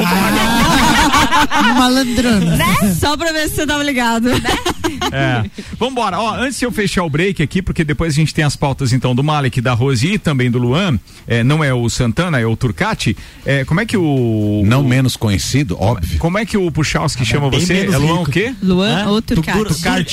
Malandrona. 1.77 2.57
Só 2.99 3.15
pra 3.17 3.31
ver 3.31 3.49
se 3.49 3.55
você 3.55 3.67
tava 3.67 3.83
ligado. 3.83 4.29
É. 5.11 5.43
Vambora, 5.79 6.19
ó, 6.19 6.35
antes 6.35 6.59
de 6.59 6.65
eu 6.65 6.71
fechar 6.71 7.03
o 7.03 7.09
break 7.09 7.41
aqui, 7.41 7.61
porque 7.61 7.83
depois 7.83 8.13
a 8.13 8.15
gente 8.15 8.33
tem 8.33 8.43
as 8.45 8.55
pautas 8.55 8.93
então 8.93 9.15
do 9.15 9.23
Malek, 9.23 9.59
da 9.59 9.73
Rose 9.73 10.05
e 10.13 10.17
também 10.19 10.49
do 10.51 10.59
Luan, 10.59 10.99
é, 11.27 11.43
não 11.43 11.63
é 11.63 11.73
o 11.73 11.89
Santana, 11.89 12.39
é 12.39 12.45
o 12.45 12.55
Turcati, 12.55 13.17
é, 13.45 13.65
como 13.65 13.79
é 13.81 13.85
que 13.85 13.97
o... 13.97 14.61
Não 14.65 14.81
o- 14.81 14.87
menos 14.87 15.15
conhecido, 15.15 15.75
óbvio. 15.79 16.19
Como 16.19 16.37
é 16.37 16.45
que 16.45 16.55
o 16.55 16.71
Puchalski 16.71 17.25
chama 17.25 17.49
bem 17.49 17.59
você? 17.61 17.73
menos 17.73 17.95
É 17.95 17.97
Luan 17.97 18.17
rico. 18.19 18.29
o 18.29 18.31
quê? 18.31 18.55
Luan 18.61 19.03
Hã? 19.03 19.07
ou 19.09 19.21
Turcati? 19.21 19.57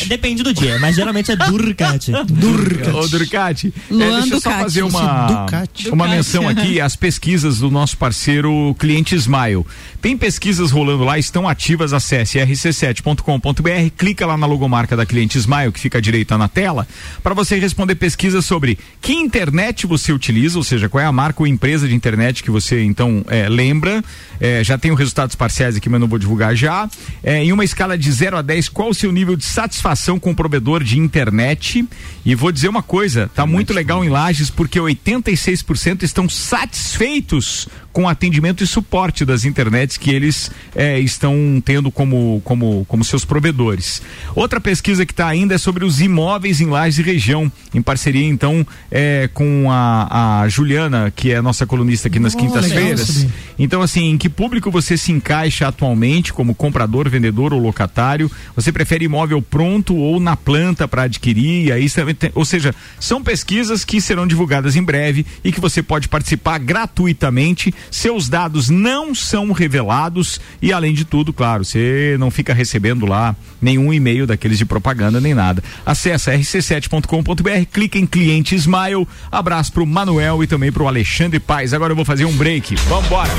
Dur- 0.01 0.09
Depende 0.09 0.43
do 0.43 0.55
dia, 0.55 0.79
mas 0.79 0.97
geralmente 0.97 1.31
é 1.33 1.37
Durcati. 1.37 2.13
Ô, 2.95 3.07
Durcati. 3.09 3.75
Luan 3.91 4.05
é, 4.05 4.21
deixa 4.21 4.35
eu 4.37 4.41
só 4.41 4.49
Ducati. 4.51 4.63
fazer 4.63 4.83
uma, 4.85 5.27
Ducati. 5.27 5.91
uma 5.91 6.09
menção 6.09 6.49
aqui, 6.49 6.81
as 6.81 6.97
pesquisas 6.97 7.59
do 7.59 7.71
nosso 7.71 7.97
parceiro 7.97 8.75
Cliente 8.79 9.15
Smile. 9.17 9.67
Tem 10.01 10.17
pesquisas 10.59 10.71
rolando 10.73 11.05
lá, 11.05 11.19
estão 11.19 11.49
ativas, 11.49 11.93
acesse 11.93 12.39
rc7.com.br, 12.39 13.91
clica 13.97 14.27
lá 14.27 14.37
na 14.37 14.47
logomarca 14.47 14.97
da 14.97 15.07
Cliente 15.07 15.39
Smile, 15.39 15.71
que 15.71 15.79
fica 15.79 15.99
à 15.99 16.01
direita 16.01 16.37
na 16.37 16.49
tela, 16.49 16.87
para 17.23 17.33
você 17.33 17.59
responder 17.59 17.95
pesquisas 17.95 18.45
sobre 18.45 18.77
que 19.01 19.13
internet 19.13 19.87
você 19.87 20.13
utiliza, 20.13 20.59
ou 20.59 20.65
seja, 20.65 20.89
qual 20.89 21.03
é 21.03 21.07
a 21.07 21.13
marca 21.13 21.43
ou 21.43 21.47
empresa 21.47 21.87
de 21.87 21.95
internet 21.95 22.43
que 22.43 22.51
você 22.51 22.83
então 22.83 23.25
é, 23.29 23.49
lembra. 23.49 24.03
É, 24.41 24.65
já 24.65 24.77
tenho 24.77 24.95
resultados 24.95 25.37
parciais 25.37 25.77
aqui, 25.77 25.89
mas 25.89 26.01
não 26.01 26.09
vou 26.09 26.19
divulgar 26.19 26.57
já. 26.57 26.89
É, 27.23 27.45
em 27.45 27.53
uma 27.53 27.65
escala 27.65 27.97
de 27.97 28.11
0 28.11 28.39
a 28.39 28.43
10, 28.43 28.69
qual 28.69 28.91
o 28.91 28.95
seu 28.95 29.13
nível 29.13 29.37
de 29.37 29.45
satisfação 29.45 30.19
com 30.19 30.33
o 30.33 30.35
provedor 30.35 30.83
de 30.83 30.99
internet? 30.99 31.87
E 32.25 32.35
vou 32.35 32.51
dizer 32.51 32.69
uma 32.69 32.83
coisa, 32.83 33.31
tá 33.35 33.47
muito 33.47 33.73
legal 33.73 34.05
em 34.05 34.09
Lages, 34.09 34.51
porque 34.51 34.79
86% 34.81 36.03
estão 36.03 36.29
satisfeitos 36.29 37.69
com 37.99 38.09
atendimento 38.09 38.63
e 38.63 38.67
suporte 38.67 39.25
das 39.25 39.45
internets 39.45 39.97
que 39.97 40.13
eles 40.13 40.53
é, 40.73 41.01
estão 41.01 41.61
tendo 41.65 41.91
como, 41.91 42.41
como, 42.45 42.85
como 42.87 43.03
seus 43.03 43.25
provedores. 43.25 44.01
Outra 44.37 44.61
pesquisa 44.61 45.05
que 45.05 45.13
está 45.13 45.27
ainda 45.27 45.57
é 45.57 45.59
sobre 45.59 45.85
os 45.85 46.01
imóveis 46.01 46.61
em 46.61 46.67
Lages 46.67 47.01
e 47.01 47.03
região, 47.03 47.51
em 47.75 47.83
parceria 47.83 48.25
então 48.25 48.65
é, 48.89 49.29
com 49.35 49.69
a, 49.69 50.43
a 50.43 50.49
Juliana, 50.49 51.11
que 51.11 51.33
é 51.33 51.43
nossa 51.43 51.67
colunista 51.67 52.07
aqui 52.07 52.21
nas 52.21 52.37
Oh, 52.37 52.39
quintas-feiras. 52.39 53.27
Então, 53.59 53.83
assim, 53.83 54.11
em 54.11 54.17
que 54.17 54.29
público 54.29 54.71
você 54.71 54.97
se 54.97 55.11
encaixa 55.11 55.67
atualmente 55.67 56.33
como 56.33 56.55
comprador, 56.55 57.09
vendedor 57.11 57.53
ou 57.53 57.59
locatário? 57.59 58.31
Você 58.55 58.71
prefere 58.71 59.07
imóvel 59.07 59.43
pronto 59.43 59.97
ou 59.97 60.21
na 60.21 60.37
planta 60.37 60.87
para 60.87 61.03
adquirir? 61.03 61.73
Aí, 61.73 61.89
ou 62.33 62.45
seja, 62.45 62.73
são 63.01 63.25
pesquisas 63.25 63.85
que 63.85 64.01
serão 64.01 64.25
divulgadas 64.25 64.77
em 64.77 64.83
breve 64.85 65.27
e 65.43 65.51
que 65.51 65.61
você 65.61 65.83
pode 65.83 66.09
participar 66.09 66.59
gratuitamente. 66.59 67.75
Seus 67.91 68.29
dados 68.29 68.69
não 68.69 69.15
são 69.15 69.53
revelados 69.53 70.41
e, 70.61 70.73
além 70.73 70.95
de 70.95 71.05
tudo, 71.05 71.33
claro, 71.33 71.65
você 71.65 72.17
não 72.19 72.31
fica 72.31 72.55
recebendo 72.55 73.07
lá 73.07 73.35
nenhum 73.61 73.93
e-mail 73.93 74.27
daqueles 74.27 74.59
de 74.59 74.65
propaganda 74.65 75.21
nem 75.21 75.35
nada. 75.35 75.63
Acesse 75.85 76.31
rc7.com.br, 76.31 77.67
clique 77.73 77.99
em 77.99 78.07
cliente 78.07 78.55
Smile. 78.55 79.07
Abraço 79.31 79.73
pro 79.73 79.87
Manuel 79.87 80.43
e 80.43 80.47
também 80.47 80.73
pro 80.73 80.87
Alexandre 80.87 81.41
Paz. 81.41 81.75
Agora 81.75 81.93
eu 81.93 81.97
vou 81.97 82.05
fazer 82.05 82.25
um 82.25 82.33
break. 82.37 82.77
Vambora! 82.89 83.33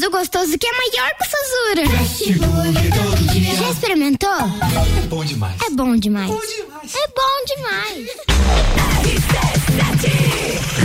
15 0.00 0.02
anos, 0.02 0.02
o 0.02 0.10
gostoso 0.10 0.58
que 0.58 0.66
é 0.66 0.72
maior 0.72 1.10
que 1.14 1.24
o 1.24 1.30
Sazura. 1.30 1.84
Dia. 3.32 3.54
Já 3.54 3.70
experimentou? 3.70 4.30
É 4.30 5.06
bom 5.06 5.24
demais. 5.24 5.60
É 5.62 5.70
bom 5.70 5.96
demais. 5.96 6.30
É 6.92 7.06
bom 7.08 7.44
demais. 7.46 8.08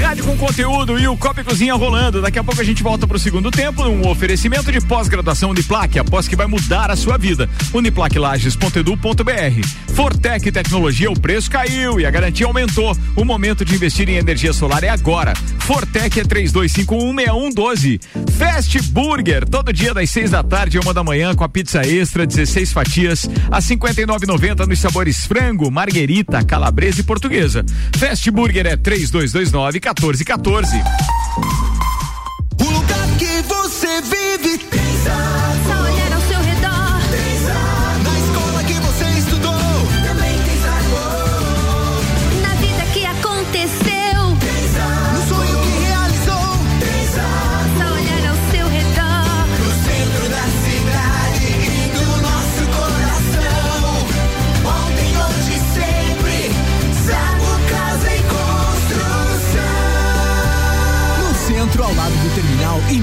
Rádio 0.02 0.24
com 0.24 0.38
conteúdo 0.38 1.00
e 1.00 1.08
o 1.08 1.18
Copa 1.18 1.42
e 1.42 1.44
Cozinha 1.44 1.74
rolando. 1.74 2.22
Daqui 2.22 2.38
a 2.38 2.44
pouco 2.44 2.62
a 2.62 2.64
gente 2.64 2.84
volta 2.84 3.08
pro 3.08 3.18
segundo 3.18 3.50
tempo, 3.50 3.84
um 3.84 4.08
oferecimento 4.08 4.72
de 4.72 4.80
pós-graduação 4.82 5.50
Uniplaque, 5.50 5.98
após 5.98 6.28
que 6.28 6.36
vai 6.36 6.46
mudar 6.46 6.92
a 6.92 6.96
sua 6.96 7.18
vida. 7.18 7.50
Uniplaquilages.edu.br. 7.74 9.94
Fortec 9.96 10.52
Tecnologia, 10.52 11.10
o 11.10 11.20
preço 11.20 11.50
caiu 11.50 12.00
e 12.00 12.06
a 12.06 12.12
garantia 12.12 12.46
aumentou. 12.46 12.96
O 13.16 13.26
momento 13.26 13.66
de 13.66 13.74
investir 13.74 14.08
em 14.08 14.18
energia 14.18 14.54
solar 14.54 14.84
é 14.84 14.90
agora. 14.90 15.34
Fortec 15.60 16.20
é 16.20 16.24
32516112. 16.24 18.00
Fast 18.38 18.80
Burger, 18.92 19.44
todo 19.48 19.74
dia 19.74 19.92
das 19.94 20.12
6 20.12 20.30
da 20.32 20.44
tarde 20.44 20.78
e 20.78 20.80
uma 20.80 20.94
da 20.94 21.04
manhã 21.04 21.34
com 21.34 21.44
a 21.44 21.50
pizza 21.50 21.82
extra, 21.82 22.28
16 22.28 22.72
fatias, 22.72 23.28
a 23.50 23.60
59,90 23.60 24.68
nos 24.68 24.80
sabores 24.80 25.26
frango, 25.26 25.72
marguerita, 25.96 26.44
calabresa 26.44 27.00
e 27.00 27.04
portuguesa. 27.04 27.64
Fast 27.98 28.30
Burger 28.30 28.66
é 28.66 28.76
3229 28.76 29.80
1414. 29.80 31.65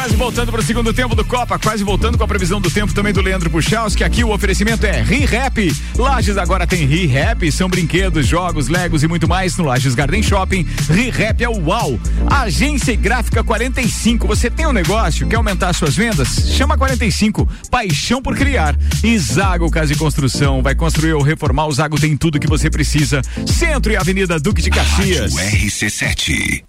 Quase 0.00 0.16
voltando 0.16 0.50
para 0.50 0.62
o 0.62 0.64
segundo 0.64 0.94
tempo 0.94 1.14
do 1.14 1.22
Copa, 1.22 1.58
quase 1.58 1.84
voltando 1.84 2.16
com 2.16 2.24
a 2.24 2.26
previsão 2.26 2.58
do 2.58 2.70
tempo 2.70 2.94
também 2.94 3.12
do 3.12 3.20
Leandro 3.20 3.50
Puchalski. 3.50 4.02
Aqui 4.02 4.24
o 4.24 4.32
oferecimento 4.32 4.86
é 4.86 5.02
ReHap. 5.02 5.76
Lages 5.94 6.38
agora 6.38 6.66
tem 6.66 6.86
ReHap, 6.86 7.52
são 7.52 7.68
brinquedos, 7.68 8.26
jogos, 8.26 8.68
legos 8.68 9.02
e 9.02 9.06
muito 9.06 9.28
mais 9.28 9.58
no 9.58 9.64
Lages 9.64 9.94
Garden 9.94 10.22
Shopping. 10.22 10.66
ReHap 10.88 11.44
é 11.44 11.50
o 11.50 11.66
UAU. 11.66 12.00
Agência 12.30 12.96
Gráfica 12.96 13.44
45. 13.44 14.26
Você 14.26 14.48
tem 14.48 14.66
um 14.66 14.72
negócio, 14.72 15.26
quer 15.26 15.36
aumentar 15.36 15.74
suas 15.74 15.94
vendas? 15.94 16.28
Chama 16.56 16.78
45. 16.78 17.46
Paixão 17.70 18.22
por 18.22 18.34
criar. 18.34 18.74
E 19.04 19.18
Zago 19.18 19.70
Casa 19.70 19.92
e 19.92 19.96
Construção. 19.96 20.62
Vai 20.62 20.74
construir 20.74 21.12
ou 21.12 21.20
reformar, 21.20 21.66
o 21.66 21.72
Zago 21.72 22.00
tem 22.00 22.16
tudo 22.16 22.40
que 22.40 22.48
você 22.48 22.70
precisa. 22.70 23.20
Centro 23.46 23.92
e 23.92 23.98
Avenida 23.98 24.40
Duque 24.40 24.62
de 24.62 24.70
Caxias. 24.70 25.34
Rádio 25.34 25.68
RC7. 25.68 26.64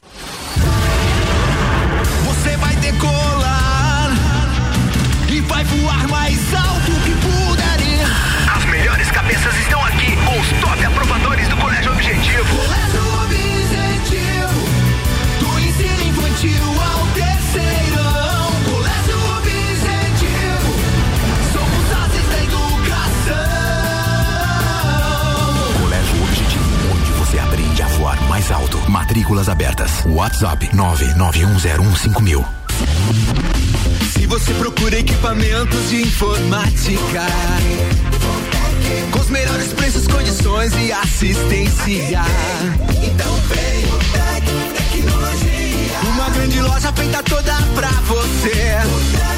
Você 2.26 2.58
vai 2.58 2.76
decolar 2.76 3.21
voar 28.52 28.52
mais 28.52 28.52
alto. 28.52 28.78
Matrículas 28.90 29.50
abertas. 29.50 30.04
WhatsApp 30.06 30.70
991015000. 30.74 32.46
Se 34.14 34.26
você 34.28 34.54
procura 34.54 35.00
equipamentos 35.00 35.90
de 35.90 36.02
informática, 36.02 37.26
com 39.12 39.20
os 39.20 39.30
melhores 39.30 39.74
preços, 39.74 40.08
condições 40.08 40.74
e 40.76 40.92
assistência, 40.92 42.22
então 43.04 43.36
vem 43.48 43.86
o 43.86 43.98
Tec 44.12 44.46
Tecnologia. 44.76 46.00
Uma 46.14 46.30
grande 46.30 46.62
loja 46.62 46.92
feita 46.94 47.24
toda 47.24 47.54
pra 47.76 47.92
você. 48.08 49.31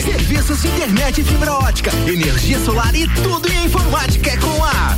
Serviços 0.00 0.62
de 0.62 0.68
internet 0.68 1.22
fibra 1.22 1.52
ótica, 1.52 1.90
energia 2.06 2.58
solar 2.60 2.94
e 2.94 3.06
tudo 3.08 3.50
em 3.52 3.66
informática 3.66 4.30
é 4.30 4.36
com 4.38 4.64
a 4.64 4.96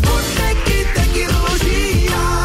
Tecnologia. 0.94 1.91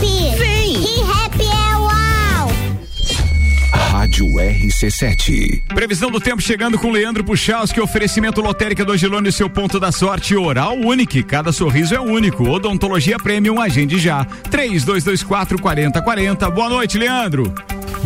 Vem. 0.00 0.74
ReHap 0.80 1.40
é 1.40 1.76
uau. 1.76 2.50
Rádio 3.72 4.26
RC7. 4.26 5.62
Previsão 5.74 6.10
do 6.10 6.20
tempo 6.20 6.40
chegando 6.40 6.78
com 6.78 6.90
Leandro 6.90 7.24
Puchalski, 7.24 7.80
oferecimento 7.80 8.40
lotérica 8.40 8.84
do 8.84 8.92
Angelone, 8.92 9.32
seu 9.32 9.50
ponto 9.50 9.80
da 9.80 9.90
sorte 9.90 10.36
oral 10.36 10.76
único. 10.76 11.22
Cada 11.24 11.50
sorriso 11.52 11.94
é 11.94 12.00
único. 12.00 12.48
Odontologia 12.48 13.18
Premium, 13.18 13.60
agende 13.60 13.98
já. 13.98 14.24
3224 14.24 15.60
4040. 15.60 16.50
Boa 16.50 16.68
noite, 16.68 16.96
Leandro. 16.96 17.52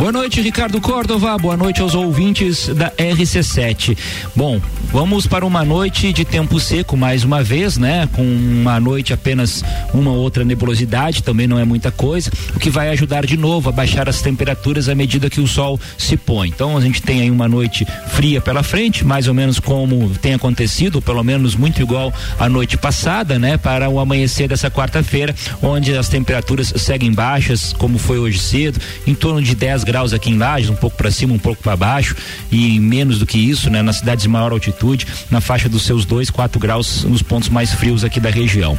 Boa 0.02 0.10
noite, 0.10 0.40
Ricardo 0.40 0.80
Córdova. 0.80 1.38
Boa 1.38 1.56
noite 1.56 1.80
aos 1.80 1.94
ouvintes 1.94 2.66
da 2.66 2.90
RC7. 2.90 3.96
Bom, 4.34 4.60
vamos 4.90 5.28
para 5.28 5.46
uma 5.46 5.64
noite 5.64 6.12
de 6.12 6.24
tempo 6.24 6.58
seco 6.58 6.96
mais 6.96 7.22
uma 7.22 7.40
vez, 7.40 7.78
né? 7.78 8.08
Com 8.12 8.24
uma 8.24 8.80
noite 8.80 9.12
apenas 9.12 9.62
uma 9.94 10.10
outra 10.10 10.44
nebulosidade, 10.44 11.22
também 11.22 11.46
não 11.46 11.56
é 11.56 11.64
muita 11.64 11.92
coisa, 11.92 12.32
o 12.52 12.58
que 12.58 12.68
vai 12.68 12.88
ajudar 12.88 13.24
de 13.24 13.36
novo 13.36 13.68
a 13.68 13.72
baixar 13.72 14.08
as 14.08 14.20
temperaturas 14.20 14.88
à 14.88 14.94
medida 14.96 15.30
que 15.30 15.40
o 15.40 15.46
sol 15.46 15.78
se 15.96 16.16
põe. 16.16 16.48
Então 16.48 16.76
a 16.76 16.80
gente 16.80 17.00
tem 17.00 17.20
aí 17.20 17.30
uma 17.30 17.46
noite 17.46 17.86
fria 18.08 18.40
pela 18.40 18.64
frente, 18.64 19.04
mais 19.04 19.28
ou 19.28 19.34
menos 19.34 19.60
como 19.60 20.08
tem 20.20 20.34
acontecido, 20.34 21.00
pelo 21.00 21.22
menos 21.22 21.54
muito 21.54 21.80
igual 21.80 22.12
à 22.40 22.48
noite 22.48 22.76
passada, 22.76 23.38
né? 23.38 23.56
Para 23.56 23.88
o 23.88 24.00
amanhecer 24.00 24.48
dessa 24.48 24.68
quarta-feira, 24.68 25.32
onde 25.62 25.96
as 25.96 26.08
temperaturas 26.08 26.74
seguem 26.76 27.12
baixas, 27.12 27.72
como 27.72 27.98
foi 27.98 28.18
hoje 28.18 28.40
cedo, 28.40 28.80
em 29.06 29.14
torno 29.14 29.40
de 29.40 29.54
10 29.54 29.84
graus 29.84 29.91
aqui 30.12 30.30
em 30.30 30.38
Lages, 30.38 30.70
um 30.70 30.74
pouco 30.74 30.96
para 30.96 31.10
cima, 31.10 31.34
um 31.34 31.38
pouco 31.38 31.62
para 31.62 31.76
baixo, 31.76 32.16
e 32.50 32.80
menos 32.80 33.18
do 33.18 33.26
que 33.26 33.38
isso, 33.38 33.70
né? 33.70 33.82
Nas 33.82 33.96
cidades 33.96 34.22
de 34.22 34.28
maior 34.28 34.52
altitude, 34.52 35.06
na 35.30 35.40
faixa 35.40 35.68
dos 35.68 35.82
seus 35.82 36.04
2, 36.04 36.30
4 36.30 36.58
graus 36.58 37.04
nos 37.04 37.22
pontos 37.22 37.48
mais 37.48 37.72
frios 37.72 38.04
aqui 38.04 38.18
da 38.18 38.30
região. 38.30 38.78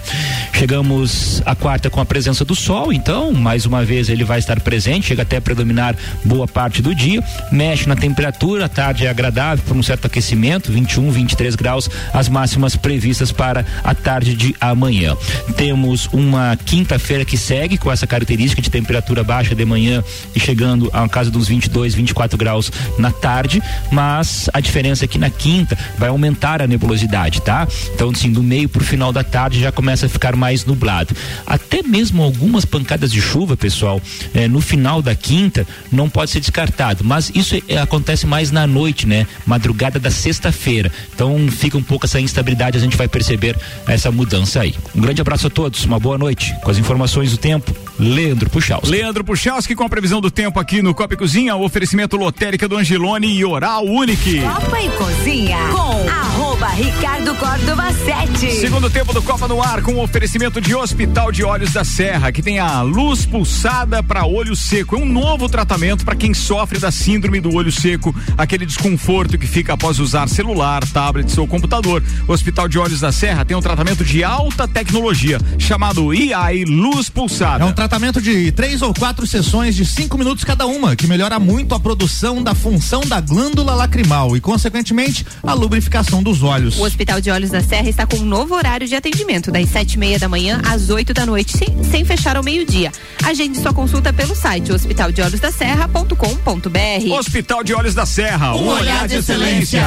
Chegamos 0.53 1.41
à 1.45 1.55
quarta 1.55 1.89
com 1.89 2.01
a 2.01 2.05
presença 2.05 2.43
do 2.43 2.55
sol, 2.55 2.91
então, 2.91 3.31
mais 3.31 3.65
uma 3.65 3.83
vez 3.85 4.09
ele 4.09 4.23
vai 4.23 4.39
estar 4.39 4.59
presente, 4.59 5.07
chega 5.07 5.21
até 5.21 5.37
a 5.37 5.41
predominar 5.41 5.95
boa 6.23 6.47
parte 6.47 6.81
do 6.81 6.93
dia, 6.93 7.23
mexe 7.51 7.87
na 7.87 7.95
temperatura, 7.95 8.65
a 8.65 8.69
tarde 8.69 9.05
é 9.05 9.09
agradável 9.09 9.63
por 9.65 9.77
um 9.77 9.83
certo 9.83 10.07
aquecimento, 10.07 10.71
21, 10.71 11.11
23 11.11 11.55
graus, 11.55 11.89
as 12.13 12.27
máximas 12.27 12.75
previstas 12.75 13.31
para 13.31 13.65
a 13.83 13.93
tarde 13.93 14.35
de 14.35 14.55
amanhã. 14.59 15.15
Temos 15.55 16.07
uma 16.11 16.57
quinta-feira 16.65 17.25
que 17.25 17.37
segue 17.37 17.77
com 17.77 17.91
essa 17.91 18.07
característica 18.07 18.61
de 18.61 18.69
temperatura 18.69 19.23
baixa 19.23 19.55
de 19.55 19.65
manhã 19.65 20.03
e 20.35 20.39
chegando 20.39 20.89
a 20.93 21.07
casa 21.09 21.31
dos 21.31 21.47
22, 21.47 21.93
24 21.95 22.37
graus 22.37 22.71
na 22.97 23.11
tarde, 23.11 23.61
mas 23.91 24.49
a 24.53 24.59
diferença 24.59 25.05
é 25.05 25.07
que 25.07 25.17
na 25.17 25.29
quinta 25.29 25.77
vai 25.97 26.09
aumentar 26.09 26.61
a 26.61 26.67
nebulosidade, 26.67 27.41
tá? 27.41 27.67
Então, 27.93 28.09
assim, 28.09 28.31
do 28.31 28.43
meio 28.43 28.69
pro 28.69 28.83
final 28.83 29.11
da 29.11 29.23
tarde 29.23 29.59
já 29.59 29.71
começa 29.71 30.05
a 30.05 30.09
ficar 30.09 30.35
mais 30.35 30.65
nublado. 30.65 31.15
Até 31.45 31.81
mesmo 31.81 32.21
algumas 32.21 32.65
pancadas 32.65 33.11
de 33.11 33.21
chuva, 33.21 33.57
pessoal, 33.57 34.01
eh, 34.33 34.47
no 34.47 34.61
final 34.61 35.01
da 35.01 35.15
quinta 35.15 35.65
não 35.91 36.09
pode 36.09 36.31
ser 36.31 36.39
descartado, 36.39 37.03
mas 37.03 37.31
isso 37.33 37.55
eh, 37.67 37.77
acontece 37.77 38.25
mais 38.25 38.51
na 38.51 38.67
noite, 38.67 39.07
né? 39.07 39.27
Madrugada 39.45 39.99
da 39.99 40.11
sexta-feira. 40.11 40.91
Então 41.13 41.47
fica 41.49 41.77
um 41.77 41.83
pouco 41.83 42.05
essa 42.05 42.19
instabilidade, 42.19 42.77
a 42.77 42.81
gente 42.81 42.97
vai 42.97 43.07
perceber 43.07 43.57
essa 43.87 44.11
mudança 44.11 44.61
aí. 44.61 44.75
Um 44.95 45.01
grande 45.01 45.21
abraço 45.21 45.47
a 45.47 45.49
todos, 45.49 45.85
uma 45.85 45.99
boa 45.99 46.17
noite. 46.17 46.53
Com 46.63 46.71
as 46.71 46.77
informações 46.77 47.31
do 47.31 47.37
tempo, 47.37 47.73
Leandro 47.99 48.49
Puchalski. 48.49 48.89
Leandro 48.89 49.23
Puchalski 49.23 49.75
com 49.75 49.83
a 49.83 49.89
previsão 49.89 50.19
do 50.19 50.31
tempo 50.31 50.59
aqui 50.59 50.81
no 50.81 50.95
Copa 50.95 51.13
e 51.13 51.17
Cozinha, 51.17 51.55
o 51.55 51.63
oferecimento 51.63 52.17
lotérica 52.17 52.67
do 52.67 52.75
Angelone 52.75 53.27
e 53.27 53.45
Oral 53.45 53.85
Unique. 53.85 54.41
Copa 54.41 54.81
e 54.81 54.89
Cozinha 54.89 55.57
com 55.71 56.09
arroba 56.09 56.67
Ricardo 56.69 57.35
Córdova 57.35 57.93
7. 57.93 58.51
Segundo 58.53 58.89
tempo 58.89 59.13
do 59.13 59.21
Copa 59.21 59.47
no 59.47 59.61
Ar 59.61 59.81
com 59.83 59.93
o 59.93 60.03
oferecimento 60.03 60.59
de 60.59 60.73
Hospital 60.73 61.31
de 61.31 61.43
Olhos 61.43 61.73
da 61.73 61.83
Serra, 61.83 62.31
que 62.31 62.41
tem 62.41 62.57
a 62.57 62.81
luz 62.81 63.25
pulsada 63.25 64.01
para 64.01 64.25
olho 64.25 64.55
seco. 64.55 64.95
É 64.95 64.99
um 64.99 65.05
novo 65.05 65.47
tratamento 65.47 66.03
para 66.03 66.15
quem 66.15 66.33
sofre 66.33 66.79
da 66.79 66.91
síndrome 66.91 67.39
do 67.39 67.53
olho 67.53 67.71
seco, 67.71 68.13
aquele 68.37 68.65
desconforto 68.65 69.37
que 69.37 69.45
fica 69.45 69.73
após 69.73 69.99
usar 69.99 70.27
celular, 70.27 70.83
tablet 70.87 71.39
ou 71.39 71.47
computador. 71.47 72.01
O 72.27 72.33
Hospital 72.33 72.67
de 72.67 72.79
Olhos 72.79 72.99
da 72.99 73.11
Serra 73.11 73.45
tem 73.45 73.55
um 73.55 73.61
tratamento 73.61 74.03
de 74.03 74.23
alta 74.23 74.67
tecnologia 74.67 75.39
chamado 75.59 76.13
IAI 76.13 76.63
Luz 76.65 77.09
Pulsada. 77.09 77.63
É 77.63 77.67
um 77.67 77.73
tratamento 77.83 78.21
de 78.21 78.49
três 78.53 78.81
ou 78.81 78.93
quatro 78.93 79.27
sessões 79.27 79.75
de 79.75 79.85
cinco 79.85 80.17
minutos 80.17 80.45
cada 80.45 80.65
uma, 80.65 80.95
que 80.95 81.05
melhora 81.05 81.37
muito 81.37 81.75
a 81.75 81.79
produção 81.79 82.41
da 82.41 82.55
função 82.55 83.01
da 83.01 83.19
glândula 83.19 83.75
lacrimal 83.75 84.37
e, 84.37 84.41
consequentemente, 84.41 85.25
a 85.43 85.53
lubrificação 85.53 86.23
dos 86.23 86.43
olhos. 86.43 86.79
O 86.79 86.83
Hospital 86.83 87.19
de 87.19 87.29
Olhos 87.29 87.49
da 87.49 87.61
Serra 87.61 87.89
está 87.89 88.07
com 88.07 88.15
um 88.15 88.23
novo 88.23 88.55
horário 88.55 88.87
de 88.87 88.95
atendimento, 88.95 89.51
das 89.51 89.67
sete 89.67 89.95
e 89.95 89.97
meia 89.97 90.17
da 90.17 90.29
manhã 90.29 90.61
às 90.65 90.89
8 90.89 91.13
da 91.13 91.25
noite, 91.25 91.57
sem, 91.57 91.83
sem 91.83 92.05
fechar 92.05 92.37
ao 92.37 92.43
meio-dia. 92.43 92.89
Agende 93.21 93.59
sua 93.59 93.73
consulta 93.73 94.13
pelo 94.13 94.33
site 94.33 94.71
hospitaldeolhosdaserra.com.br. 94.71 97.11
Hospital 97.11 97.65
de 97.65 97.73
Olhos 97.73 97.93
da 97.93 98.05
Serra, 98.05 98.55
um, 98.55 98.65
olhar 98.65 99.09
de 99.09 99.15
excelência. 99.15 99.83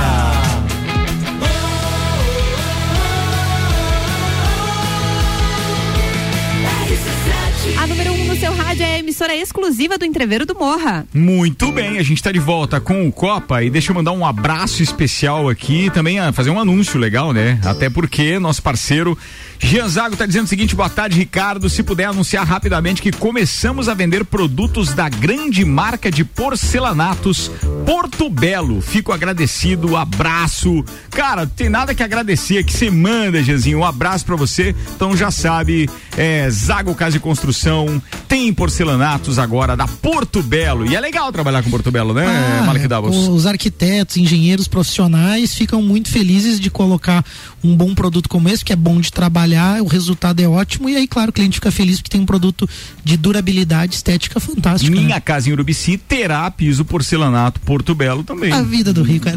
Emissora 8.84 9.34
exclusiva 9.34 9.96
do 9.96 10.04
Entreveiro 10.04 10.44
do 10.44 10.54
Morra. 10.54 11.06
Muito 11.14 11.70
bem, 11.72 11.98
a 11.98 12.02
gente 12.02 12.18
está 12.18 12.32
de 12.32 12.38
volta 12.38 12.80
com 12.80 13.06
o 13.06 13.12
Copa 13.12 13.62
e 13.62 13.70
deixa 13.70 13.90
eu 13.90 13.94
mandar 13.94 14.12
um 14.12 14.24
abraço 14.24 14.82
especial 14.82 15.48
aqui, 15.48 15.90
também 15.90 16.18
a 16.18 16.32
fazer 16.32 16.50
um 16.50 16.60
anúncio 16.60 16.98
legal, 16.98 17.32
né? 17.32 17.58
Até 17.64 17.88
porque 17.88 18.38
nosso 18.38 18.62
parceiro 18.62 19.16
Jean 19.58 19.88
Zago 19.88 20.14
está 20.14 20.26
dizendo 20.26 20.44
o 20.44 20.48
seguinte: 20.48 20.74
boa 20.74 20.88
tarde, 20.88 21.16
Ricardo. 21.18 21.68
Se 21.68 21.82
puder 21.82 22.04
anunciar 22.06 22.46
rapidamente 22.46 23.02
que 23.02 23.12
começamos 23.12 23.88
a 23.88 23.94
vender 23.94 24.24
produtos 24.24 24.92
da 24.92 25.08
grande 25.08 25.64
marca 25.64 26.10
de 26.10 26.24
porcelanatos 26.24 27.50
Porto 27.84 28.28
Belo. 28.28 28.80
Fico 28.80 29.12
agradecido, 29.12 29.96
abraço. 29.96 30.84
Cara, 31.10 31.46
tem 31.46 31.68
nada 31.68 31.94
que 31.94 32.02
agradecer 32.02 32.64
que 32.64 32.72
você 32.72 32.90
manda, 32.90 33.42
Jeanzinho. 33.42 33.78
Um 33.78 33.84
abraço 33.84 34.24
para 34.24 34.36
você. 34.36 34.74
Então 34.94 35.16
já 35.16 35.30
sabe, 35.30 35.88
é, 36.16 36.48
Zago 36.50 36.94
Casa 36.94 37.16
e 37.16 37.20
Construção 37.20 38.00
tem 38.28 38.52
porcelanatos 38.52 39.38
agora 39.38 39.76
da 39.76 39.86
Porto 39.86 40.42
Belo. 40.42 40.86
E 40.90 40.94
é 40.96 41.00
legal 41.00 41.30
trabalhar 41.32 41.62
com 41.62 41.70
Porto 41.70 41.90
Belo, 41.90 42.12
né, 42.12 42.26
Ah, 42.26 42.64
Malek 42.64 42.88
Davos? 42.88 43.16
Os 43.28 43.46
arquitetos, 43.46 44.16
engenheiros 44.16 44.68
profissionais 44.68 45.54
ficam 45.54 45.80
muito 45.80 46.10
felizes 46.10 46.58
de 46.58 46.70
colocar 46.70 47.24
um 47.66 47.76
bom 47.76 47.94
produto 47.94 48.28
como 48.28 48.48
esse, 48.48 48.64
que 48.64 48.72
é 48.72 48.76
bom 48.76 49.00
de 49.00 49.12
trabalhar, 49.12 49.82
o 49.82 49.86
resultado 49.86 50.40
é 50.40 50.48
ótimo 50.48 50.88
e 50.88 50.96
aí, 50.96 51.06
claro, 51.06 51.30
o 51.30 51.32
cliente 51.32 51.54
fica 51.56 51.70
feliz 51.70 51.98
porque 51.98 52.10
tem 52.10 52.20
um 52.20 52.26
produto 52.26 52.68
de 53.04 53.16
durabilidade 53.16 53.94
estética 53.94 54.40
fantástico. 54.40 54.94
né? 54.94 55.02
Minha 55.02 55.20
casa 55.20 55.48
em 55.48 55.52
Urubici 55.52 55.98
terá 55.98 56.50
piso 56.50 56.84
porcelanato 56.84 57.60
Porto 57.60 57.94
Belo 57.94 58.22
também. 58.22 58.52
A 58.52 58.62
vida 58.62 58.92
do 58.92 59.02
rico 59.02 59.28
é. 59.28 59.34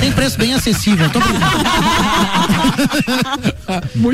Tem 0.00 0.12
preço 0.12 0.38
bem 0.38 0.54
acessível. 0.54 1.08
Tô 1.10 1.20
brincando. 1.20 1.42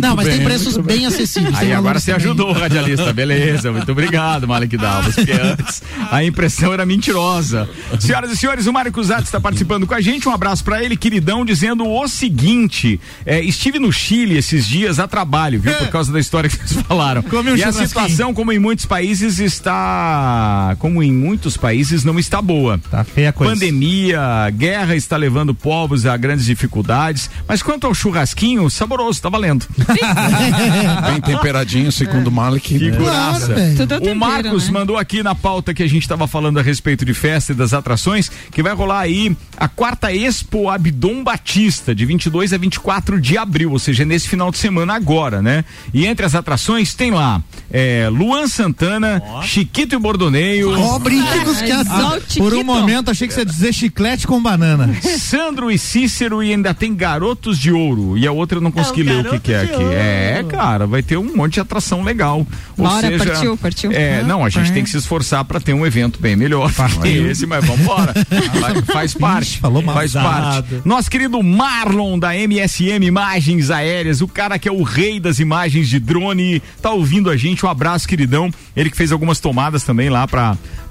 Não, 0.00 0.16
mas 0.16 0.26
tem 0.26 0.36
bem, 0.38 0.44
preços 0.44 0.74
muito 0.74 0.86
bem 0.86 1.06
acessíveis. 1.06 1.54
Aí 1.56 1.66
tem 1.66 1.74
agora 1.74 1.98
você 1.98 2.12
também. 2.12 2.26
ajudou 2.26 2.50
o 2.50 2.52
radialista, 2.58 3.12
beleza. 3.12 3.72
Muito 3.72 3.90
obrigado, 3.92 4.46
Malek 4.46 4.76
Davos, 4.76 5.14
porque 5.14 5.32
antes 5.32 5.82
a 6.10 6.24
impressão 6.24 6.72
era 6.72 6.84
mentirosa. 6.86 7.68
Senhoras 8.00 8.30
e 8.32 8.36
senhores, 8.36 8.66
o 8.66 8.72
Mário 8.72 8.92
Cusatz 8.92 9.24
está 9.24 9.40
participando 9.40 9.86
com 9.86 9.94
a 9.94 10.00
gente. 10.00 10.28
Um 10.28 10.32
abraço 10.32 10.64
para 10.64 10.82
ele, 10.82 10.96
queridão, 10.96 11.44
dizendo 11.44 11.86
o 11.86 12.08
seguinte: 12.08 13.00
é, 13.28 13.44
estive 13.44 13.78
no 13.78 13.92
Chile 13.92 14.38
esses 14.38 14.66
dias 14.66 14.98
a 14.98 15.06
trabalho, 15.06 15.60
viu? 15.60 15.74
Por 15.74 15.88
causa 15.92 16.10
da 16.10 16.18
história 16.18 16.48
que 16.48 16.56
vocês 16.56 16.80
falaram. 16.80 17.22
Come 17.22 17.52
um 17.52 17.56
e 17.56 17.62
a 17.62 17.70
situação, 17.70 18.32
como 18.32 18.50
em 18.50 18.58
muitos 18.58 18.86
países, 18.86 19.38
está. 19.38 20.74
Como 20.78 21.02
em 21.02 21.12
muitos 21.12 21.54
países, 21.54 22.04
não 22.04 22.18
está 22.18 22.40
boa. 22.40 22.80
Tá 22.90 23.04
feia 23.04 23.28
a 23.28 23.32
coisa. 23.32 23.52
Pandemia, 23.52 24.48
guerra 24.56 24.96
está 24.96 25.18
levando 25.18 25.54
povos 25.54 26.06
a 26.06 26.16
grandes 26.16 26.46
dificuldades. 26.46 27.28
Mas 27.46 27.62
quanto 27.62 27.86
ao 27.86 27.94
churrasquinho, 27.94 28.70
saboroso, 28.70 29.20
tá 29.20 29.28
valendo. 29.28 29.66
Bem 29.76 31.20
temperadinho, 31.20 31.92
segundo 31.92 32.28
o 32.28 32.32
Malik. 32.32 32.78
Figuraça. 32.78 33.54
Claro, 33.54 34.10
o 34.10 34.14
Marcos 34.16 34.68
né? 34.68 34.72
mandou 34.72 34.96
aqui 34.96 35.22
na 35.22 35.34
pauta 35.34 35.74
que 35.74 35.82
a 35.82 35.86
gente 35.86 36.02
estava 36.02 36.26
falando 36.26 36.60
a 36.60 36.62
respeito 36.62 37.04
de 37.04 37.12
festa 37.12 37.52
e 37.52 37.54
das 37.54 37.74
atrações, 37.74 38.30
que 38.50 38.62
vai 38.62 38.72
rolar 38.72 39.00
aí 39.00 39.36
a 39.54 39.68
quarta 39.68 40.10
Expo 40.14 40.70
Abdom 40.70 41.22
Batista, 41.22 41.94
de 41.94 42.06
22 42.06 42.54
a 42.54 42.56
24 42.56 43.17
de 43.20 43.36
abril, 43.36 43.72
ou 43.72 43.78
seja, 43.78 44.04
nesse 44.04 44.28
final 44.28 44.50
de 44.50 44.58
semana 44.58 44.94
agora, 44.94 45.42
né? 45.42 45.64
E 45.92 46.06
entre 46.06 46.24
as 46.24 46.34
atrações 46.34 46.94
tem 46.94 47.10
lá 47.10 47.42
é, 47.70 48.08
Luan 48.10 48.46
Santana, 48.46 49.22
Chiquito 49.42 49.94
e 49.94 49.98
Bordoneio, 49.98 50.78
Ó, 50.78 50.98
brinquedos 50.98 51.60
que 51.60 52.40
o 52.40 52.44
Por 52.44 52.54
um 52.54 52.64
momento 52.64 53.10
achei 53.10 53.28
que 53.28 53.34
você 53.34 53.40
ia 53.40 53.46
dizer 53.46 53.72
chiclete 53.72 54.26
com 54.26 54.42
banana. 54.42 54.94
Sandro 55.18 55.70
e 55.70 55.78
Cícero 55.78 56.42
e 56.42 56.52
ainda 56.52 56.72
tem 56.72 56.94
Garotos 56.94 57.58
de 57.58 57.70
Ouro. 57.70 58.16
E 58.16 58.26
a 58.26 58.32
outra 58.32 58.58
eu 58.58 58.62
não 58.62 58.70
consegui 58.70 59.02
ler 59.02 59.26
o 59.26 59.30
que, 59.30 59.38
que 59.40 59.52
é 59.52 59.62
aqui. 59.62 59.82
É, 59.82 60.44
cara, 60.48 60.86
vai 60.86 61.02
ter 61.02 61.16
um 61.16 61.36
monte 61.36 61.54
de 61.54 61.60
atração 61.60 62.02
legal. 62.02 62.46
Ou 62.76 62.86
Bora, 62.86 63.06
seja, 63.06 63.24
partiu, 63.24 63.56
partiu. 63.56 63.92
É, 63.92 64.22
não, 64.22 64.44
a 64.44 64.48
gente 64.48 64.72
tem 64.72 64.82
que 64.82 64.90
se 64.90 64.96
esforçar 64.96 65.44
para 65.44 65.60
ter 65.60 65.74
um 65.74 65.84
evento 65.84 66.20
bem 66.20 66.36
melhor 66.36 66.72
que 67.02 67.08
esse, 67.08 67.46
mas 67.46 67.64
vamos 67.64 67.82
embora. 67.82 68.14
Vai- 68.60 68.82
faz 68.82 69.14
parte. 69.14 69.58
falou 69.58 69.82
mal. 69.82 69.94
Faz 69.94 70.12
parte. 70.12 70.82
Nosso 70.84 71.10
querido 71.10 71.42
Marlon 71.42 72.18
da 72.18 72.34
MSM 72.34 72.97
Imagens 73.06 73.70
Aéreas, 73.70 74.20
o 74.20 74.28
cara 74.28 74.58
que 74.58 74.68
é 74.68 74.72
o 74.72 74.82
rei 74.82 75.20
das 75.20 75.38
imagens 75.38 75.88
de 75.88 75.98
drone, 75.98 76.62
tá 76.82 76.90
ouvindo 76.90 77.30
a 77.30 77.36
gente. 77.36 77.64
Um 77.64 77.68
abraço, 77.68 78.08
queridão. 78.08 78.50
Ele 78.76 78.90
que 78.90 78.96
fez 78.96 79.12
algumas 79.12 79.40
tomadas 79.40 79.82
também 79.84 80.08
lá 80.08 80.26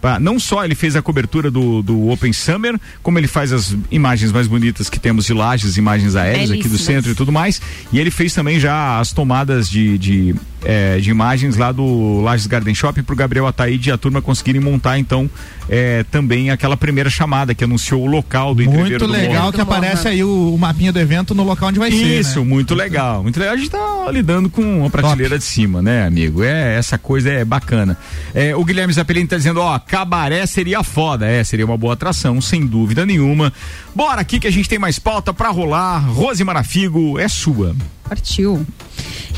para 0.02 0.20
não 0.20 0.40
só 0.40 0.64
ele 0.64 0.76
fez 0.76 0.96
a 0.96 1.02
cobertura 1.02 1.50
do, 1.50 1.82
do 1.82 2.10
Open 2.10 2.34
Summer, 2.34 2.80
como 3.02 3.18
ele 3.18 3.28
faz 3.28 3.52
as 3.52 3.76
imagens 3.92 4.32
mais 4.32 4.48
bonitas 4.48 4.90
que 4.90 5.00
temos 5.00 5.26
de 5.26 5.34
lajes, 5.34 5.78
imagens 5.78 6.16
aéreas 6.16 6.52
aqui 6.52 6.68
do 6.68 6.78
centro 6.78 7.12
e 7.12 7.16
tudo 7.16 7.32
mais. 7.32 7.62
E 7.92 8.00
ele 8.00 8.12
fez 8.12 8.34
também 8.34 8.60
já 8.60 9.00
as 9.00 9.12
tomadas 9.12 9.70
de, 9.70 9.98
de, 9.98 10.36
eh, 10.64 11.00
de 11.00 11.10
imagens 11.10 11.58
lá 11.58 11.72
do 11.72 12.22
Lages 12.22 12.48
Garden 12.48 12.74
Shopping 12.74 13.04
pro 13.04 13.16
Gabriel 13.16 13.48
Ataíde 13.48 13.90
e 13.90 13.92
a 13.92 13.98
turma 13.98 14.22
conseguirem 14.22 14.62
montar 14.62 14.98
então 15.00 15.30
eh, 15.70 16.06
também 16.12 16.50
aquela 16.50 16.78
primeira 16.78 17.10
chamada 17.10 17.54
que 17.54 17.64
anunciou 17.64 18.04
o 18.04 18.06
local 18.06 18.56
do 18.56 18.64
Muito 18.64 19.06
do 19.06 19.12
legal 19.12 19.44
Morro. 19.44 19.54
que 19.54 19.62
aparece 19.62 20.08
aí 20.08 20.24
o, 20.24 20.54
o 20.54 20.58
mapinha 20.58 20.92
do 20.92 21.00
evento 21.00 21.34
no 21.34 21.44
local 21.44 21.70
onde 21.70 21.80
vai 21.80 21.92
ser. 21.92 22.20
Isso, 22.20 22.40
né? 22.40 22.46
muito 22.46 22.76
legal. 22.76 23.24
Muito 23.24 23.40
legal. 23.40 23.54
A 23.54 23.58
gente 23.58 23.70
tá 23.70 24.12
lidando 24.12 24.50
com 24.50 24.86
a 24.86 24.90
prateleira 24.90 25.38
de 25.38 25.44
cima, 25.44 25.82
né, 25.82 26.06
amigo? 26.06 26.44
É, 26.44 26.76
essa 26.78 26.98
coisa 26.98 27.30
é 27.30 27.46
bacana. 27.46 27.98
É, 28.34 28.56
o 28.56 28.64
Guilherme 28.64 28.94
Zapelini 28.94 29.28
tá 29.28 29.38
dizendo, 29.38 29.60
ó, 29.60 29.78
cabaré 29.88 30.46
seria 30.46 30.84
foda. 30.84 31.26
É, 31.26 31.44
seria 31.44 31.66
uma 31.66 31.78
boa 31.78 31.94
atração, 31.94 32.40
sem 32.42 32.66
dúvida 32.66 33.06
nenhuma. 33.06 33.52
Bora 33.96 34.22
aqui 34.22 34.40
que 34.40 34.48
a 34.48 34.52
gente 34.52 34.70
tem 34.70 34.78
mais 34.78 35.00
pauta 35.00 35.34
pra 35.34 35.50
rolar. 35.50 36.00
Rose 36.00 36.44
Marafigo, 36.44 37.18
é 37.18 37.28
sua. 37.28 37.76
Partiu. 38.04 38.66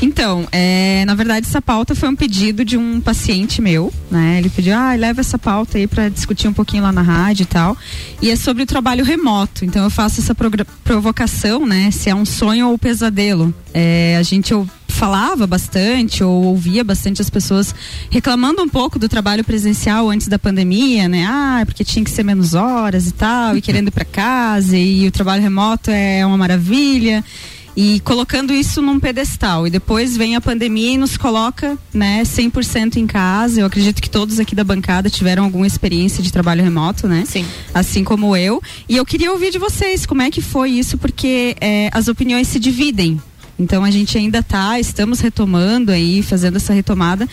Então, 0.02 0.48
é, 0.50 1.04
na 1.04 1.14
verdade, 1.14 1.46
essa 1.46 1.60
pauta 1.60 1.94
foi 1.94 2.08
um 2.08 2.16
pedido 2.16 2.64
de 2.64 2.76
um 2.76 3.00
paciente 3.00 3.60
meu, 3.60 3.92
né? 4.10 4.38
Ele 4.38 4.48
pediu, 4.48 4.74
ah, 4.74 4.94
leva 4.94 5.20
essa 5.20 5.38
pauta 5.38 5.76
aí 5.76 5.86
para 5.86 6.08
discutir 6.08 6.48
um 6.48 6.52
pouquinho 6.52 6.82
lá 6.82 6.92
na 6.92 7.02
rádio 7.02 7.42
e 7.42 7.46
tal. 7.46 7.76
E 8.22 8.30
é 8.30 8.36
sobre 8.36 8.62
o 8.62 8.66
trabalho 8.66 9.04
remoto. 9.04 9.64
Então, 9.64 9.84
eu 9.84 9.90
faço 9.90 10.20
essa 10.20 10.34
provocação, 10.84 11.66
né? 11.66 11.90
Se 11.90 12.08
é 12.08 12.14
um 12.14 12.24
sonho 12.24 12.68
ou 12.68 12.78
pesadelo. 12.78 13.52
É, 13.74 14.16
a 14.18 14.22
gente 14.22 14.54
falava 15.00 15.46
bastante 15.46 16.22
ou 16.22 16.44
ouvia 16.44 16.84
bastante 16.84 17.22
as 17.22 17.30
pessoas 17.30 17.74
reclamando 18.10 18.60
um 18.60 18.68
pouco 18.68 18.98
do 18.98 19.08
trabalho 19.08 19.42
presencial 19.42 20.10
antes 20.10 20.28
da 20.28 20.38
pandemia, 20.38 21.08
né? 21.08 21.24
Ah, 21.26 21.62
porque 21.64 21.82
tinha 21.82 22.04
que 22.04 22.10
ser 22.10 22.22
menos 22.22 22.52
horas 22.52 23.06
e 23.06 23.12
tal, 23.12 23.56
e 23.56 23.62
querendo 23.62 23.88
ir 23.88 23.92
para 23.92 24.04
casa, 24.04 24.76
e 24.76 25.08
o 25.08 25.10
trabalho 25.10 25.42
remoto 25.42 25.90
é 25.90 26.26
uma 26.26 26.36
maravilha 26.36 27.24
e 27.74 27.98
colocando 28.00 28.52
isso 28.52 28.82
num 28.82 29.00
pedestal. 29.00 29.66
E 29.66 29.70
depois 29.70 30.18
vem 30.18 30.36
a 30.36 30.40
pandemia 30.40 30.92
e 30.92 30.98
nos 30.98 31.16
coloca, 31.16 31.78
né, 31.94 32.22
100% 32.22 32.96
em 32.96 33.06
casa. 33.06 33.62
Eu 33.62 33.66
acredito 33.66 34.02
que 34.02 34.10
todos 34.10 34.38
aqui 34.38 34.54
da 34.54 34.64
bancada 34.64 35.08
tiveram 35.08 35.44
alguma 35.44 35.66
experiência 35.66 36.22
de 36.22 36.30
trabalho 36.30 36.62
remoto, 36.62 37.08
né? 37.08 37.24
Sim. 37.26 37.46
Assim 37.72 38.04
como 38.04 38.36
eu. 38.36 38.62
E 38.86 38.98
eu 38.98 39.06
queria 39.06 39.32
ouvir 39.32 39.50
de 39.50 39.58
vocês 39.58 40.04
como 40.04 40.20
é 40.20 40.30
que 40.30 40.42
foi 40.42 40.72
isso, 40.72 40.98
porque 40.98 41.56
é, 41.58 41.88
as 41.90 42.06
opiniões 42.06 42.48
se 42.48 42.58
dividem. 42.58 43.18
Então 43.60 43.84
a 43.84 43.90
gente 43.90 44.16
ainda 44.16 44.42
tá, 44.42 44.80
estamos 44.80 45.20
retomando 45.20 45.92
aí, 45.92 46.22
fazendo 46.22 46.56
essa 46.56 46.72
retomada. 46.72 47.28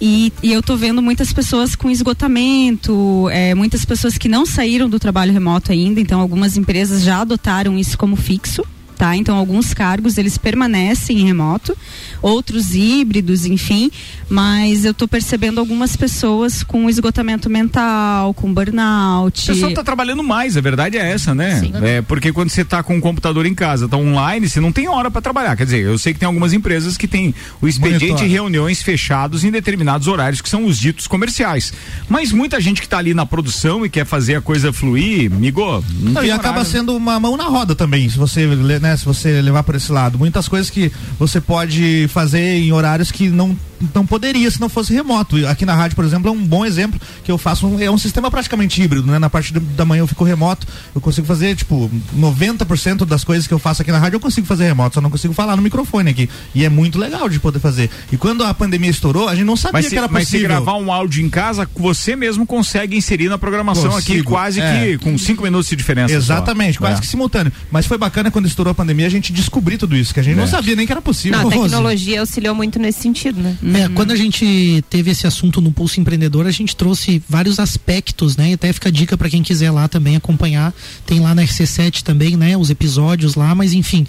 E, 0.00 0.32
e 0.42 0.52
eu 0.52 0.62
tô 0.62 0.76
vendo 0.76 1.00
muitas 1.02 1.32
pessoas 1.32 1.74
com 1.74 1.90
esgotamento, 1.90 3.28
é, 3.30 3.54
muitas 3.54 3.84
pessoas 3.84 4.16
que 4.16 4.28
não 4.28 4.44
saíram 4.46 4.88
do 4.88 4.98
trabalho 4.98 5.32
remoto 5.32 5.72
ainda, 5.72 6.00
então 6.00 6.20
algumas 6.20 6.56
empresas 6.56 7.02
já 7.02 7.20
adotaram 7.20 7.78
isso 7.78 7.98
como 7.98 8.16
fixo. 8.16 8.64
Tá? 9.00 9.16
Então 9.16 9.34
alguns 9.34 9.72
cargos 9.72 10.18
eles 10.18 10.36
permanecem 10.36 11.20
em 11.20 11.24
remoto, 11.24 11.74
outros 12.20 12.74
híbridos, 12.74 13.46
enfim, 13.46 13.90
mas 14.28 14.84
eu 14.84 14.92
tô 14.92 15.08
percebendo 15.08 15.58
algumas 15.58 15.96
pessoas 15.96 16.62
com 16.62 16.86
esgotamento 16.86 17.48
mental, 17.48 18.34
com 18.34 18.52
burnout. 18.52 19.44
O 19.50 19.54
pessoal 19.54 19.72
tá 19.72 19.82
trabalhando 19.82 20.22
mais, 20.22 20.54
a 20.54 20.60
verdade 20.60 20.98
é 20.98 21.12
essa, 21.12 21.34
né? 21.34 21.62
É, 21.82 22.02
porque 22.02 22.30
quando 22.30 22.50
você 22.50 22.62
tá 22.62 22.82
com 22.82 22.98
o 22.98 23.00
computador 23.00 23.46
em 23.46 23.54
casa, 23.54 23.88
tá 23.88 23.96
online, 23.96 24.46
você 24.46 24.60
não 24.60 24.70
tem 24.70 24.86
hora 24.86 25.10
para 25.10 25.22
trabalhar. 25.22 25.56
Quer 25.56 25.64
dizer, 25.64 25.80
eu 25.82 25.96
sei 25.96 26.12
que 26.12 26.18
tem 26.20 26.26
algumas 26.26 26.52
empresas 26.52 26.98
que 26.98 27.08
têm 27.08 27.34
o 27.62 27.66
expediente 27.66 28.04
Monitor. 28.08 28.26
e 28.26 28.28
reuniões 28.30 28.82
fechados 28.82 29.44
em 29.44 29.50
determinados 29.50 30.08
horários, 30.08 30.42
que 30.42 30.48
são 30.50 30.66
os 30.66 30.78
ditos 30.78 31.06
comerciais. 31.06 31.72
Mas 32.06 32.32
muita 32.32 32.60
gente 32.60 32.82
que 32.82 32.88
tá 32.88 32.98
ali 32.98 33.14
na 33.14 33.24
produção 33.24 33.86
e 33.86 33.88
quer 33.88 34.04
fazer 34.04 34.34
a 34.34 34.42
coisa 34.42 34.74
fluir, 34.74 35.30
migo, 35.30 35.82
não, 36.00 36.22
e 36.22 36.30
acaba 36.30 36.66
sendo 36.66 36.94
uma 36.94 37.18
mão 37.18 37.34
na 37.34 37.44
roda 37.44 37.74
também, 37.74 38.06
se 38.10 38.18
você, 38.18 38.44
le- 38.46 38.89
né, 38.90 38.96
se 38.96 39.04
você 39.04 39.40
levar 39.40 39.62
por 39.62 39.74
esse 39.74 39.90
lado. 39.92 40.18
Muitas 40.18 40.48
coisas 40.48 40.68
que 40.70 40.90
você 41.18 41.40
pode 41.40 42.06
fazer 42.08 42.58
em 42.58 42.72
horários 42.72 43.10
que 43.10 43.28
não 43.28 43.56
não 43.94 44.04
poderia 44.04 44.50
se 44.50 44.60
não 44.60 44.68
fosse 44.68 44.92
remoto. 44.92 45.36
Aqui 45.46 45.64
na 45.64 45.74
rádio, 45.74 45.96
por 45.96 46.04
exemplo, 46.04 46.28
é 46.28 46.30
um 46.30 46.44
bom 46.44 46.66
exemplo 46.66 47.00
que 47.24 47.32
eu 47.32 47.38
faço 47.38 47.66
um, 47.66 47.80
é 47.80 47.90
um 47.90 47.96
sistema 47.96 48.30
praticamente 48.30 48.82
híbrido, 48.82 49.10
né? 49.10 49.18
Na 49.18 49.30
parte 49.30 49.54
do- 49.54 49.60
da 49.60 49.86
manhã 49.86 50.02
eu 50.02 50.06
fico 50.06 50.22
remoto, 50.22 50.66
eu 50.94 51.00
consigo 51.00 51.26
fazer 51.26 51.56
tipo 51.56 51.90
90% 52.14 53.06
das 53.06 53.24
coisas 53.24 53.46
que 53.46 53.54
eu 53.54 53.58
faço 53.58 53.80
aqui 53.82 53.90
na 53.90 53.98
rádio 53.98 54.16
eu 54.16 54.20
consigo 54.20 54.46
fazer 54.46 54.64
remoto, 54.64 54.96
só 54.96 55.00
não 55.00 55.10
consigo 55.10 55.32
falar 55.32 55.56
no 55.56 55.62
microfone 55.62 56.10
aqui. 56.10 56.28
E 56.54 56.64
é 56.64 56.68
muito 56.68 56.98
legal 56.98 57.26
de 57.28 57.38
poder 57.40 57.58
fazer. 57.58 57.88
E 58.12 58.16
quando 58.18 58.44
a 58.44 58.52
pandemia 58.52 58.90
estourou, 58.90 59.28
a 59.28 59.34
gente 59.34 59.46
não 59.46 59.56
sabia 59.56 59.72
Mas 59.78 59.84
se, 59.86 59.90
que 59.92 59.96
era 59.98 60.08
mas 60.08 60.24
se 60.28 60.32
possível. 60.32 60.48
gravar 60.48 60.74
um 60.74 60.92
áudio 60.92 61.24
em 61.24 61.30
casa, 61.30 61.66
você 61.74 62.14
mesmo 62.14 62.46
consegue 62.46 62.96
inserir 62.96 63.28
na 63.30 63.38
programação 63.38 63.96
aqui, 63.96 64.08
Consigo, 64.12 64.30
quase 64.30 64.60
é. 64.60 64.72
que 64.74 64.98
com 64.98 65.16
cinco 65.16 65.42
minutos 65.42 65.68
de 65.70 65.76
diferença. 65.76 66.14
Exatamente, 66.14 66.74
só. 66.74 66.80
quase 66.80 66.98
É. 66.98 67.00
que 67.00 67.06
simultâneo. 67.06 67.52
Mas 67.70 67.86
foi 67.86 67.96
bacana 67.96 68.30
quando 68.30 68.46
estourou 68.46 68.72
a 68.72 68.74
pandemia 68.80 69.06
a 69.06 69.10
gente 69.10 69.32
descobrir 69.32 69.76
tudo 69.78 69.96
isso, 69.96 70.12
que 70.14 70.20
a 70.20 70.22
gente 70.22 70.34
É. 70.38 70.40
não 70.40 70.46
sabia 70.46 70.74
nem 70.74 70.86
que 70.86 70.92
era 70.92 71.02
possível. 71.02 71.38
Não, 71.38 71.48
a 71.48 71.52
Rose. 71.54 71.68
tecnologia 71.68 72.20
auxiliou 72.20 72.54
muito 72.54 72.78
nesse 72.78 73.00
sentido, 73.00 73.40
né? 73.40 73.56
É, 73.74 73.88
quando 73.90 74.10
a 74.12 74.16
gente 74.16 74.82
teve 74.88 75.10
esse 75.10 75.26
assunto 75.26 75.60
no 75.60 75.70
Pulso 75.72 76.00
Empreendedor, 76.00 76.46
a 76.46 76.50
gente 76.50 76.74
trouxe 76.74 77.22
vários 77.28 77.58
aspectos, 77.58 78.36
né? 78.36 78.50
E 78.50 78.52
até 78.54 78.72
fica 78.72 78.88
a 78.88 78.92
dica 78.92 79.16
para 79.16 79.28
quem 79.28 79.42
quiser 79.42 79.70
lá 79.70 79.86
também 79.88 80.16
acompanhar. 80.16 80.72
Tem 81.06 81.20
lá 81.20 81.34
na 81.34 81.42
RC7 81.42 82.02
também, 82.02 82.36
né? 82.36 82.56
Os 82.56 82.70
episódios 82.70 83.34
lá, 83.34 83.54
mas 83.54 83.72
enfim, 83.72 84.06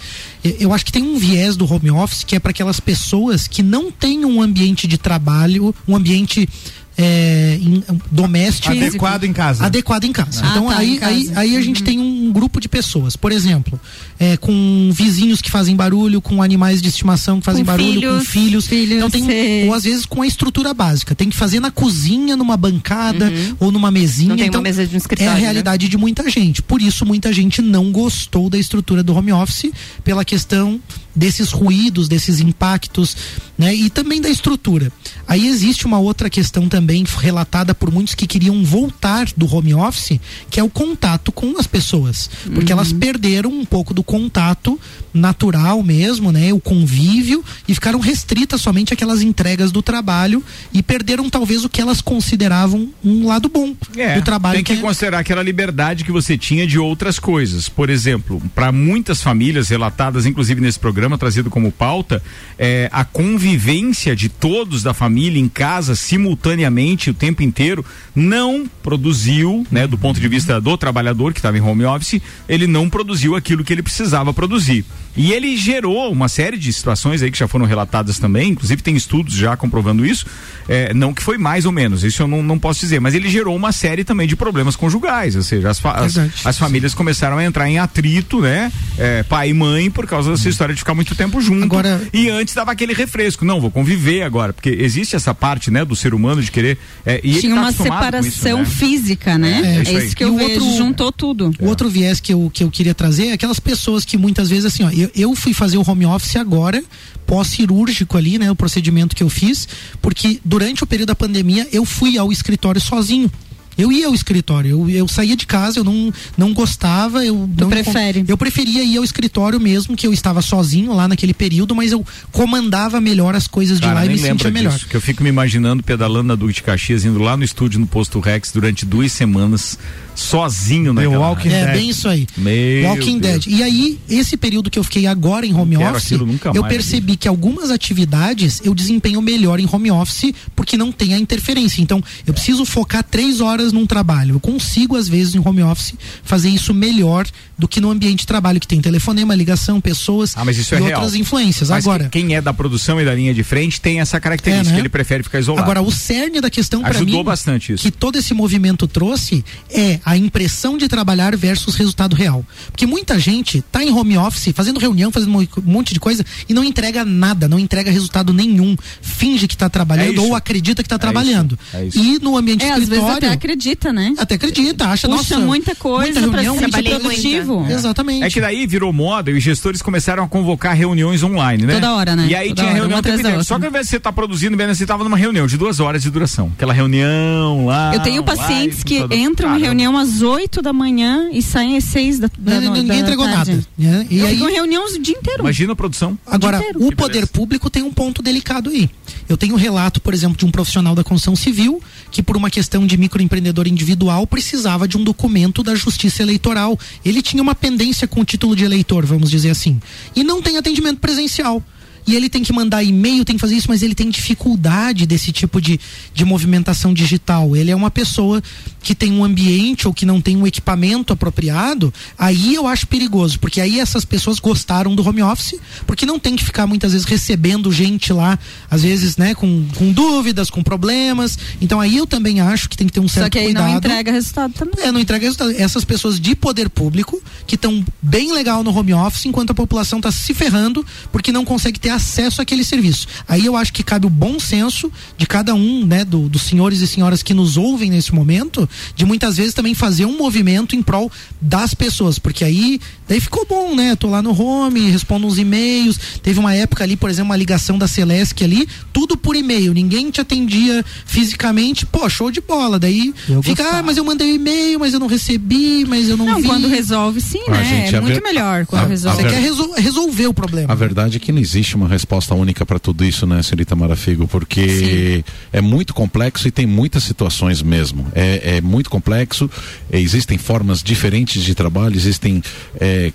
eu 0.58 0.72
acho 0.72 0.84
que 0.84 0.92
tem 0.92 1.02
um 1.02 1.18
viés 1.18 1.56
do 1.56 1.70
home 1.70 1.90
office 1.90 2.24
que 2.24 2.34
é 2.36 2.38
para 2.40 2.50
aquelas 2.50 2.80
pessoas 2.80 3.46
que 3.46 3.62
não 3.62 3.90
têm 3.90 4.24
um 4.24 4.40
ambiente 4.40 4.86
de 4.86 4.96
trabalho, 4.98 5.74
um 5.86 5.94
ambiente 5.96 6.48
é, 6.96 7.58
em- 7.60 7.82
doméstico 8.10 8.72
Adequado 8.72 9.24
em 9.24 9.32
casa. 9.32 9.64
adequado 9.64 10.04
em 10.04 10.12
casa. 10.12 10.42
Ah, 10.44 10.48
então 10.50 10.66
tá, 10.68 10.76
aí, 10.78 10.94
em 10.94 10.98
casa. 10.98 11.12
aí, 11.14 11.30
aí 11.34 11.56
a 11.56 11.60
gente 11.62 11.82
tem 11.82 11.98
um 11.98 12.30
grupo 12.32 12.60
de 12.60 12.68
pessoas, 12.68 13.16
por 13.16 13.32
exemplo, 13.32 13.80
é, 14.18 14.36
com 14.36 14.90
vizinhos 14.92 15.40
que 15.40 15.50
fazem 15.50 15.74
barulho, 15.74 16.20
com 16.20 16.42
animais 16.42 16.82
de 16.82 16.88
estimação 16.88 17.38
que 17.40 17.44
fazem 17.46 17.64
Com 17.64 17.70
barulho, 17.70 18.18
com 18.18 18.24
filhos, 18.24 18.66
filhos. 18.66 18.96
então 18.96 19.10
tem 19.10 19.24
sei. 19.24 19.66
ou 19.68 19.74
às 19.74 19.84
vezes 19.84 20.04
com 20.06 20.22
a 20.22 20.26
estrutura 20.26 20.74
básica, 20.74 21.14
tem 21.14 21.30
que 21.30 21.36
fazer 21.36 21.60
na 21.60 21.70
cozinha, 21.70 22.36
numa 22.36 22.56
bancada 22.56 23.32
ou 23.58 23.72
numa 23.72 23.90
mesinha. 23.90 24.28
Não 24.30 24.36
tem 24.36 24.44
uma 24.46 24.48
então, 24.48 24.62
mesa 24.62 24.86
de 24.86 24.94
um 24.94 24.98
escritório, 24.98 25.30
É 25.30 25.32
a 25.32 25.36
né? 25.36 25.40
realidade 25.40 25.88
de 25.88 25.96
muita 25.96 26.28
gente. 26.30 26.62
Por 26.62 26.82
isso 26.82 27.06
muita 27.06 27.32
gente 27.32 27.62
não 27.62 27.90
gostou 27.90 28.50
da 28.50 28.58
estrutura 28.58 29.02
do 29.02 29.14
home 29.14 29.32
office 29.32 29.70
pela 30.04 30.24
questão 30.24 30.78
desses 31.14 31.50
ruídos, 31.50 32.08
desses 32.08 32.40
impactos, 32.40 33.16
né? 33.58 33.74
E 33.74 33.90
também 33.90 34.20
da 34.20 34.28
estrutura. 34.28 34.90
Aí 35.28 35.46
existe 35.46 35.86
uma 35.86 35.98
outra 35.98 36.28
questão 36.28 36.68
também 36.68 37.04
relatada 37.20 37.74
por 37.74 37.90
muitos 37.90 38.14
que 38.14 38.26
queriam 38.26 38.64
voltar 38.64 39.26
do 39.36 39.52
home 39.54 39.74
office, 39.74 40.18
que 40.50 40.58
é 40.58 40.62
o 40.62 40.68
contato 40.70 41.30
com 41.32 41.58
as 41.58 41.66
pessoas, 41.66 42.28
porque 42.54 42.72
elas 42.72 42.92
perderam 42.92 43.50
um 43.50 43.64
pouco 43.64 43.94
do 43.94 44.02
contato 44.02 44.78
natural 45.12 45.82
mesmo, 45.82 46.32
né? 46.32 46.52
O 46.52 46.60
convívio 46.60 47.44
e 47.68 47.74
ficaram 47.74 48.00
restritas 48.00 48.60
somente 48.60 48.92
àquelas 48.94 49.20
entregas 49.22 49.70
do 49.70 49.82
trabalho 49.82 50.42
e 50.72 50.82
perderam 50.82 51.28
talvez 51.28 51.64
o 51.64 51.68
que 51.68 51.80
elas 51.80 52.00
consideravam 52.00 52.88
um 53.04 53.26
lado 53.26 53.48
bom 53.48 53.74
É, 53.96 54.14
do 54.18 54.22
trabalho 54.24 54.56
tem 54.56 54.64
que 54.64 54.72
é- 54.72 54.76
considerar 54.76 55.18
aquela 55.18 55.42
liberdade 55.42 56.04
que 56.04 56.10
você 56.12 56.36
tinha 56.38 56.66
de 56.66 56.78
outras 56.78 57.18
coisas. 57.18 57.68
Por 57.68 57.90
exemplo, 57.90 58.40
para 58.54 58.72
muitas 58.72 59.22
famílias 59.22 59.68
relatadas, 59.68 60.24
inclusive 60.26 60.60
nesse 60.60 60.78
programa 60.78 61.01
trazido 61.18 61.50
como 61.50 61.70
pauta, 61.70 62.22
é, 62.58 62.88
a 62.92 63.04
convivência 63.04 64.14
de 64.14 64.28
todos 64.28 64.82
da 64.82 64.94
família 64.94 65.40
em 65.40 65.48
casa 65.48 65.94
simultaneamente 65.94 67.10
o 67.10 67.14
tempo 67.14 67.42
inteiro 67.42 67.84
não 68.14 68.66
produziu, 68.82 69.66
né, 69.70 69.86
do 69.86 69.98
ponto 69.98 70.20
de 70.20 70.28
vista 70.28 70.60
do 70.60 70.76
trabalhador 70.76 71.32
que 71.32 71.38
estava 71.38 71.56
em 71.56 71.60
home 71.60 71.84
office, 71.84 72.20
ele 72.48 72.66
não 72.66 72.88
produziu 72.88 73.36
aquilo 73.36 73.64
que 73.64 73.72
ele 73.72 73.82
precisava 73.82 74.32
produzir. 74.32 74.84
E 75.16 75.32
ele 75.32 75.56
gerou 75.56 76.10
uma 76.10 76.28
série 76.28 76.56
de 76.56 76.72
situações 76.72 77.22
aí 77.22 77.30
que 77.30 77.38
já 77.38 77.46
foram 77.46 77.66
relatadas 77.66 78.18
também, 78.18 78.50
inclusive 78.50 78.82
tem 78.82 78.96
estudos 78.96 79.34
já 79.34 79.56
comprovando 79.56 80.06
isso, 80.06 80.24
é, 80.68 80.94
não 80.94 81.12
que 81.12 81.22
foi 81.22 81.36
mais 81.38 81.66
ou 81.66 81.72
menos, 81.72 82.02
isso 82.04 82.22
eu 82.22 82.26
não, 82.28 82.42
não 82.42 82.58
posso 82.58 82.80
dizer, 82.80 83.00
mas 83.00 83.14
ele 83.14 83.28
gerou 83.28 83.54
uma 83.54 83.72
série 83.72 84.04
também 84.04 84.26
de 84.26 84.34
problemas 84.36 84.74
conjugais, 84.76 85.36
ou 85.36 85.42
seja, 85.42 85.68
as, 85.70 85.78
fa- 85.78 85.92
as, 85.92 86.14
Verdade. 86.14 86.34
as 86.44 86.56
famílias 86.58 86.94
começaram 86.94 87.36
a 87.38 87.44
entrar 87.44 87.68
em 87.68 87.78
atrito, 87.78 88.40
né? 88.40 88.72
É, 88.98 89.22
pai 89.22 89.50
e 89.50 89.54
mãe, 89.54 89.90
por 89.90 90.06
causa 90.06 90.30
dessa 90.30 90.48
história 90.48 90.74
de 90.74 90.78
ficar 90.80 90.94
muito 90.94 91.14
tempo 91.14 91.40
junto. 91.40 91.64
Agora- 91.64 92.00
E 92.12 92.28
antes 92.30 92.54
dava 92.54 92.72
aquele 92.72 92.94
refresco, 92.94 93.44
não, 93.44 93.60
vou 93.60 93.70
conviver 93.70 94.22
agora, 94.22 94.52
porque 94.52 94.70
existe 94.70 95.14
essa 95.16 95.34
parte, 95.34 95.70
né, 95.70 95.84
do 95.84 95.94
ser 95.96 96.14
humano 96.14 96.42
de 96.42 96.50
querer. 96.50 96.78
É, 97.04 97.20
e 97.22 97.32
ele 97.32 97.40
Tinha 97.40 97.54
tá 97.54 97.60
uma 97.62 97.72
separação 97.72 98.62
isso, 98.62 98.70
né? 98.72 98.76
física, 98.88 99.36
né? 99.38 99.60
É, 99.64 99.76
É, 99.78 99.82
isso 99.82 99.96
aí. 99.96 100.06
isso 100.06 100.16
que 100.16 100.24
eu 100.24 100.34
o 100.34 100.38
vejo, 100.38 100.64
outro- 100.64 100.76
juntou 100.78 101.12
tudo. 101.12 101.50
O 101.60 101.66
outro 101.66 101.88
viés 101.90 102.20
que 102.20 102.32
eu, 102.32 102.50
que 102.52 102.64
eu 102.64 102.70
queria 102.70 102.94
trazer 102.94 103.26
é 103.28 103.32
aquelas 103.32 103.58
pessoas 103.60 104.04
que 104.04 104.16
muitas 104.16 104.48
vezes, 104.48 104.64
assim, 104.66 104.84
ó, 104.84 104.90
eu, 105.02 105.10
eu 105.14 105.34
fui 105.34 105.52
fazer 105.54 105.78
o 105.78 105.84
home 105.88 106.06
office 106.06 106.36
agora, 106.36 106.82
pós-cirúrgico 107.26 108.16
ali, 108.16 108.38
né, 108.38 108.50
o 108.50 108.56
procedimento 108.56 109.16
que 109.16 109.22
eu 109.22 109.28
fiz, 109.28 109.68
porque 110.00 110.40
durante 110.44 110.84
o 110.84 110.86
período 110.86 111.08
da 111.08 111.14
pandemia 111.14 111.66
eu 111.72 111.84
fui 111.84 112.18
ao 112.18 112.32
escritório 112.32 112.80
sozinho. 112.80 113.30
Eu 113.76 113.90
ia 113.90 114.06
ao 114.06 114.14
escritório, 114.14 114.70
eu, 114.70 114.90
eu 114.90 115.08
saía 115.08 115.34
de 115.34 115.46
casa, 115.46 115.78
eu 115.80 115.84
não, 115.84 116.12
não 116.36 116.52
gostava, 116.52 117.24
eu 117.24 117.48
não 117.58 117.70
prefere? 117.70 118.22
Eu 118.28 118.36
preferia 118.36 118.84
ir 118.84 118.98
ao 118.98 119.04
escritório 119.04 119.58
mesmo, 119.58 119.96
que 119.96 120.06
eu 120.06 120.12
estava 120.12 120.42
sozinho 120.42 120.92
lá 120.94 121.08
naquele 121.08 121.32
período, 121.32 121.74
mas 121.74 121.90
eu 121.90 122.04
comandava 122.30 123.00
melhor 123.00 123.34
as 123.34 123.46
coisas 123.46 123.80
de 123.80 123.86
Cara, 123.86 124.00
lá 124.00 124.06
e 124.06 124.10
me 124.10 124.18
sentia 124.18 124.50
melhor. 124.50 124.74
disso, 124.74 124.86
que 124.86 124.94
eu 124.94 125.00
fico 125.00 125.22
me 125.22 125.30
imaginando 125.30 125.82
pedalando 125.82 126.28
na 126.28 126.34
Duque 126.34 126.52
de 126.52 126.62
Caxias, 126.62 127.04
indo 127.04 127.18
lá 127.18 127.34
no 127.34 127.44
estúdio 127.44 127.80
no 127.80 127.86
Posto 127.86 128.20
Rex 128.20 128.52
durante 128.52 128.84
duas 128.84 129.10
semanas, 129.10 129.78
sozinho 130.14 130.94
The 130.94 131.02
naquela 131.02 131.28
Walking 131.28 131.48
É, 131.48 131.64
Dead. 131.66 131.74
bem 131.76 131.90
isso 131.90 132.08
aí. 132.08 132.26
Meu 132.36 132.88
Walking 132.90 133.18
Deus. 133.18 133.44
Dead. 133.44 133.58
E 133.58 133.62
aí, 133.62 133.98
esse 134.08 134.36
período 134.36 134.70
que 134.70 134.78
eu 134.78 134.84
fiquei 134.84 135.06
agora 135.06 135.46
em 135.46 135.54
home 135.54 135.76
office, 135.76 136.12
eu 136.54 136.64
percebi 136.64 137.16
que 137.16 137.26
algumas 137.28 137.70
atividades 137.70 138.60
eu 138.64 138.74
desempenho 138.74 139.20
melhor 139.22 139.60
em 139.60 139.68
home 139.70 139.90
office 139.90 140.32
porque 140.54 140.76
não 140.76 140.92
tem 140.92 141.14
a 141.14 141.18
interferência. 141.18 141.80
Então, 141.82 142.02
eu 142.26 142.32
preciso 142.34 142.64
focar 142.64 143.02
três 143.02 143.40
horas 143.40 143.72
num 143.72 143.86
trabalho. 143.86 144.36
Eu 144.36 144.40
consigo, 144.40 144.96
às 144.96 145.08
vezes, 145.08 145.34
em 145.34 145.42
home 145.44 145.62
office, 145.62 145.94
fazer 146.22 146.48
isso 146.48 146.72
melhor 146.74 147.26
do 147.58 147.68
que 147.68 147.80
no 147.80 147.90
ambiente 147.90 148.20
de 148.20 148.26
trabalho, 148.26 148.58
que 148.60 148.66
tem 148.66 148.80
telefonema, 148.80 149.34
ligação, 149.34 149.80
pessoas 149.80 150.32
Ah, 150.36 150.44
mas 150.44 150.56
isso 150.58 150.74
e 150.74 150.78
é 150.78 150.80
real. 150.80 151.00
outras 151.00 151.14
influências. 151.14 151.70
Mas 151.70 151.84
agora, 151.86 152.04
que- 152.04 152.20
quem 152.20 152.34
é 152.34 152.40
da 152.40 152.52
produção 152.52 153.00
e 153.00 153.04
da 153.04 153.14
linha 153.14 153.32
de 153.32 153.42
frente 153.44 153.80
tem 153.80 154.00
essa 154.00 154.20
característica, 154.20 154.70
É, 154.70 154.74
né? 154.74 154.78
ele 154.80 154.88
prefere 154.88 155.22
ficar 155.22 155.38
isolado. 155.38 155.62
Agora, 155.62 155.80
o 155.82 155.90
cerne 155.90 156.40
da 156.40 156.50
questão 156.50 156.80
para 156.82 156.90
mim. 156.94 156.96
Ajudou 157.06 157.24
bastante 157.24 157.72
isso. 157.72 157.82
Que 157.82 157.90
todo 157.90 158.16
esse 158.18 158.34
movimento 158.34 158.86
trouxe 158.88 159.44
é 159.70 160.00
a 160.04 160.16
impressão 160.16 160.76
de 160.76 160.88
trabalhar 160.88 161.36
versus 161.36 161.74
resultado 161.76 162.14
real. 162.14 162.44
Porque 162.70 162.86
muita 162.86 163.18
gente 163.18 163.62
tá 163.70 163.82
em 163.84 163.90
home 163.92 164.16
office, 164.18 164.52
fazendo 164.54 164.80
reunião, 164.80 165.10
fazendo 165.10 165.36
um 165.36 165.46
monte 165.64 165.94
de 165.94 166.00
coisa 166.00 166.24
e 166.48 166.54
não 166.54 166.64
entrega 166.64 167.04
nada, 167.04 167.48
não 167.48 167.58
entrega 167.58 167.90
resultado 167.90 168.32
nenhum. 168.32 168.76
Finge 169.00 169.46
que 169.48 169.56
tá 169.56 169.68
trabalhando 169.68 170.18
É 170.18 170.20
ou 170.20 170.34
acredita 170.34 170.82
que 170.82 170.88
tá 170.88 170.96
É 170.96 170.98
trabalhando. 170.98 171.58
isso, 171.68 171.76
é 171.76 171.84
isso. 171.86 171.98
E 171.98 172.18
no 172.18 172.36
ambiente 172.36 172.64
É, 172.64 172.70
às 172.72 172.78
vezes 172.80 172.88
escritório. 172.94 173.16
até 173.28 173.28
acredita, 173.34 173.92
né? 173.92 174.14
até 174.18 174.34
acredita, 174.34 174.86
acha 174.88 175.08
Puxa 175.08 175.34
nossa, 175.34 175.46
muita 175.46 175.74
coisa 175.74 176.20
muita 176.20 176.28
pra 176.30 176.42
reunião, 176.42 176.54
ser 176.54 176.60
muita 176.62 176.82
trabalhei 176.82 177.00
produtivo. 177.00 177.58
muita. 177.60 177.72
Exatamente. 177.74 178.24
É 178.24 178.30
que 178.30 178.40
daí 178.40 178.66
virou 178.66 178.92
moda 178.92 179.30
e 179.30 179.34
os 179.36 179.42
gestores 179.42 179.82
começaram 179.82 180.24
a 180.24 180.28
convocar 180.28 180.74
reuniões 180.74 181.22
online, 181.22 181.64
né? 181.64 181.74
Toda 181.74 181.92
hora, 181.94 182.16
né? 182.16 182.26
E 182.28 182.34
aí 182.34 182.48
Toda 182.48 182.60
tinha 182.62 182.68
hora, 182.70 182.78
reunião 182.80 183.02
tempo 183.02 183.14
inteiro. 183.18 183.28
outra. 183.38 183.44
Só 183.44 183.58
que 183.58 183.64
ao 183.64 183.70
invés 183.70 183.86
de 183.86 183.90
você 183.90 183.96
estar 183.96 184.12
produzindo, 184.12 184.56
bem, 184.56 184.66
você 184.68 184.84
estava 184.84 185.04
numa 185.04 185.16
reunião 185.16 185.46
de 185.46 185.56
duas 185.56 185.80
horas 185.80 186.02
de 186.02 186.10
duração. 186.10 186.52
Aquela 186.56 186.72
reunião 186.72 187.66
lá. 187.66 187.94
Eu 187.94 188.00
tenho 188.00 188.22
pacientes 188.22 188.78
lá, 188.78 188.84
que 188.84 188.96
entram 189.16 189.48
em 189.50 189.60
Caramba. 189.60 189.66
Reunião 189.92 189.98
às 189.98 190.22
8 190.22 190.62
da 190.62 190.72
manhã 190.72 191.28
e 191.32 191.42
saem 191.42 191.76
às 191.76 191.84
6 191.84 192.18
da, 192.18 192.30
da, 192.38 192.60
Não, 192.60 192.68
no- 192.68 192.72
ninguém 192.76 192.86
da 192.88 192.98
entregou 192.98 193.24
tarde. 193.26 193.52
nada. 193.52 193.66
né? 193.78 194.06
E 194.10 194.20
aí, 194.22 194.36
reunião 194.36 194.84
o 194.86 194.98
dia 194.98 195.16
inteiro. 195.16 195.40
Imagina 195.42 195.72
a 195.72 195.76
produção. 195.76 196.18
Agora, 196.26 196.58
o 196.76 196.88
Que 196.90 196.96
poder 196.96 197.12
beleza. 197.14 197.26
público 197.32 197.68
tem 197.70 197.82
um 197.82 197.92
ponto 197.92 198.22
delicado 198.22 198.70
aí. 198.70 198.88
Eu 199.28 199.36
tenho 199.36 199.54
um 199.54 199.58
relato, 199.58 200.00
por 200.00 200.12
exemplo, 200.14 200.36
de 200.36 200.44
um 200.44 200.50
profissional 200.50 200.94
da 200.94 201.04
construção 201.04 201.36
civil 201.36 201.80
que, 202.10 202.22
por 202.22 202.36
uma 202.36 202.50
questão 202.50 202.86
de 202.86 202.96
microempreendedor 202.96 203.66
individual, 203.68 204.26
precisava 204.26 204.86
de 204.88 204.96
um 204.96 205.04
documento 205.04 205.62
da 205.62 205.74
justiça 205.74 206.22
eleitoral. 206.22 206.78
Ele 207.04 207.22
tinha 207.22 207.42
uma 207.42 207.54
pendência 207.54 208.06
com 208.08 208.20
o 208.20 208.24
título 208.24 208.56
de 208.56 208.64
eleitor, 208.64 209.04
vamos 209.06 209.30
dizer 209.30 209.50
assim. 209.50 209.80
E 210.16 210.24
não 210.24 210.42
tem 210.42 210.56
atendimento 210.56 210.98
presencial. 210.98 211.62
E 212.06 212.16
ele 212.16 212.28
tem 212.28 212.42
que 212.42 212.52
mandar 212.52 212.82
e-mail, 212.82 213.24
tem 213.24 213.36
que 213.36 213.40
fazer 213.40 213.54
isso, 213.54 213.68
mas 213.68 213.82
ele 213.82 213.94
tem 213.94 214.10
dificuldade 214.10 215.06
desse 215.06 215.30
tipo 215.30 215.60
de, 215.60 215.78
de 216.12 216.24
movimentação 216.24 216.92
digital. 216.92 217.54
Ele 217.56 217.70
é 217.70 217.76
uma 217.76 217.90
pessoa 217.90 218.42
que 218.82 218.94
tem 218.94 219.12
um 219.12 219.24
ambiente 219.24 219.86
ou 219.86 219.94
que 219.94 220.04
não 220.04 220.20
tem 220.20 220.36
um 220.36 220.46
equipamento 220.46 221.12
apropriado. 221.12 221.94
Aí 222.18 222.54
eu 222.54 222.66
acho 222.66 222.86
perigoso, 222.88 223.38
porque 223.38 223.60
aí 223.60 223.78
essas 223.78 224.04
pessoas 224.04 224.40
gostaram 224.40 224.94
do 224.94 225.06
home 225.06 225.22
office, 225.22 225.54
porque 225.86 226.04
não 226.04 226.18
tem 226.18 226.34
que 226.34 226.44
ficar 226.44 226.66
muitas 226.66 226.92
vezes 226.92 227.06
recebendo 227.06 227.70
gente 227.70 228.12
lá, 228.12 228.38
às 228.68 228.82
vezes, 228.82 229.16
né, 229.16 229.34
com, 229.34 229.64
com 229.76 229.92
dúvidas, 229.92 230.50
com 230.50 230.62
problemas. 230.62 231.38
Então 231.60 231.80
aí 231.80 231.96
eu 231.96 232.06
também 232.06 232.40
acho 232.40 232.68
que 232.68 232.76
tem 232.76 232.86
que 232.88 232.92
ter 232.92 233.00
um 233.00 233.08
certo 233.08 233.26
Só 233.26 233.30
que 233.30 233.38
aí 233.38 233.46
cuidado. 233.46 233.68
não 233.68 233.76
entrega 233.76 234.12
resultado 234.12 234.52
também. 234.52 234.84
É, 234.84 234.90
não 234.90 235.00
entrega 235.00 235.24
resultado. 235.24 235.52
Essas 235.52 235.84
pessoas 235.84 236.18
de 236.18 236.34
poder 236.34 236.68
público 236.68 237.22
que 237.46 237.54
estão 237.54 237.84
bem 238.00 238.32
legal 238.32 238.64
no 238.64 238.76
home 238.76 238.92
office, 238.92 239.26
enquanto 239.26 239.50
a 239.50 239.54
população 239.54 240.00
está 240.00 240.10
se 240.10 240.34
ferrando 240.34 240.84
porque 241.12 241.30
não 241.30 241.44
consegue 241.44 241.78
ter 241.78 241.91
acesso 241.94 242.40
àquele 242.42 242.64
serviço. 242.64 243.06
Aí 243.28 243.44
eu 243.46 243.56
acho 243.56 243.72
que 243.72 243.82
cabe 243.82 244.06
o 244.06 244.10
bom 244.10 244.38
senso 244.40 244.90
de 245.16 245.26
cada 245.26 245.54
um, 245.54 245.84
né, 245.84 246.04
do- 246.04 246.28
dos 246.28 246.42
senhores 246.42 246.80
e 246.80 246.86
senhoras 246.86 247.22
que 247.22 247.32
nos 247.34 247.56
ouvem 247.56 247.90
nesse 247.90 248.14
momento, 248.14 248.68
de 248.96 249.04
muitas 249.04 249.36
vezes 249.36 249.54
também 249.54 249.74
fazer 249.74 250.04
um 250.04 250.16
movimento 250.16 250.74
em 250.76 250.82
prol 250.82 251.10
das 251.40 251.74
pessoas, 251.74 252.18
porque 252.18 252.44
aí 252.44 252.80
daí 253.08 253.20
ficou 253.20 253.46
bom, 253.48 253.74
né? 253.74 253.94
Tô 253.96 254.08
lá 254.08 254.22
no 254.22 254.32
home, 254.40 254.90
respondo 254.90 255.26
uns 255.26 255.36
e-mails. 255.38 255.98
Teve 256.22 256.38
uma 256.40 256.54
época 256.54 256.82
ali, 256.84 256.96
por 256.96 257.10
exemplo, 257.10 257.30
uma 257.30 257.36
ligação 257.36 257.76
da 257.78 257.86
Celesc 257.86 258.42
ali, 258.42 258.66
tudo 258.92 259.16
por 259.16 259.36
e-mail, 259.36 259.72
ninguém 259.74 260.10
te 260.10 260.20
atendia 260.20 260.84
fisicamente, 261.04 261.84
pô, 261.86 262.08
show 262.08 262.30
de 262.30 262.40
bola. 262.40 262.78
Daí 262.78 263.12
Eu 263.28 263.42
fica, 263.42 263.62
gostava. 263.62 263.80
ah, 263.80 263.82
mas 263.82 263.96
eu 263.96 264.04
mandei 264.04 264.34
e-mail, 264.34 264.80
mas 264.80 264.92
eu 264.94 265.00
não 265.00 265.06
recebi, 265.06 265.84
mas 265.86 266.08
eu 266.08 266.16
não, 266.16 266.24
Não, 266.26 266.40
vi. 266.40 266.46
quando 266.48 266.68
resolve, 266.68 267.20
sim, 267.20 267.42
Ah, 267.48 267.52
né? 267.52 267.64
gente, 267.64 267.94
é 267.94 267.98
a 267.98 268.00
muito 268.00 268.14
ver- 268.14 268.22
melhor 268.22 268.66
quando 268.66 268.82
a- 268.82 268.84
a 268.86 268.88
resolve. 268.88 269.16
Você 269.18 269.22
ver- 269.28 269.34
quer 269.34 269.40
resol- 269.42 269.74
resolver 269.76 270.26
o 270.26 270.34
problema. 270.34 270.72
A 270.72 270.74
verdade 270.74 271.16
é 271.16 271.20
que 271.20 271.30
não 271.32 271.40
existe 271.40 271.76
uma 271.76 271.81
resposta 271.88 272.34
única 272.34 272.64
para 272.64 272.78
tudo 272.78 273.04
isso, 273.04 273.26
né, 273.26 273.42
Senhorita 273.42 273.74
Marafigo? 273.76 274.26
Porque 274.28 275.24
é 275.52 275.60
muito 275.60 275.94
complexo 275.94 276.48
e 276.48 276.50
tem 276.50 276.66
muitas 276.66 277.04
situações 277.04 277.62
mesmo. 277.62 278.06
É, 278.14 278.56
é 278.56 278.60
muito 278.60 278.90
complexo, 278.90 279.50
existem 279.90 280.38
formas 280.38 280.82
diferentes 280.82 281.42
de 281.42 281.54
trabalho, 281.54 281.96
existem 281.96 282.42
é, 282.80 283.12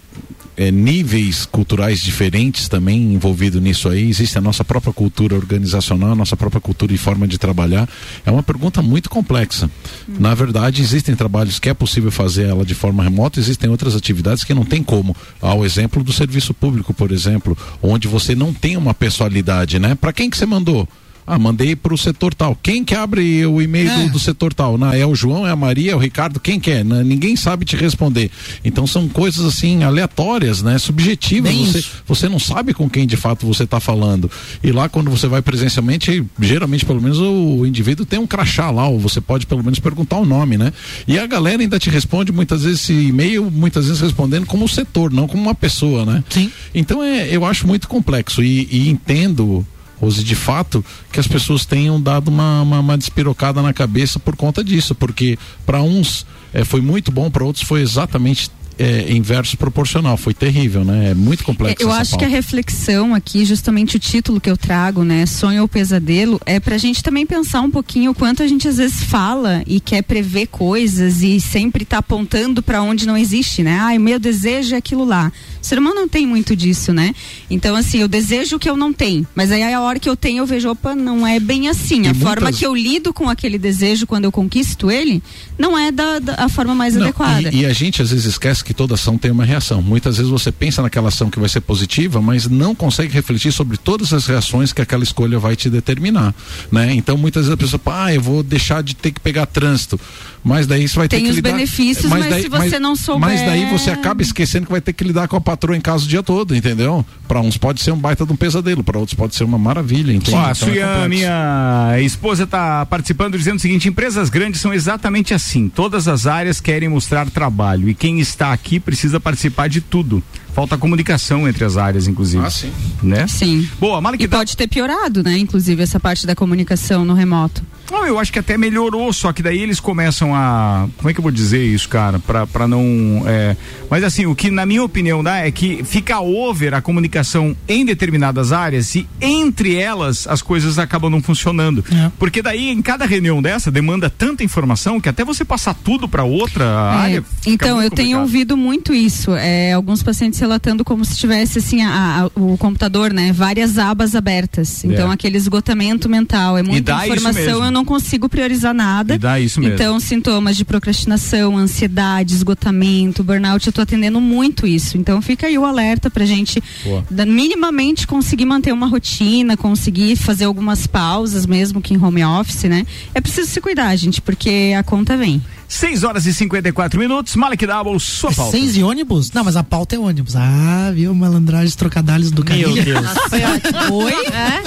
é, 0.58 0.72
níveis 0.72 1.46
culturais 1.46 2.02
diferentes 2.02 2.68
também 2.68 3.14
envolvido 3.14 3.62
nisso 3.62 3.88
aí. 3.88 4.10
Existe 4.10 4.38
a 4.38 4.42
nossa 4.42 4.66
própria 4.66 4.92
cultura 4.92 5.36
organizacional, 5.36 6.12
a 6.12 6.16
nossa 6.16 6.36
própria 6.36 6.60
cultura 6.60 6.92
e 6.92 6.98
forma 6.98 7.28
de 7.28 7.38
trabalhar. 7.38 7.88
É 8.26 8.32
uma 8.32 8.42
pergunta 8.42 8.82
muito 8.82 9.10
complexa. 9.10 9.70
Na 10.08 10.34
verdade, 10.34 10.82
existem 10.82 11.16
trabalhos 11.16 11.60
que 11.60 11.70
é 11.70 11.74
possível 11.74 12.12
fazer 12.12 12.48
ela 12.48 12.66
de 12.66 12.74
forma 12.74 13.04
remota, 13.04 13.40
existem 13.40 13.70
outras 13.70 13.96
atividades 13.96 14.44
que 14.44 14.54
não 14.54 14.66
tem 14.66 14.82
como. 14.82 15.16
Há 15.40 15.54
o 15.54 15.64
exemplo 15.64 16.04
do 16.04 16.12
serviço 16.12 16.54
público, 16.54 16.94
por 16.94 17.12
exemplo, 17.12 17.56
onde 17.82 18.08
você 18.08 18.34
não 18.34 18.52
tem 18.52 18.76
uma 18.76 18.94
pessoalidade, 18.94 19.78
né? 19.78 19.94
Para 19.94 20.12
quem 20.12 20.30
que 20.30 20.38
você 20.38 20.46
mandou? 20.46 20.88
Ah, 21.30 21.38
mandei 21.38 21.76
para 21.76 21.94
o 21.94 21.98
setor 21.98 22.34
tal. 22.34 22.58
Quem 22.64 22.86
que 22.86 22.96
abre 22.96 23.46
o 23.46 23.62
e-mail 23.62 23.90
do, 24.06 24.14
do 24.14 24.20
setor 24.20 24.54
tal? 24.54 24.78
Não, 24.78 24.94
é 24.94 25.06
o 25.06 25.14
João, 25.14 25.46
é 25.46 25.52
a 25.52 25.58
Maria, 25.58 25.92
é 25.92 25.96
o 25.96 26.00
Ricardo, 26.00 26.40
quem 26.40 26.58
que 26.58 26.72
é? 26.72 26.86
Ninguém 26.86 27.36
sabe 27.36 27.66
te 27.66 27.76
responder. 27.76 28.32
Então 28.64 28.88
são 28.88 29.10
coisas 29.10 29.46
assim 29.46 29.84
aleatórias, 29.84 30.62
né? 30.62 30.78
Subjetivas. 30.78 31.52
Bem 31.52 31.66
Você, 31.66 31.80
isso. 31.80 31.92
você 32.08 32.30
não 32.30 32.40
sabe 32.40 32.74
com 32.74 32.90
quem 32.90 33.06
de 33.06 33.18
fato 33.18 33.46
você 33.46 33.64
está 33.64 33.78
falando. 33.78 34.32
E 34.64 34.72
lá 34.72 34.88
quando 34.88 35.12
você 35.12 35.28
vai 35.28 35.42
presencialmente, 35.42 36.26
geralmente 36.40 36.86
pelo 36.86 37.02
menos 37.02 37.20
o, 37.20 37.66
indivíduo 37.66 38.06
tem 38.06 38.18
um 38.18 38.26
crachá 38.26 38.72
lá, 38.72 38.88
ou 38.88 38.98
você 38.98 39.20
pode 39.20 39.46
pelo 39.46 39.62
menos 39.62 39.80
perguntar 39.80 40.18
o 40.20 40.26
nome, 40.26 40.58
né? 40.58 40.72
E 41.06 41.20
a 41.20 41.28
galera 41.28 41.62
ainda 41.62 41.78
te 41.78 41.90
responde 41.90 42.32
muitas 42.32 42.64
vezes 42.64 42.84
esse 42.84 42.94
e-mail, 42.94 43.52
muitas 43.52 43.88
vezes 43.88 44.02
respondendo 44.02 44.46
como 44.46 44.66
setor, 44.68 45.12
não 45.12 45.28
como 45.28 45.44
uma 45.44 45.56
pessoa, 45.56 46.06
né? 46.06 46.24
Sim. 46.30 46.50
Então 46.74 47.04
é, 47.04 47.28
eu 47.30 47.44
acho 47.44 47.68
muito 47.68 47.90
complexo 47.90 48.42
e, 48.42 48.68
e 48.72 48.90
entendo 48.90 49.66
Rose, 50.00 50.24
de 50.24 50.36
fato, 50.36 50.84
que 51.12 51.20
as 51.20 51.28
pessoas 51.28 51.66
tenham 51.66 52.00
dado 52.00 52.30
uma, 52.30 52.62
uma, 52.62 52.80
uma 52.80 52.98
despirocada 52.98 53.62
na 53.62 53.74
cabeça 53.74 54.20
por 54.20 54.36
conta 54.36 54.64
disso, 54.64 54.94
porque 54.94 55.38
para 55.66 55.82
uns 55.82 56.26
eh, 56.54 56.64
foi 56.64 56.82
muito 56.82 57.12
bom, 57.12 57.30
para 57.30 57.44
outros 57.44 57.66
foi 57.66 57.82
exatamente 57.82 58.52
eh, 58.78 59.12
inverso 59.12 59.58
proporcional, 59.58 60.18
foi 60.18 60.34
terrível, 60.34 60.84
né? 60.84 61.12
É 61.12 61.14
muito 61.16 61.44
complexo. 61.44 61.82
Eu 61.84 61.90
essa 61.90 62.00
acho 62.02 62.12
que 62.12 62.26
a 62.26 62.28
pauta. 62.28 62.36
reflexão 62.36 63.14
aqui, 63.16 63.46
justamente 63.46 63.96
o 63.96 64.00
título 64.00 64.40
que 64.40 64.50
eu 64.50 64.58
trago, 64.58 65.04
né, 65.04 65.26
sonho 65.26 65.62
ou 65.62 65.68
pesadelo, 65.68 66.40
é 66.46 66.60
pra 66.60 66.78
gente 66.78 67.02
também 67.04 67.26
pensar 67.26 67.62
um 67.62 67.72
pouquinho 67.72 68.12
o 68.12 68.16
quanto 68.16 68.44
a 68.44 68.48
gente 68.48 68.68
às 68.68 68.78
vezes 68.78 69.04
fala 69.04 69.64
e 69.66 69.80
quer 69.80 70.02
prever 70.04 70.48
coisas 70.48 71.22
e 71.22 71.40
sempre 71.40 71.86
tá 71.86 71.98
apontando 72.00 72.62
pra 72.62 72.82
onde 72.82 73.06
não 73.08 73.18
existe, 73.18 73.64
né? 73.64 73.78
Ai, 73.80 73.98
o 73.98 74.02
meu 74.02 74.20
desejo 74.20 74.76
é 74.76 74.78
aquilo 74.78 75.06
lá. 75.06 75.32
O 75.62 75.66
ser 75.66 75.80
humano 75.80 75.96
não 75.96 76.08
tem 76.08 76.26
muito 76.28 76.56
disso, 76.56 76.94
né? 76.94 77.14
Então, 77.50 77.76
assim, 77.76 78.00
eu 78.00 78.08
desejo 78.08 78.56
o 78.56 78.60
que 78.60 78.70
eu 78.70 78.78
não 78.78 78.94
tenho, 78.94 79.26
mas 79.36 79.52
aí 79.52 79.64
a 79.64 79.82
hora 79.82 80.00
que 80.00 80.10
eu 80.10 80.16
tenho 80.16 80.40
eu 80.40 80.46
vejo, 80.46 80.70
opa, 80.70 80.96
não 80.96 81.26
é 81.26 81.40
bem 81.40 81.68
assim. 81.68 82.04
E 82.04 82.08
a 82.08 82.14
muitas- 82.14 82.22
forma 82.22 82.52
que 82.52 82.66
eu 82.66 82.76
lido 82.76 83.14
com 83.14 83.30
aquele 83.30 83.58
desejo 83.58 84.06
quando 84.08 84.26
eu 84.26 84.32
conquisto 84.32 84.90
ele, 84.92 85.22
não 85.58 85.78
é 85.78 85.92
da, 85.92 86.20
da- 86.20 86.36
a 86.38 86.50
forma 86.50 86.76
mais 86.76 86.94
Não, 86.96 87.04
adequada. 87.04 87.50
E, 87.52 87.62
e 87.62 87.66
a 87.66 87.74
gente 87.74 88.02
às 88.02 88.12
vezes 88.12 88.26
esquece 88.26 88.64
que 88.68 88.74
toda 88.74 88.96
ação 88.96 89.18
tem 89.18 89.32
uma 89.32 89.46
reação. 89.46 89.82
Muitas 89.82 90.18
vezes 90.18 90.30
você 90.30 90.52
pensa 90.52 90.82
naquela 90.82 91.08
ação 91.08 91.30
que 91.30 91.40
vai 91.40 91.48
ser 91.48 91.62
positiva, 91.62 92.22
mas 92.22 92.48
não 92.48 92.76
consegue 92.76 93.14
refletir 93.14 93.50
sobre 93.54 93.78
todas 93.78 94.12
as 94.12 94.26
reações 94.26 94.74
que 94.74 94.82
aquela 94.82 95.06
escolha 95.06 95.40
vai 95.40 95.56
te 95.56 95.70
determinar, 95.70 96.36
né? 96.70 96.94
Então 96.94 97.16
muitas 97.18 97.44
vezes 97.46 97.54
a 97.54 97.58
pessoa, 97.58 97.82
ah, 97.86 98.14
eu 98.14 98.22
vou 98.22 98.44
deixar 98.44 98.84
de 98.84 98.94
ter 98.94 99.12
que 99.12 99.22
pegar 99.22 99.46
trânsito, 99.46 99.98
mas 100.44 100.66
daí 100.68 100.88
você 100.88 100.96
vai 100.96 101.08
ter 101.08 101.18
Tem 101.18 101.26
que 101.26 101.32
os 101.32 101.36
lidar. 101.38 101.52
benefícios, 101.52 102.06
mas 102.10 102.42
se 102.42 102.50
você 102.50 102.80
não 102.80 102.96
souber- 102.96 103.30
Mas 103.30 103.42
daí 103.42 103.66
você 103.70 103.90
acaba 103.92 104.22
esquecendo 104.22 104.66
que 104.66 104.72
vai 104.72 104.82
ter 104.82 104.94
que 104.94 105.04
lidar 105.04 105.28
com 105.28 105.36
a 105.36 105.42
patroa 105.42 105.76
em 105.76 105.82
casa 105.82 106.06
o 106.06 106.08
dia 106.08 106.24
todo, 106.24 106.56
entendeu? 106.56 107.06
Para 107.28 107.42
uns 107.42 107.58
pode 107.58 107.82
ser 107.82 107.92
um 107.92 107.98
baita 107.98 108.26
de 108.26 108.32
um 108.32 108.36
pesadelo, 108.36 108.84
para 108.84 108.98
outros 108.98 109.14
pode 109.16 109.36
ser 109.36 109.44
uma 109.44 109.58
maravilha. 109.58 110.12
Ó, 110.14 110.16
a 110.16 110.52
Então 110.52 110.70
é 110.70 110.72
complexo. 110.82 111.10
minha 111.10 111.96
esposa 112.02 112.44
está 112.44 112.86
participando 112.86 113.38
dizendo 113.38 113.58
o 113.58 113.60
seguinte: 113.62 113.88
empresas 113.90 114.30
grandes 114.30 114.62
são 114.62 114.74
exatamente 114.74 115.34
assim. 115.34 115.70
Todas 115.70 116.08
as 116.08 116.26
áreas 116.28 116.62
querem 116.62 116.88
mostrar 116.90 117.30
trabalho 117.30 117.90
e 117.90 117.94
quem 117.94 118.20
está 118.20 118.54
aqui 118.54 118.80
precisa 118.80 119.20
participar 119.20 119.68
de 119.68 119.82
tudo. 119.82 120.24
Falta 120.54 120.76
comunicação 120.78 121.48
entre 121.48 121.64
as 121.66 121.78
áreas, 121.78 122.08
inclusive. 122.08 122.44
Ah, 122.44 122.50
sim. 122.50 122.72
Né? 123.04 123.28
Sim. 123.28 123.70
Boa, 123.80 124.02
Malik, 124.02 124.24
E 124.24 124.28
pode 124.28 124.58
ter 124.58 124.68
piorado, 124.68 125.22
né? 125.22 125.38
Inclusive, 125.38 125.84
essa 125.84 126.00
parte 126.00 126.26
da 126.26 126.34
comunicação 126.36 127.06
no 127.06 127.14
remoto. 127.14 127.62
Não, 127.92 128.06
eu 128.06 128.20
acho 128.20 128.32
que 128.34 128.40
até 128.40 128.58
melhorou, 128.58 129.12
só 129.14 129.32
que 129.32 129.42
daí 129.42 129.60
eles 129.62 129.80
começam 129.80 130.36
a. 130.36 130.88
Como 130.98 131.10
é 131.10 131.14
que 131.14 131.20
eu 131.20 131.24
vou 131.24 131.32
dizer 131.32 131.64
isso, 131.66 131.88
cara? 131.88 132.20
Pra, 132.20 132.46
pra 132.46 132.68
não. 132.68 133.24
é, 133.26 133.56
Mas 133.90 134.04
assim, 134.04 134.26
o 134.26 134.36
que 134.36 134.52
na 134.52 134.66
minha 134.66 134.84
opinião 134.84 135.24
dá 135.24 135.38
é 135.38 135.52
que 135.52 135.84
fica 135.84 136.20
over 136.20 136.74
a 136.74 136.82
comunicação 136.82 137.56
em 137.68 137.86
determinadas 137.86 138.52
áreas 138.52 138.94
e 138.96 139.08
entre 139.22 139.76
elas 139.76 140.28
as 140.28 140.42
coisas 140.42 140.78
acabam 140.78 141.10
não 141.10 141.22
funcionando. 141.22 141.84
Porque 142.20 142.42
daí 142.42 142.70
em 142.70 142.82
cada 142.82 143.06
reunião 143.06 143.42
dessa 143.42 143.72
demanda 143.72 144.10
tanta 144.10 144.44
informação 144.44 145.00
que 145.00 145.08
até 145.10 145.24
você 145.24 145.46
passar 145.46 145.74
tudo 145.74 146.08
pra 146.10 146.24
outra 146.24 146.66
É, 146.66 146.98
área. 146.98 147.24
Então, 147.46 147.82
eu 147.82 147.90
tenho 147.90 148.18
complicado. 148.18 148.22
ouvido 148.22 148.58
muito 148.58 148.94
isso. 148.94 149.32
é, 149.36 149.74
alguns 149.74 150.04
pacientes 150.04 150.40
relatando 150.40 150.84
como 150.84 151.06
se 151.06 151.16
tivesse 151.16 151.60
assim 151.60 151.82
a- 151.84 152.24
a- 152.36 152.40
o 152.40 152.58
computador, 152.58 153.14
né? 153.14 153.32
Várias 153.32 153.78
abas 153.78 154.16
abertas. 154.16 154.84
Então, 154.84 155.10
É. 155.10 155.14
aquele 155.14 155.38
esgotamento 155.38 156.10
mental. 156.10 156.58
É 156.58 156.64
muita 156.64 157.06
informação, 157.06 157.42
mesmo. 157.46 157.66
eu 157.66 157.72
não 157.72 157.77
consigo 157.86 158.28
priorizar 158.30 158.74
nada. 158.74 159.16
E 159.16 159.18
dá 159.18 159.40
isso 159.40 159.60
mesmo. 159.60 159.76
Então, 159.76 160.00
sintomas 160.00 160.56
de 160.58 160.64
procrastinação, 160.66 161.58
ansiedade, 161.58 162.34
esgotamento, 162.34 163.24
burnout, 163.24 163.66
eu 163.68 163.74
tô 163.74 163.82
atendendo 163.82 164.20
muito 164.22 164.66
isso. 164.68 164.98
Então, 164.98 165.22
fica 165.22 165.48
aí 165.48 165.58
o 165.58 165.66
alerta 165.66 166.10
pra 166.10 166.26
gente 166.26 166.62
da- 167.10 167.26
minimamente 167.26 168.06
conseguir 168.08 168.46
manter 168.46 168.72
uma 168.74 168.88
rotina, 168.88 169.56
conseguir 169.58 170.16
fazer 170.16 170.46
algumas 170.46 170.88
pausas, 170.88 171.46
mesmo 171.46 171.82
que 171.82 171.94
em 171.94 171.98
home 172.04 172.24
office, 172.24 172.64
né? 172.64 172.86
É 173.14 173.22
preciso 173.22 173.50
se 173.50 173.62
cuidar, 173.62 173.96
gente, 173.96 174.22
porque 174.22 174.74
a 174.78 174.84
conta 174.84 175.16
vem. 175.18 175.42
6 175.68 176.04
horas 176.04 176.26
e 176.26 176.34
54 176.34 176.98
minutos, 177.00 177.36
Malek 177.36 177.66
Double, 177.68 178.00
sua 178.00 178.32
pauta. 178.32 178.52
Seis 178.52 178.78
e 178.78 178.84
ônibus? 178.84 179.32
Não, 179.34 179.44
mas 179.44 179.58
a 179.58 179.64
pauta 179.64 179.96
é 179.96 180.00
ônibus. 180.00 180.36
Ah, 180.36 180.92
viu? 180.94 181.14
Malandragem, 181.14 181.76
trocadalhos 181.76 182.32
do 182.32 182.44
Meu 182.46 182.74
Carilha. 182.74 182.84
Deus. 182.84 183.08
Oi? 183.92 184.14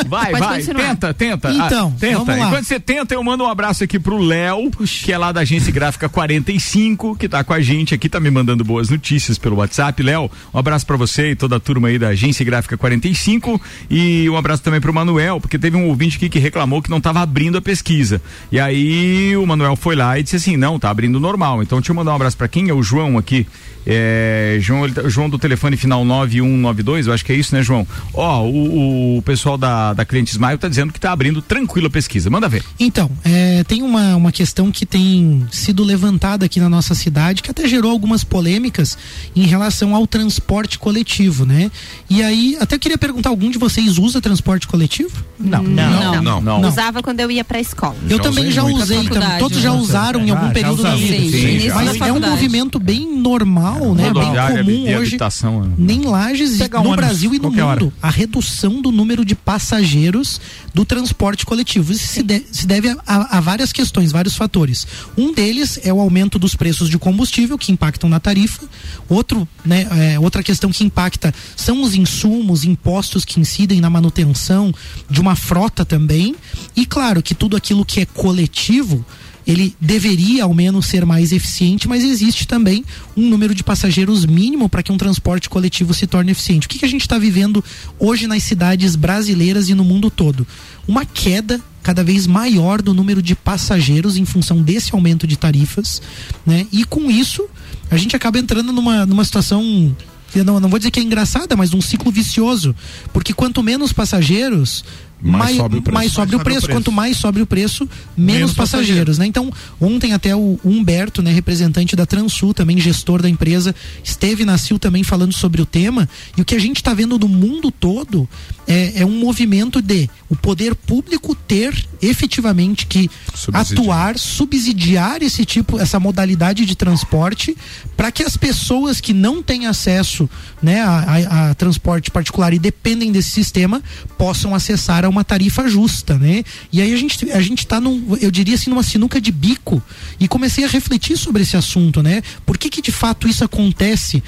Vai, 0.06 0.30
Pode 0.32 0.40
vai, 0.44 0.58
continuar. 0.58 0.88
tenta, 0.88 1.14
tenta. 1.14 1.50
Então, 1.52 1.92
Ah, 1.94 1.98
tenta. 1.98 2.18
vamos 2.18 2.38
lá. 2.38 2.46
Enquanto 2.48 2.64
você 2.64 2.78
tenta, 2.80 3.14
eu 3.14 3.22
mando 3.24 3.44
um 3.44 3.48
abraço 3.48 3.82
aqui 3.82 3.98
pro 3.98 4.18
Léo, 4.18 4.70
que 5.02 5.10
é 5.12 5.16
lá 5.16 5.32
da 5.32 5.40
agência 5.40 5.72
gráfica 5.72 6.08
45, 6.08 7.16
que 7.16 7.28
tá 7.28 7.42
com 7.42 7.52
a 7.54 7.60
gente 7.60 7.94
aqui, 7.94 8.08
tá 8.08 8.20
me 8.20 8.30
mandando 8.30 8.62
boas 8.62 8.90
notícias 8.90 9.38
pelo 9.38 9.56
WhatsApp. 9.56 10.02
Léo, 10.02 10.30
um 10.52 10.58
abraço 10.58 10.86
pra 10.86 10.96
você 10.98 11.30
e 11.30 11.36
toda 11.36 11.56
a 11.56 11.60
turma 11.60 11.88
aí 11.88 11.98
da 11.98 12.08
agência 12.08 12.44
gráfica 12.44 12.76
45 12.76 13.60
e 13.90 14.28
um 14.28 14.36
abraço 14.36 14.62
também 14.62 14.80
pro 14.80 14.92
Manuel, 14.92 15.40
porque 15.40 15.58
teve 15.58 15.76
um 15.76 15.86
ouvinte 15.86 16.16
aqui 16.18 16.28
que 16.28 16.38
reclamou 16.38 16.82
que 16.82 16.90
não 16.90 17.00
tava 17.00 17.20
abrindo 17.20 17.56
a 17.56 17.62
pesquisa. 17.62 18.20
E 18.52 18.60
aí 18.60 19.34
o 19.36 19.46
Manuel 19.46 19.76
foi 19.76 19.96
lá 19.96 20.18
e 20.18 20.22
disse 20.22 20.36
assim: 20.36 20.56
"Não, 20.56 20.78
tá 20.78 20.89
abrindo 20.90 21.18
normal". 21.20 21.62
Então 21.62 21.78
deixa 21.78 21.92
eu 21.92 21.96
mandar 21.96 22.12
um 22.12 22.16
abraço 22.16 22.36
pra 22.36 22.48
quem 22.48 22.68
é 22.68 22.74
o 22.74 22.82
João 22.82 23.16
aqui. 23.16 23.46
É, 23.86 24.58
João, 24.60 24.84
ele 24.84 24.94
tá- 24.94 25.08
João 25.08 25.28
do 25.28 25.38
telefone 25.38 25.76
final 25.76 26.04
9192, 26.04 27.06
eu 27.06 27.12
acho 27.12 27.24
que 27.24 27.32
é 27.32 27.34
isso, 27.34 27.54
né, 27.54 27.62
João? 27.62 27.86
Ó, 28.14 28.42
o, 28.44 29.18
o 29.18 29.22
pessoal 29.22 29.56
da, 29.56 29.92
da 29.92 30.04
Cliente 30.04 30.30
Smile 30.32 30.58
tá 30.58 30.68
dizendo 30.68 30.92
que 30.92 31.00
tá 31.00 31.12
abrindo 31.12 31.40
tranquilo 31.42 31.86
a 31.86 31.90
pesquisa. 31.90 32.28
Manda 32.30 32.48
ver. 32.48 32.62
Então, 32.78 33.10
é, 33.24 33.64
tem 33.64 33.82
uma, 33.82 34.16
uma 34.16 34.32
questão 34.32 34.70
que 34.70 34.84
tem 34.86 35.46
sido 35.50 35.82
levantada 35.82 36.44
aqui 36.46 36.60
na 36.60 36.68
nossa 36.68 36.94
cidade, 36.94 37.42
que 37.42 37.50
até 37.50 37.66
gerou 37.66 37.90
algumas 37.90 38.22
polêmicas 38.24 38.96
em 39.34 39.46
relação 39.46 39.94
ao 39.94 40.06
transporte 40.06 40.78
coletivo, 40.78 41.44
né? 41.44 41.70
E 42.08 42.22
aí, 42.22 42.56
até 42.60 42.78
queria 42.78 42.98
perguntar, 42.98 43.30
algum 43.30 43.50
de 43.50 43.58
vocês 43.58 43.98
usa 43.98 44.20
transporte 44.20 44.66
coletivo? 44.68 45.10
Não. 45.38 45.62
Não. 45.62 46.22
Não. 46.22 46.40
Não. 46.40 46.60
Usava 46.68 47.02
quando 47.02 47.20
eu 47.20 47.30
ia 47.30 47.44
pra 47.44 47.60
escola. 47.60 47.96
Eu 48.08 48.18
também 48.18 48.50
já 48.50 48.62
usei, 48.64 48.98
então, 48.98 49.14
faculdade, 49.14 49.38
todos 49.38 49.60
já 49.60 49.72
né? 49.72 49.78
usaram 49.78 50.20
em 50.24 50.30
Ah, 50.30 50.34
algum 50.34 50.46
já 50.48 50.52
período 50.52 50.82
da 50.82 50.94
vida. 50.94 51.16
Sim, 51.16 51.30
Sim, 51.30 51.58
já. 51.60 51.74
Mas 51.74 52.00
é 52.00 52.12
um 52.12 52.20
movimento 52.20 52.78
bem 52.78 53.16
normal, 53.16 53.69
né? 53.94 54.12
Bem 54.12 54.12
comum 54.12 54.82
hoje. 54.98 55.08
habitação, 55.14 55.62
né? 55.64 55.72
Nem 55.78 56.00
Lages, 56.02 56.60
um 56.60 56.64
no 56.68 56.78
ônibus, 56.78 56.96
Brasil 56.96 57.30
e 57.34 57.36
no 57.36 57.40
qualquer 57.42 57.62
hora. 57.64 57.80
mundo, 57.80 57.92
a 58.02 58.10
redução 58.10 58.80
do 58.82 58.90
número 58.90 59.24
de 59.24 59.34
passageiros 59.34 60.40
do 60.74 60.84
transporte 60.84 61.44
coletivo. 61.46 61.92
Isso 61.92 62.06
se, 62.06 62.22
de- 62.22 62.44
se 62.50 62.66
deve 62.66 62.88
a, 62.88 62.96
a- 63.06 63.38
a 63.38 63.40
várias 63.40 63.72
questões, 63.72 64.12
vários 64.12 64.36
fatores. 64.36 64.86
Um 65.16 65.32
deles 65.32 65.78
é 65.84 65.92
o 65.92 66.00
aumento 66.00 66.38
dos 66.38 66.54
preços 66.54 66.88
de 66.88 66.98
combustível, 66.98 67.56
que 67.58 67.72
impactam 67.72 68.08
na 68.10 68.18
tarifa. 68.20 68.62
Outro, 69.08 69.46
né, 69.64 69.86
é, 70.14 70.18
outra 70.18 70.42
questão 70.42 70.70
que 70.70 70.84
impacta 70.84 71.32
são 71.56 71.82
os 71.82 71.94
insumos, 71.94 72.64
impostos 72.64 73.24
que 73.24 73.40
incidem 73.40 73.80
na 73.80 73.90
manutenção 73.90 74.72
de 75.08 75.20
uma 75.20 75.36
frota 75.36 75.84
também. 75.84 76.34
E 76.76 76.84
claro 76.86 77.22
que 77.22 77.34
tudo 77.34 77.56
aquilo 77.56 77.84
que 77.84 78.00
é 78.00 78.06
coletivo 78.06 79.04
ele 79.50 79.74
deveria 79.80 80.44
ao 80.44 80.54
menos 80.54 80.86
ser 80.86 81.04
mais 81.04 81.32
eficiente, 81.32 81.88
mas 81.88 82.04
existe 82.04 82.46
também 82.46 82.84
um 83.16 83.28
número 83.28 83.52
de 83.52 83.64
passageiros 83.64 84.24
mínimo 84.24 84.68
para 84.68 84.82
que 84.82 84.92
um 84.92 84.96
transporte 84.96 85.48
coletivo 85.48 85.92
se 85.92 86.06
torne 86.06 86.30
eficiente. 86.30 86.66
O 86.66 86.70
que, 86.70 86.78
que 86.78 86.84
a 86.84 86.88
gente 86.88 87.00
está 87.00 87.18
vivendo 87.18 87.64
hoje 87.98 88.28
nas 88.28 88.44
cidades 88.44 88.94
brasileiras 88.94 89.68
e 89.68 89.74
no 89.74 89.84
mundo 89.84 90.08
todo? 90.08 90.46
Uma 90.86 91.04
queda 91.04 91.60
cada 91.82 92.04
vez 92.04 92.26
maior 92.26 92.80
do 92.80 92.94
número 92.94 93.20
de 93.20 93.34
passageiros 93.34 94.16
em 94.16 94.24
função 94.24 94.62
desse 94.62 94.94
aumento 94.94 95.26
de 95.26 95.36
tarifas, 95.36 96.00
né? 96.46 96.66
E 96.70 96.84
com 96.84 97.10
isso 97.10 97.48
a 97.90 97.96
gente 97.96 98.14
acaba 98.14 98.38
entrando 98.38 98.72
numa, 98.72 99.04
numa 99.04 99.24
situação 99.24 99.96
eu 100.32 100.44
não, 100.44 100.60
não 100.60 100.68
vou 100.68 100.78
dizer 100.78 100.92
que 100.92 101.00
é 101.00 101.02
engraçada, 101.02 101.56
mas 101.56 101.74
um 101.74 101.80
ciclo 101.80 102.12
vicioso. 102.12 102.74
Porque 103.12 103.32
quanto 103.32 103.62
menos 103.62 103.92
passageiros, 103.92 104.84
Mais 105.22 105.56
sobe 105.56 105.76
o 105.78 105.82
preço. 105.82 105.94
mais 105.94 106.12
sobe 106.12 106.36
o 106.36 106.40
preço. 106.40 106.68
Quanto 106.68 106.90
mais 106.92 107.16
sobe 107.16 107.42
o 107.42 107.46
preço, 107.46 107.88
menos, 108.16 108.40
Menos 108.40 108.54
passageiros, 108.54 109.18
né? 109.18 109.26
Então, 109.26 109.52
ontem 109.80 110.12
até 110.12 110.34
o 110.34 110.58
Humberto, 110.64 111.20
né, 111.22 111.30
representante 111.32 111.94
da 111.94 112.06
Transul, 112.06 112.54
também 112.54 112.78
gestor 112.80 113.20
da 113.20 113.28
empresa, 113.28 113.74
esteve 114.02 114.44
na 114.44 114.56
CIL 114.56 114.78
também 114.78 115.02
falando 115.02 115.32
sobre 115.32 115.60
o 115.60 115.66
tema. 115.66 116.08
E 116.36 116.40
o 116.40 116.44
que 116.44 116.54
a 116.54 116.58
gente 116.60 116.76
está 116.76 116.94
vendo 116.94 117.18
no 117.18 117.28
mundo 117.28 117.70
todo 117.70 118.28
é, 118.66 119.02
é 119.02 119.06
um 119.06 119.18
movimento 119.18 119.82
de 119.82 120.08
o 120.28 120.36
poder 120.36 120.74
público 120.74 121.34
ter 121.34 121.74
efetivamente 122.00 122.86
que 122.86 123.10
Subsidiar. 123.34 123.62
atuar, 123.80 124.18
subsidiar 124.18 125.22
esse 125.22 125.44
tipo, 125.44 125.78
essa 125.78 125.98
modalidade 126.00 126.64
de 126.64 126.74
transporte, 126.74 127.56
para 127.96 128.10
que 128.10 128.22
as 128.22 128.36
pessoas 128.36 129.00
que 129.00 129.12
não 129.12 129.42
têm 129.42 129.66
acesso 129.66 130.28
né, 130.62 130.80
a, 130.80 130.88
a- 130.98 131.50
a 131.50 131.54
transporte 131.54 132.10
particular 132.10 132.52
e 132.52 132.58
dependem 132.58 133.12
desse 133.12 133.30
sistema 133.30 133.82
possam 134.18 134.54
acessar 134.54 135.04
a 135.04 135.09
uma 135.10 135.24
tarifa 135.24 135.68
justa, 135.68 136.18
né? 136.18 136.42
E 136.72 136.80
aí 136.80 136.92
a 136.92 136.96
gente 136.96 137.30
a 137.30 137.40
gente 137.40 137.60
está 137.60 137.80
num, 137.80 138.16
eu 138.20 138.30
diria 138.30 138.54
assim, 138.54 138.70
numa 138.70 138.82
sinuca 138.82 139.20
de 139.20 139.30
bico 139.30 139.82
e 140.18 140.26
comecei 140.26 140.64
a 140.64 140.68
refletir 140.68 141.16
sobre 141.16 141.42
esse 141.42 141.56
assunto, 141.56 142.02
né? 142.02 142.22
Por 142.46 142.56
que 142.56 142.70
que 142.70 142.82
de 142.82 142.92
fato 142.92 143.28
isso 143.28 143.44
acontece? 143.44 144.22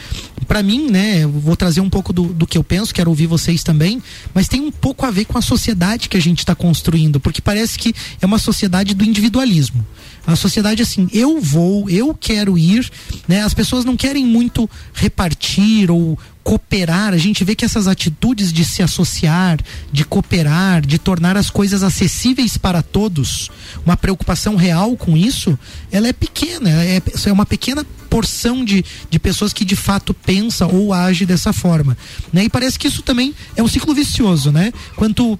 Para 0.46 0.62
mim, 0.62 0.90
né, 0.90 1.24
eu 1.24 1.30
vou 1.30 1.56
trazer 1.56 1.80
um 1.80 1.88
pouco 1.88 2.12
do, 2.12 2.24
do 2.24 2.46
que 2.46 2.58
eu 2.58 2.64
penso, 2.64 2.92
quero 2.92 3.08
ouvir 3.08 3.26
vocês 3.26 3.62
também, 3.62 4.02
mas 4.34 4.48
tem 4.48 4.60
um 4.60 4.70
pouco 4.70 5.06
a 5.06 5.10
ver 5.10 5.24
com 5.24 5.38
a 5.38 5.42
sociedade 5.42 6.08
que 6.08 6.16
a 6.16 6.20
gente 6.20 6.40
está 6.40 6.54
construindo, 6.54 7.20
porque 7.20 7.40
parece 7.40 7.78
que 7.78 7.94
é 8.20 8.26
uma 8.26 8.38
sociedade 8.38 8.94
do 8.94 9.04
individualismo. 9.04 9.86
A 10.26 10.36
sociedade 10.36 10.82
assim, 10.82 11.08
eu 11.12 11.40
vou, 11.40 11.90
eu 11.90 12.14
quero 12.14 12.56
ir, 12.56 12.88
né? 13.26 13.42
As 13.42 13.52
pessoas 13.52 13.84
não 13.84 13.96
querem 13.96 14.24
muito 14.24 14.70
repartir 14.94 15.90
ou 15.90 16.18
cooperar. 16.44 17.12
A 17.12 17.18
gente 17.18 17.44
vê 17.44 17.54
que 17.54 17.64
essas 17.64 17.88
atitudes 17.88 18.52
de 18.52 18.64
se 18.64 18.82
associar, 18.82 19.58
de 19.92 20.04
cooperar, 20.04 20.84
de 20.84 20.98
tornar 20.98 21.36
as 21.36 21.50
coisas 21.50 21.82
acessíveis 21.82 22.56
para 22.56 22.82
todos, 22.82 23.50
uma 23.84 23.96
preocupação 23.96 24.56
real 24.56 24.96
com 24.96 25.16
isso, 25.16 25.58
ela 25.90 26.08
é 26.08 26.12
pequena, 26.12 26.70
é, 26.70 27.02
é 27.24 27.32
uma 27.32 27.46
pequena 27.46 27.84
porção 28.08 28.64
de, 28.64 28.84
de 29.08 29.18
pessoas 29.18 29.52
que 29.52 29.64
de 29.64 29.74
fato 29.74 30.12
pensa 30.12 30.66
ou 30.66 30.92
age 30.92 31.24
dessa 31.24 31.52
forma, 31.52 31.96
né? 32.32 32.44
E 32.44 32.48
parece 32.48 32.78
que 32.78 32.86
isso 32.86 33.02
também 33.02 33.34
é 33.56 33.62
um 33.62 33.68
ciclo 33.68 33.94
vicioso, 33.94 34.52
né? 34.52 34.72
Quanto 34.96 35.38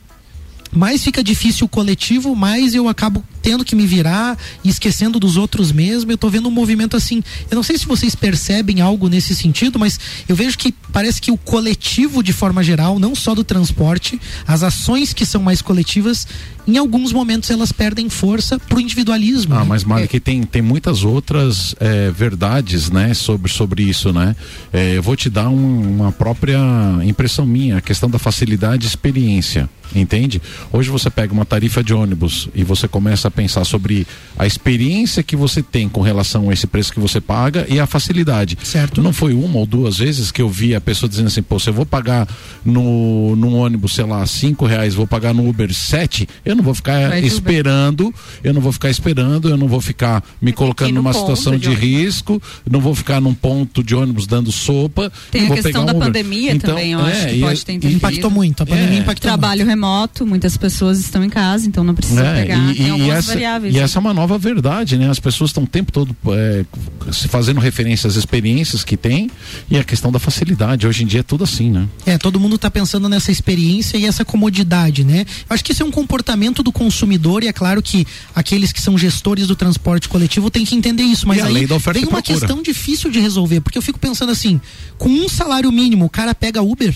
mais 0.73 1.03
fica 1.05 1.23
difícil 1.23 1.67
o 1.67 1.69
coletivo, 1.69 2.35
mais 2.35 2.75
eu 2.75 2.89
acabo 2.89 3.23
tendo 3.43 3.65
que 3.65 3.75
me 3.75 3.87
virar 3.87 4.39
e 4.65 4.69
esquecendo 4.69 5.19
dos 5.19 5.37
outros 5.37 5.73
mesmo. 5.73 6.11
Eu 6.13 6.17
tô 6.19 6.31
vendo 6.31 6.49
um 6.49 6.51
movimento 6.53 6.97
assim. 6.97 7.23
Eu 7.51 7.57
não 7.57 7.63
sei 7.63 7.77
se 7.77 7.87
vocês 7.87 8.15
percebem 8.15 8.81
algo 8.81 9.09
nesse 9.09 9.35
sentido, 9.35 9.79
mas 9.79 9.99
eu 10.29 10.35
vejo 10.37 10.57
que 10.57 10.73
parece 10.93 11.21
que 11.21 11.31
o 11.31 11.37
coletivo, 11.37 12.23
de 12.23 12.33
forma 12.33 12.63
geral, 12.63 12.99
não 12.99 13.15
só 13.15 13.35
do 13.35 13.43
transporte, 13.45 14.21
as 14.47 14.63
ações 14.63 15.13
que 15.13 15.27
são 15.27 15.43
mais 15.43 15.61
coletivas, 15.61 16.27
em 16.67 16.77
alguns 16.79 17.13
momentos 17.13 17.51
elas 17.51 17.73
perdem 17.73 18.09
força 18.09 18.59
pro 18.61 18.81
individualismo. 18.81 19.55
Ah, 19.55 19.61
né? 19.61 19.67
mas 19.69 19.83
Mari, 19.85 20.07
que 20.07 20.21
tem, 20.21 20.43
tem 20.45 20.63
muitas 20.63 21.03
outras 21.05 21.75
é, 21.81 22.11
verdades, 22.13 22.91
né, 22.91 23.13
sobre, 23.15 23.51
sobre 23.51 23.83
isso, 23.83 24.13
né? 24.13 24.37
É, 24.73 24.97
eu 24.97 25.03
vou 25.03 25.17
te 25.17 25.29
dar 25.29 25.49
um- 25.49 25.81
uma 25.97 26.13
própria 26.13 26.61
impressão 27.05 27.45
minha, 27.45 27.79
a 27.79 27.81
questão 27.81 28.09
da 28.09 28.19
facilidade 28.19 28.85
e 28.85 28.89
experiência, 28.89 29.69
entende? 29.95 30.41
Hoje 30.73 30.91
você 30.91 31.11
pega 31.11 31.33
uma 31.33 31.45
tarifa 31.45 31.83
de 31.83 31.93
ônibus 31.95 32.49
e 32.55 32.65
você 32.65 32.87
começa 32.89 33.29
a 33.29 33.31
pensar 33.31 33.65
sobre 33.65 34.07
a 34.39 34.47
experiência 34.47 35.23
que 35.23 35.37
você 35.37 35.63
tem 35.63 35.89
com 35.89 36.01
relação 36.01 36.51
a 36.51 36.53
esse 36.53 36.67
preço 36.67 36.93
que 36.93 37.01
você 37.01 37.21
paga 37.21 37.67
e 37.69 37.79
a 37.81 37.87
facilidade. 37.87 38.57
Certo. 38.63 39.03
Não 39.03 39.13
foi 39.13 39.35
uma 39.35 39.59
ou 39.59 39.67
duas 39.67 39.99
vezes 39.99 40.31
que 40.31 40.41
eu 40.43 40.49
vi 40.49 40.75
a 40.75 40.81
pessoa 40.81 41.09
dizendo 41.09 41.27
assim, 41.27 41.43
pô, 41.43 41.59
se 41.59 41.69
eu 41.71 41.75
vou 41.75 41.87
pagar 41.87 42.29
no, 42.65 43.35
num 43.37 43.55
ônibus, 43.57 43.95
sei 43.95 44.05
lá, 44.05 44.25
cinco 44.27 44.67
reais, 44.67 44.95
vou 44.95 45.07
pagar 45.07 45.35
no 45.35 45.49
Uber 45.49 45.73
sete, 45.75 46.29
eu 46.45 46.55
não 46.55 46.63
vou 46.63 46.75
ficar 46.75 47.09
Vai 47.09 47.21
esperando, 47.21 48.13
eu 48.45 48.53
não 48.53 48.61
vou 48.61 48.73
ficar 48.73 48.91
esperando, 48.91 49.49
eu 49.49 49.57
não 49.57 49.69
vou 49.69 49.81
ficar 49.81 50.23
me 50.41 50.53
colocando 50.53 50.91
ir 50.91 50.93
no 50.93 51.03
numa 51.03 51.13
situação 51.13 51.57
de 51.57 51.69
de, 51.69 51.75
risco, 51.75 52.41
não 52.69 52.81
vou 52.81 52.95
ficar 52.95 53.21
num 53.21 53.35
ponto 53.35 53.83
de 53.83 53.95
ônibus 53.95 54.27
dando 54.27 54.51
sopa. 54.51 55.13
Tem 55.31 55.43
a 55.43 55.47
vou 55.47 55.55
questão 55.57 55.73
pegar 55.73 55.85
da 55.85 55.93
um 55.93 55.97
Uber. 55.97 56.09
pandemia 56.09 56.53
Então, 56.53 56.71
também, 56.71 56.93
eu 56.93 57.01
é, 57.01 57.13
acho 57.13 57.27
que 57.29 57.41
pode 57.41 57.61
é- 57.61 57.65
ter. 57.79 57.93
Impactou 57.93 58.31
muito, 58.31 58.63
a 58.63 58.67
pandemia 58.67 58.99
É. 58.99 59.01
impactou 59.01 59.31
Trabalho 59.31 59.65
remoto, 59.87 60.25
muitas 60.25 60.57
pessoas 60.57 61.01
estão 61.01 61.25
em 61.25 61.29
casa, 61.29 61.67
então 61.67 61.83
não 61.83 61.95
precisa 61.95 62.25
É, 62.25 62.43
pegar. 62.43 62.71
e, 62.71 62.75
Tem 62.77 62.87
e 62.87 62.91
algumas 62.91 63.19
essa, 63.19 63.33
variáveis. 63.33 63.75
e 63.75 63.79
essa 63.79 63.99
é 63.99 64.01
uma 64.01 64.15
nova 64.15 64.39
verdade, 64.39 64.97
né? 64.97 65.11
As 65.11 65.19
pessoas 65.19 65.51
estão 65.51 65.65
o 65.65 65.67
tempo 65.67 65.91
todo 65.91 66.17
é, 66.29 66.65
se 67.13 67.27
fazendo 67.29 67.59
referência 67.61 68.07
às 68.07 68.15
experiências 68.15 68.85
que 68.85 68.97
têm 68.97 69.31
e 69.69 69.77
a 69.77 69.83
questão 69.85 70.13
da 70.13 70.19
facilidade. 70.19 70.87
Hoje 70.87 71.03
em 71.03 71.07
dia 71.07 71.21
é 71.21 71.23
tudo 71.23 71.43
assim, 71.45 71.71
né? 71.71 71.89
É, 72.07 72.17
todo 72.17 72.39
mundo 72.39 72.55
está 72.57 72.71
pensando 72.71 73.09
nessa 73.09 73.33
experiência 73.33 73.97
e 73.97 74.07
essa 74.07 74.25
comodidade, 74.25 75.05
né? 75.05 75.21
Eu 75.49 75.55
acho 75.55 75.65
que 75.65 75.73
isso 75.73 75.83
é 75.83 75.87
um 75.87 75.91
comportamento 75.91 76.63
do 76.63 76.71
consumidor 76.71 77.43
e 77.43 77.49
é 77.49 77.53
claro 77.53 77.83
que 77.83 78.07
aqueles 78.35 78.73
que 78.73 78.81
são 78.81 78.97
gestores 78.97 79.47
do 79.49 79.57
transporte 79.57 80.09
coletivo 80.09 80.49
têm 80.51 80.65
que 80.65 80.77
entender 80.77 81.03
isso. 81.03 81.27
Mas 81.27 81.39
E 81.39 81.41
a 81.41 81.47
aí 81.47 81.53
lei 81.53 81.67
da 81.67 81.75
oferta 81.75 81.99
vem 81.99 82.09
e 82.09 82.13
uma 82.13 82.23
questão 82.23 82.63
difícil 82.63 83.11
de 83.11 83.19
resolver, 83.21 83.61
porque 83.61 83.77
eu 83.79 83.83
fico 83.83 83.99
pensando 83.99 84.31
assim, 84.31 84.61
com 84.97 85.09
um 85.09 85.29
salário 85.29 85.71
mínimo, 85.73 86.05
o 86.05 86.11
cara 86.11 86.35
pega 86.35 86.63
Uber? 86.63 86.95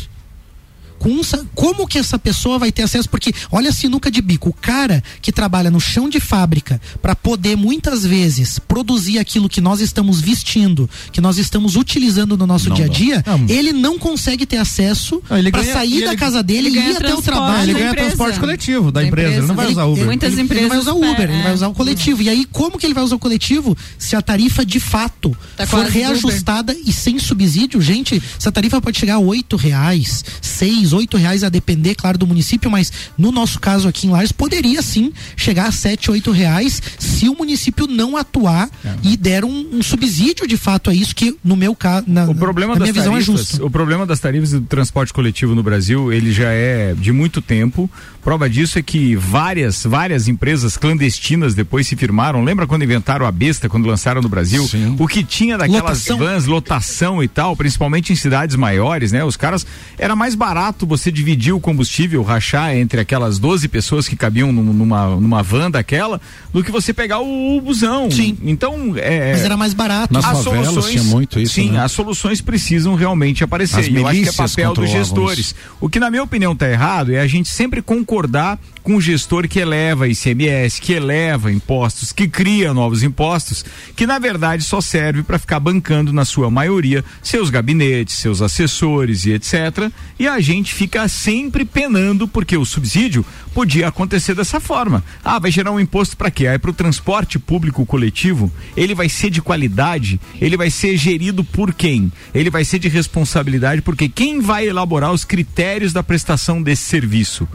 Como 1.55 1.87
que 1.87 1.99
essa 1.99 2.19
pessoa 2.19 2.59
vai 2.59 2.73
ter 2.73 2.83
acesso? 2.83 3.09
Porque 3.09 3.33
olha 3.51 3.71
a 3.71 3.73
sinuca 3.73 4.11
de 4.11 4.21
bico. 4.21 4.49
O 4.51 4.53
cara 4.53 5.03
que 5.21 5.31
trabalha 5.33 5.71
no 5.71 5.81
chão 5.81 6.09
de 6.09 6.21
fábrica 6.21 6.81
para 7.01 7.15
poder 7.15 7.57
muitas 7.57 8.05
vezes 8.05 8.59
produzir 8.59 9.19
aquilo 9.19 9.49
que 9.49 9.61
nós 9.61 9.81
estamos 9.81 10.21
vestindo, 10.21 10.89
que 11.13 11.21
nós 11.21 11.39
estamos 11.39 11.77
utilizando 11.77 12.37
no 12.37 12.47
nosso 12.47 12.69
Não 12.69 12.77
dia 12.77 12.85
a 12.87 12.89
dia, 12.89 13.25
Não. 13.27 13.47
ele 13.49 13.73
não 13.73 13.99
consegue 13.99 14.47
ter 14.47 14.57
acesso 14.57 15.23
ele 15.31 15.51
para 15.51 15.65
sair 15.65 16.01
da 16.01 16.09
ele- 16.09 16.17
casa 16.17 16.43
dele 16.43 16.69
ele 16.69 16.79
e 16.79 16.91
ir 16.91 16.97
até 16.97 17.15
o 17.15 17.23
trabalho. 17.23 17.63
ele 17.71 17.75
ganha 17.75 17.91
empresa. 17.91 18.07
transporte 18.09 18.41
coletivo 18.41 18.91
da 18.91 19.01
Da 19.01 19.07
empresa, 19.07 19.29
ele 19.37 19.47
não 19.47 19.55
vai 19.55 19.67
empresa. 19.67 19.81
usar 19.83 19.85
Uber. 19.93 20.05
Muitas 20.07 20.33
ele, 20.33 20.43
empresas 20.43 20.65
ele 20.65 20.69
vai 20.71 20.79
usar 20.79 20.93
Uber, 20.93 21.31
ele 21.31 21.33
é. 21.41 21.43
vai 21.43 21.55
usar 21.55 21.69
o 21.69 21.75
coletivo. 21.75 22.23
E 22.23 22.29
aí, 22.29 22.45
como 22.51 22.79
que 22.79 22.87
ele 22.87 22.95
vai 22.95 23.05
usar 23.05 23.17
o 23.17 23.19
coletivo 23.19 23.77
se 23.99 24.17
a 24.17 24.23
tarifa 24.23 24.65
de 24.65 24.81
fato 24.81 25.37
Tá 25.57 25.67
for 25.67 25.85
reajustada 25.87 26.75
e 26.85 26.93
sem 26.93 27.19
subsídio? 27.19 27.81
Gente, 27.81 28.23
essa 28.39 28.51
tarifa 28.51 28.81
pode 28.81 28.99
chegar 28.99 29.15
a 29.15 29.19
oito 29.19 29.57
reais, 29.57 30.25
seis, 30.41 30.86
oito 30.93 31.17
reais, 31.17 31.43
a 31.45 31.49
depender, 31.49 31.95
claro, 31.95 32.19
do 32.19 32.27
município, 32.27 32.71
mas 32.71 32.93
no 33.17 33.31
nosso 33.33 33.59
caso 33.61 33.89
aqui 33.89 34.07
em 34.07 34.11
Lages, 34.11 34.33
poderia 34.33 34.83
sim 34.83 35.13
chegar 35.37 35.67
a 35.69 35.73
sete, 35.73 36.11
oito 36.11 36.31
reais 36.31 36.81
se 36.99 37.29
o 37.29 37.35
município 37.35 37.87
não 37.87 38.17
atuar 38.17 38.69
É. 38.85 38.95
e 39.03 39.17
der 39.17 39.45
um, 39.45 39.69
um 39.73 39.83
subsídio 39.83 40.47
de 40.47 40.57
fato 40.57 40.91
a 40.91 40.95
isso, 40.95 41.15
que 41.15 41.37
no 41.45 41.57
meu 41.57 41.75
caso, 41.75 42.05
na, 42.09 42.25
O 42.25 42.35
problema 42.35 42.75
na 42.75 42.81
minha 42.81 42.93
visão 42.93 43.13
é 43.17 43.21
tarifas, 43.21 43.39
justo. 43.51 43.67
o 43.67 43.71
problema 43.71 44.05
das 44.07 44.21
tarifas 44.21 44.51
do 44.53 44.61
transporte 44.63 45.13
coletivo 45.13 45.55
no 45.55 45.63
Brasil, 45.63 46.13
ele 46.13 46.33
já 46.33 46.51
é 46.51 46.95
de 46.95 47.13
muito 47.13 47.41
tempo. 47.41 47.91
Prova 48.23 48.51
disso 48.51 48.79
é 48.79 48.83
que 48.83 49.15
várias, 49.15 49.85
várias 49.85 50.27
empresas 50.27 50.77
clandestinas 50.77 51.55
depois 51.55 51.87
se 51.87 51.95
firmaram. 51.95 52.43
Lembra 52.43 52.67
quando 52.67 52.83
inventaram 52.83 53.25
a 53.25 53.31
besta, 53.31 53.69
quando 53.69 53.87
lançaram 53.87 54.21
no 54.21 54.29
Brasil? 54.29 54.67
Sim. 54.67 54.97
O 54.99 55.07
que 55.07 55.23
tinha 55.23 55.57
daquelas 55.57 55.83
Lotação. 55.83 56.19
vans, 56.19 56.47
lotação 56.47 57.23
e 57.23 57.29
tal, 57.29 57.57
principalmente 57.57 58.13
em 58.13 58.17
cidades 58.17 58.57
maiores, 58.57 59.13
né? 59.13 59.25
Os 59.25 59.37
caras, 59.37 59.65
era 59.97 60.17
mais 60.17 60.35
barato 60.35 60.76
você 60.85 61.11
dividir 61.13 61.53
o 61.55 61.61
combustível, 61.61 62.23
rachar 62.25 62.75
entre 62.77 63.01
aquelas 63.01 63.39
12 63.39 63.69
pessoas 63.69 64.09
que 64.09 64.17
cabiam 64.17 64.51
num- 64.53 64.73
numa, 64.73 65.17
numa 65.17 65.43
van 65.43 65.71
daquela, 65.71 66.21
do 66.53 66.65
que 66.65 66.71
você 66.73 66.93
pegar 66.93 67.21
o, 67.21 67.57
o 67.57 67.61
busão. 67.61 68.11
Sim. 68.11 68.37
Então, 68.43 68.95
é... 68.97 69.33
Mas 69.33 69.45
era 69.45 69.57
mais 69.57 69.73
barato. 69.73 70.13
Nas 70.13 70.25
As 70.25 70.43
favelas 70.45 70.67
soluções- 70.69 70.93
tinha 70.93 71.05
muito 71.05 71.39
isso, 71.41 71.55
Sim, 71.55 71.71
né? 71.71 71.81
as 71.85 71.93
soluções 71.93 72.41
precisam 72.41 72.95
realmente 72.97 73.45
aparecer. 73.45 73.81
As 73.81 73.87
E 73.87 73.95
eu 73.95 74.07
acho 74.07 74.21
que 74.23 74.29
é 74.29 74.33
papel 74.33 74.75
dos 74.75 74.91
gestores. 74.91 75.55
O 75.81 75.89
que, 75.89 76.01
na 76.01 76.11
minha 76.11 76.23
opinião, 76.25 76.53
está 76.53 76.69
errado 76.69 77.13
é 77.15 77.21
a 77.21 77.27
gente 77.29 77.49
sempre 77.49 77.81
concordar 77.81 78.59
com 78.83 78.97
o 78.97 79.01
gestor 79.01 79.49
que 79.49 79.59
eleva 79.59 80.07
ICMS, 80.09 80.81
que 80.81 80.93
eleva 80.93 81.53
impostos, 81.53 82.13
que 82.13 82.29
cria 82.29 82.73
novos 82.73 83.03
impostos, 83.03 83.65
que 83.97 84.07
na 84.07 84.17
verdade 84.19 84.63
só 84.63 84.81
serve 84.81 85.23
para 85.25 85.39
ficar 85.41 85.59
bancando, 85.59 86.13
na 86.13 86.25
sua 86.25 86.51
maioria, 86.51 87.05
seus 87.23 87.51
gabinetes, 87.51 88.15
seus 88.15 88.41
assessores 88.41 89.27
e 89.27 89.33
etc. 89.33 89.91
E 90.19 90.27
a 90.29 90.39
gente 90.41 90.66
fica 90.73 91.07
sempre 91.09 91.65
penando 91.65 92.27
porque 92.29 92.57
o 92.57 92.65
subsídio 92.65 93.25
podia 93.55 93.89
acontecer 93.89 94.35
dessa 94.35 94.61
forma. 94.61 95.03
Ah, 95.25 95.39
vai 95.39 95.51
gerar 95.51 95.73
um 95.73 95.81
imposto 95.81 96.17
para 96.17 96.31
quê? 96.31 96.47
Ah, 96.47 96.53
é 96.53 96.59
para 96.59 96.71
o 96.71 96.75
transporte 96.75 97.39
público 97.39 97.85
coletivo? 97.87 98.53
Ele 98.77 98.95
vai 98.95 99.09
ser 99.09 99.31
de 99.31 99.43
qualidade? 99.43 100.21
Ele 100.41 100.57
vai 100.57 100.71
ser 100.71 100.97
gerido 100.97 101.43
por 101.45 101.73
quem? 101.73 102.13
Ele 102.35 102.51
vai 102.51 102.65
ser 102.65 102.79
de 102.79 102.89
responsabilidade 102.89 103.83
porque 103.83 104.09
quem 104.09 104.41
vai 104.41 104.67
elaborar 104.69 105.13
os 105.13 105.25
critérios 105.25 105.93
da 105.93 106.03
prestação 106.03 106.63
desse 106.63 106.83
serviço? 106.83 107.49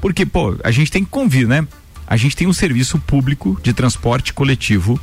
Porque, 0.00 0.26
pô, 0.26 0.56
a 0.62 0.70
gente 0.70 0.90
tem 0.90 1.04
que 1.04 1.10
convir, 1.10 1.48
né? 1.48 1.66
A 2.06 2.16
gente 2.16 2.36
tem 2.36 2.46
um 2.46 2.52
serviço 2.52 2.98
público 2.98 3.58
de 3.62 3.72
transporte 3.72 4.32
coletivo 4.32 5.00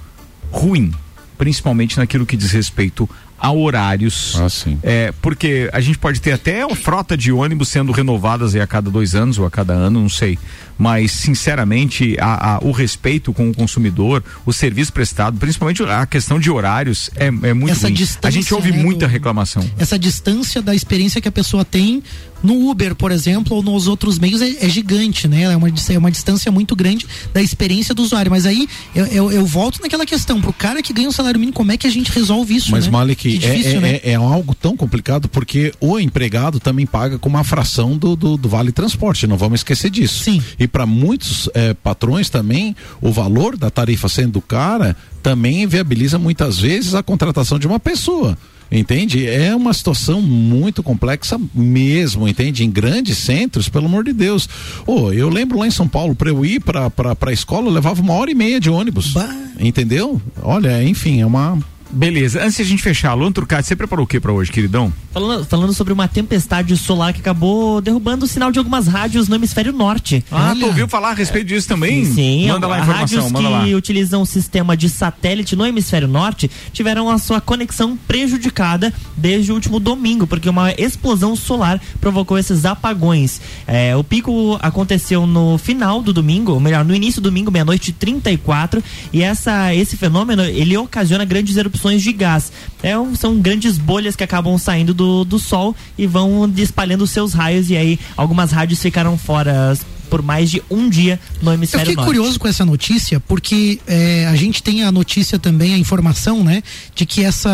ruim, 0.52 0.92
principalmente 1.38 1.98
naquilo 1.98 2.26
que 2.26 2.38
diz 2.38 2.52
respeito 2.52 3.10
a 3.42 3.52
horários. 3.52 4.40
Ah, 4.40 4.48
sim. 4.48 4.78
É, 4.84 5.12
porque 5.20 5.68
a 5.74 5.82
gente 5.82 5.98
pode 5.98 6.22
ter 6.22 6.32
até 6.32 6.64
uma 6.64 6.76
frota 6.76 7.18
de 7.18 7.32
ônibus 7.32 7.70
sendo 7.70 7.92
renovadas 7.92 8.56
a 8.56 8.68
cada 8.68 8.92
dois 8.92 9.16
anos 9.16 9.40
ou 9.40 9.48
a 9.48 9.52
cada 9.52 9.74
ano, 9.74 10.00
não 10.00 10.10
sei. 10.10 10.38
Mas, 10.82 11.12
sinceramente, 11.12 12.16
a, 12.20 12.56
a- 12.56 12.60
o 12.64 12.72
respeito 12.72 13.32
com 13.32 13.50
o 13.52 13.54
consumidor, 13.54 14.24
o 14.48 14.52
serviço 14.52 14.92
prestado, 14.92 15.38
principalmente 15.38 15.84
a 15.84 16.08
questão 16.08 16.40
de 16.40 16.50
horários, 16.50 17.12
é, 17.16 17.28
é 17.28 17.54
muito 17.54 17.72
Essa 17.74 17.84
ruim. 17.88 17.94
A 17.94 17.98
distância, 17.98 18.32
gente 18.32 18.52
ouve 18.52 18.72
né, 18.72 18.82
muita 18.82 19.06
do- 19.06 19.12
reclamação. 19.12 19.64
essa 19.78 20.00
distância 20.00 20.60
da 20.60 20.74
experiência 20.74 21.22
que 21.22 21.28
a 21.28 21.32
pessoa 21.32 21.64
tem 21.64 22.02
no 22.42 22.72
Uber, 22.72 22.96
por 22.96 23.12
exemplo, 23.12 23.56
ou 23.56 23.62
nos 23.62 23.88
outros 23.88 24.18
meios 24.18 24.42
é, 24.42 24.66
é 24.66 24.68
gigante, 24.68 25.28
né? 25.28 25.44
É 25.44 25.56
uma, 25.56 25.68
é 25.70 25.98
uma 26.00 26.10
distância 26.10 26.52
muito 26.52 26.76
grande 26.76 27.06
da 27.32 27.40
experiência 27.40 27.94
do 27.94 28.02
usuário. 28.02 28.32
Mas 28.32 28.48
aí 28.48 28.68
eu, 28.96 29.06
eu, 29.06 29.32
eu 29.32 29.46
volto 29.46 29.80
naquela 29.80 30.08
questão, 30.08 30.42
pro 30.42 30.52
cara 30.52 30.82
que 30.82 30.92
ganha 30.92 31.08
um 31.08 31.12
salário 31.12 31.40
mínimo, 31.40 31.54
como 31.54 31.72
é 31.72 31.78
que 31.78 31.86
a 31.86 31.90
gente 31.92 32.12
resolve 32.12 32.56
isso? 32.56 32.72
Mas 32.72 32.86
né? 32.88 32.92
Malik, 32.92 33.30
Que 33.38 33.46
é, 33.46 33.50
difícil, 33.52 33.78
é- 33.78 33.80
né? 33.80 34.00
é- 34.04 34.12
é 34.14 34.16
algo 34.16 34.56
tão 34.56 34.76
complicado 34.76 35.30
porque 35.30 35.72
o 35.80 36.00
empregado 36.00 36.60
também 36.60 36.88
paga 36.88 37.20
com 37.20 37.30
uma 37.30 37.44
fração 37.44 37.96
do, 37.96 38.16
do, 38.16 38.36
do 38.38 38.50
vale 38.50 38.72
transporte, 38.72 39.28
não 39.28 39.38
vamos 39.38 39.60
esquecer 39.60 39.92
disso. 39.92 40.24
Sim. 40.24 40.42
E 40.60 40.68
para 40.72 40.86
muitos 40.86 41.50
eh, 41.54 41.74
patrões 41.74 42.30
também, 42.30 42.76
o 43.02 43.12
valor 43.12 43.58
da 43.58 43.70
tarifa 43.70 44.08
sendo 44.08 44.42
cara 44.42 44.96
também 45.22 45.68
viabiliza 45.68 46.18
muitas 46.18 46.60
vezes 46.60 46.96
a 46.96 47.04
contratação 47.04 47.60
de 47.60 47.68
uma 47.68 47.80
pessoa. 47.80 48.38
Entende? 48.72 49.28
É 49.28 49.54
uma 49.54 49.74
situação 49.74 50.22
muito 50.22 50.82
complexa 50.82 51.38
mesmo, 51.54 52.26
entende? 52.26 52.64
Em 52.64 52.72
grandes 52.72 53.18
centros, 53.18 53.68
pelo 53.68 53.88
amor 53.88 54.06
de 54.06 54.14
Deus. 54.14 54.48
Ô, 54.88 55.12
eu 55.12 55.28
lembro 55.28 55.60
lá 55.60 55.68
em 55.68 55.72
São 55.72 55.90
Paulo, 55.90 56.16
para 56.16 56.30
eu 56.30 56.46
ir 56.46 56.62
para 56.62 56.90
a 57.20 57.34
escola, 57.34 57.68
eu 57.68 57.74
levava 57.74 58.02
uma 58.02 58.14
hora 58.14 58.32
e 58.32 58.36
meia 58.36 58.62
de 58.62 58.70
ônibus. 58.70 59.14
Entendeu? 59.60 60.22
Olha, 60.42 60.82
enfim, 60.86 61.20
é 61.20 61.26
uma. 61.26 61.60
Beleza, 61.94 62.42
antes 62.42 62.56
de 62.56 62.62
a 62.62 62.66
gente 62.66 62.82
fechar, 62.82 63.14
Luan 63.14 63.32
Turcati, 63.32 63.68
você 63.68 63.76
preparou 63.76 64.06
o 64.06 64.08
que 64.08 64.20
pra 64.20 64.32
hoje, 64.32 64.52
queridão? 64.52 64.94
Falando, 65.12 65.46
falando 65.46 65.74
sobre 65.74 65.92
uma 65.92 66.08
tempestade 66.08 66.76
solar 66.78 67.12
que 67.14 67.20
acabou 67.20 67.82
derrubando 67.82 68.24
o 68.24 68.28
sinal 68.28 68.50
de 68.50 68.60
algumas 68.60 68.88
rádios 68.88 69.28
no 69.28 69.36
hemisfério 69.36 69.74
norte. 69.74 70.24
Ah, 70.32 70.56
tu 70.58 70.68
ouviu 70.68 70.88
falar 70.88 71.10
a 71.10 71.14
respeito 71.14 71.48
disso 71.48 71.68
também? 71.68 72.06
Sim, 72.06 72.48
Manda 72.48 72.66
lá 72.66 72.78
a 72.78 72.80
informação, 72.80 73.18
rádios 73.18 73.32
manda 73.34 73.50
lá. 73.50 73.66
que 73.66 73.76
utilizam 73.76 74.22
o 74.22 74.26
sistema 74.26 74.78
de 74.78 74.88
satélite 74.88 75.54
no 75.54 75.66
hemisfério 75.66 76.08
norte 76.08 76.50
tiveram 76.72 77.10
a 77.10 77.18
sua 77.18 77.42
conexão 77.42 77.98
prejudicada 78.08 78.94
desde 79.18 79.52
o 79.52 79.56
último 79.56 79.80
domingo, 79.80 80.26
porque 80.26 80.48
uma 80.50 80.72
explosão 80.72 81.36
solar 81.36 81.82
provocou 82.00 82.38
esses 82.38 82.64
apagões. 82.64 83.42
É, 83.68 83.96
o 83.98 84.04
pico 84.04 84.58
aconteceu 84.62 85.28
no 85.28 85.58
final 85.58 86.02
do 86.02 86.14
domingo, 86.14 86.54
ou 86.54 86.60
melhor, 86.62 86.86
no 86.86 86.96
início 86.96 87.22
do 87.22 87.30
domingo, 87.30 87.52
meia-noite 87.52 87.90
e 87.90 87.94
34, 87.94 88.82
e 89.12 89.22
essa, 89.22 89.76
esse 89.76 89.98
fenômeno 89.98 90.44
ele 90.44 90.78
ocasiona 90.78 91.26
grandes 91.26 91.58
erupções 91.58 91.81
de 91.90 92.14
gás. 92.14 92.52
É, 92.84 92.94
são 93.18 93.40
grandes 93.40 93.78
bolhas 93.78 94.16
que 94.16 94.24
acabam 94.24 94.58
saindo 94.58 94.94
do, 94.94 95.24
do 95.24 95.40
sol 95.40 95.76
e 95.98 96.06
vão 96.08 96.52
espalhando 96.58 97.06
seus 97.08 97.34
raios, 97.34 97.70
e 97.70 97.78
aí 97.78 98.00
algumas 98.16 98.52
rádios 98.52 98.82
ficaram 98.82 99.18
fora 99.18 99.74
por 100.10 100.22
mais 100.22 100.52
de 100.52 100.62
um 100.70 100.90
dia 100.90 101.18
no 101.42 101.52
Eu 101.52 101.54
hemisfério 101.54 101.86
fiquei 101.86 101.96
norte. 101.96 102.06
curioso 102.06 102.38
com 102.38 102.46
essa 102.46 102.66
notícia, 102.66 103.18
porque 103.22 103.80
é, 103.88 104.28
a 104.28 104.36
gente 104.36 104.62
tem 104.62 104.84
a 104.84 104.92
notícia 104.92 105.40
também, 105.40 105.74
a 105.74 105.78
informação, 105.78 106.44
né, 106.44 106.62
de 106.94 107.06
que 107.06 107.24
essa 107.24 107.50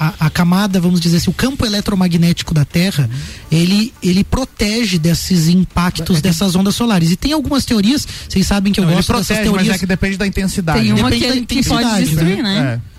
a, 0.00 0.26
a 0.26 0.28
camada, 0.28 0.80
vamos 0.80 1.00
dizer 1.00 1.18
assim, 1.18 1.30
o 1.30 1.32
campo 1.32 1.64
eletromagnético 1.64 2.52
da 2.52 2.64
Terra, 2.64 3.08
ele 3.52 3.94
ele 4.02 4.24
protege 4.24 4.98
desses 4.98 5.46
impactos 5.46 6.20
dessas 6.20 6.56
ondas 6.56 6.74
solares. 6.74 7.12
E 7.12 7.16
tem 7.16 7.32
algumas 7.32 7.64
teorias, 7.64 8.04
vocês 8.28 8.44
sabem 8.48 8.72
que 8.72 8.80
eu 8.80 8.84
Não, 8.84 8.90
ele 8.90 8.96
gosto 8.96 9.12
dessas 9.12 9.26
protege, 9.28 9.50
mas 9.50 9.58
teorias. 9.58 9.76
é 9.76 9.78
que 9.78 9.86
depende 9.86 10.16
da 10.16 10.26
intensidade. 10.26 10.80
Tem 10.80 10.92
uma 10.92 11.08
Depende 11.08 11.20
que, 11.22 11.28
da 11.28 11.34
que 11.34 11.68
pode 11.68 11.84
intensidade, 11.84 12.04
destruir, 12.04 12.42
né? 12.42 12.80
É, 12.84 12.91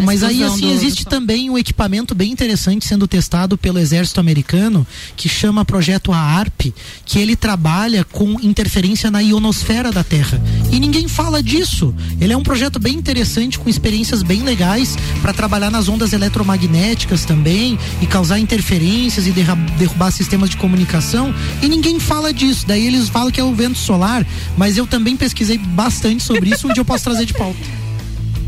mas 0.00 0.22
aí 0.22 0.42
assim 0.42 0.72
existe 0.72 1.04
também 1.04 1.48
um 1.48 1.56
equipamento 1.56 2.14
bem 2.14 2.30
interessante 2.30 2.86
sendo 2.86 3.06
testado 3.06 3.56
pelo 3.56 3.78
exército 3.78 4.20
americano 4.20 4.86
que 5.16 5.28
chama 5.28 5.64
projeto 5.64 6.12
AARP, 6.12 6.72
que 7.04 7.18
ele 7.18 7.36
trabalha 7.36 8.04
com 8.04 8.38
interferência 8.40 9.10
na 9.10 9.20
ionosfera 9.20 9.92
da 9.92 10.02
Terra. 10.02 10.40
E 10.70 10.80
ninguém 10.80 11.06
fala 11.08 11.42
disso. 11.42 11.94
Ele 12.20 12.32
é 12.32 12.36
um 12.36 12.42
projeto 12.42 12.78
bem 12.78 12.94
interessante 12.94 13.58
com 13.58 13.68
experiências 13.68 14.22
bem 14.22 14.42
legais 14.42 14.96
para 15.20 15.32
trabalhar 15.32 15.70
nas 15.70 15.88
ondas 15.88 16.12
eletromagnéticas 16.12 17.24
também 17.24 17.78
e 18.00 18.06
causar 18.06 18.38
interferências 18.38 19.26
e 19.26 19.32
derrubar 19.32 20.10
sistemas 20.10 20.50
de 20.50 20.56
comunicação. 20.56 21.34
E 21.62 21.68
ninguém 21.68 22.00
fala 22.00 22.32
disso. 22.32 22.66
Daí 22.66 22.86
eles 22.86 23.08
falam 23.08 23.30
que 23.30 23.40
é 23.40 23.44
o 23.44 23.54
vento 23.54 23.78
solar, 23.78 24.26
mas 24.56 24.76
eu 24.76 24.86
também 24.86 25.16
pesquisei 25.16 25.58
bastante 25.58 26.22
sobre 26.22 26.50
isso, 26.50 26.68
onde 26.68 26.80
eu 26.80 26.84
posso 26.84 27.04
trazer 27.04 27.26
de 27.26 27.34
pauta. 27.34 27.58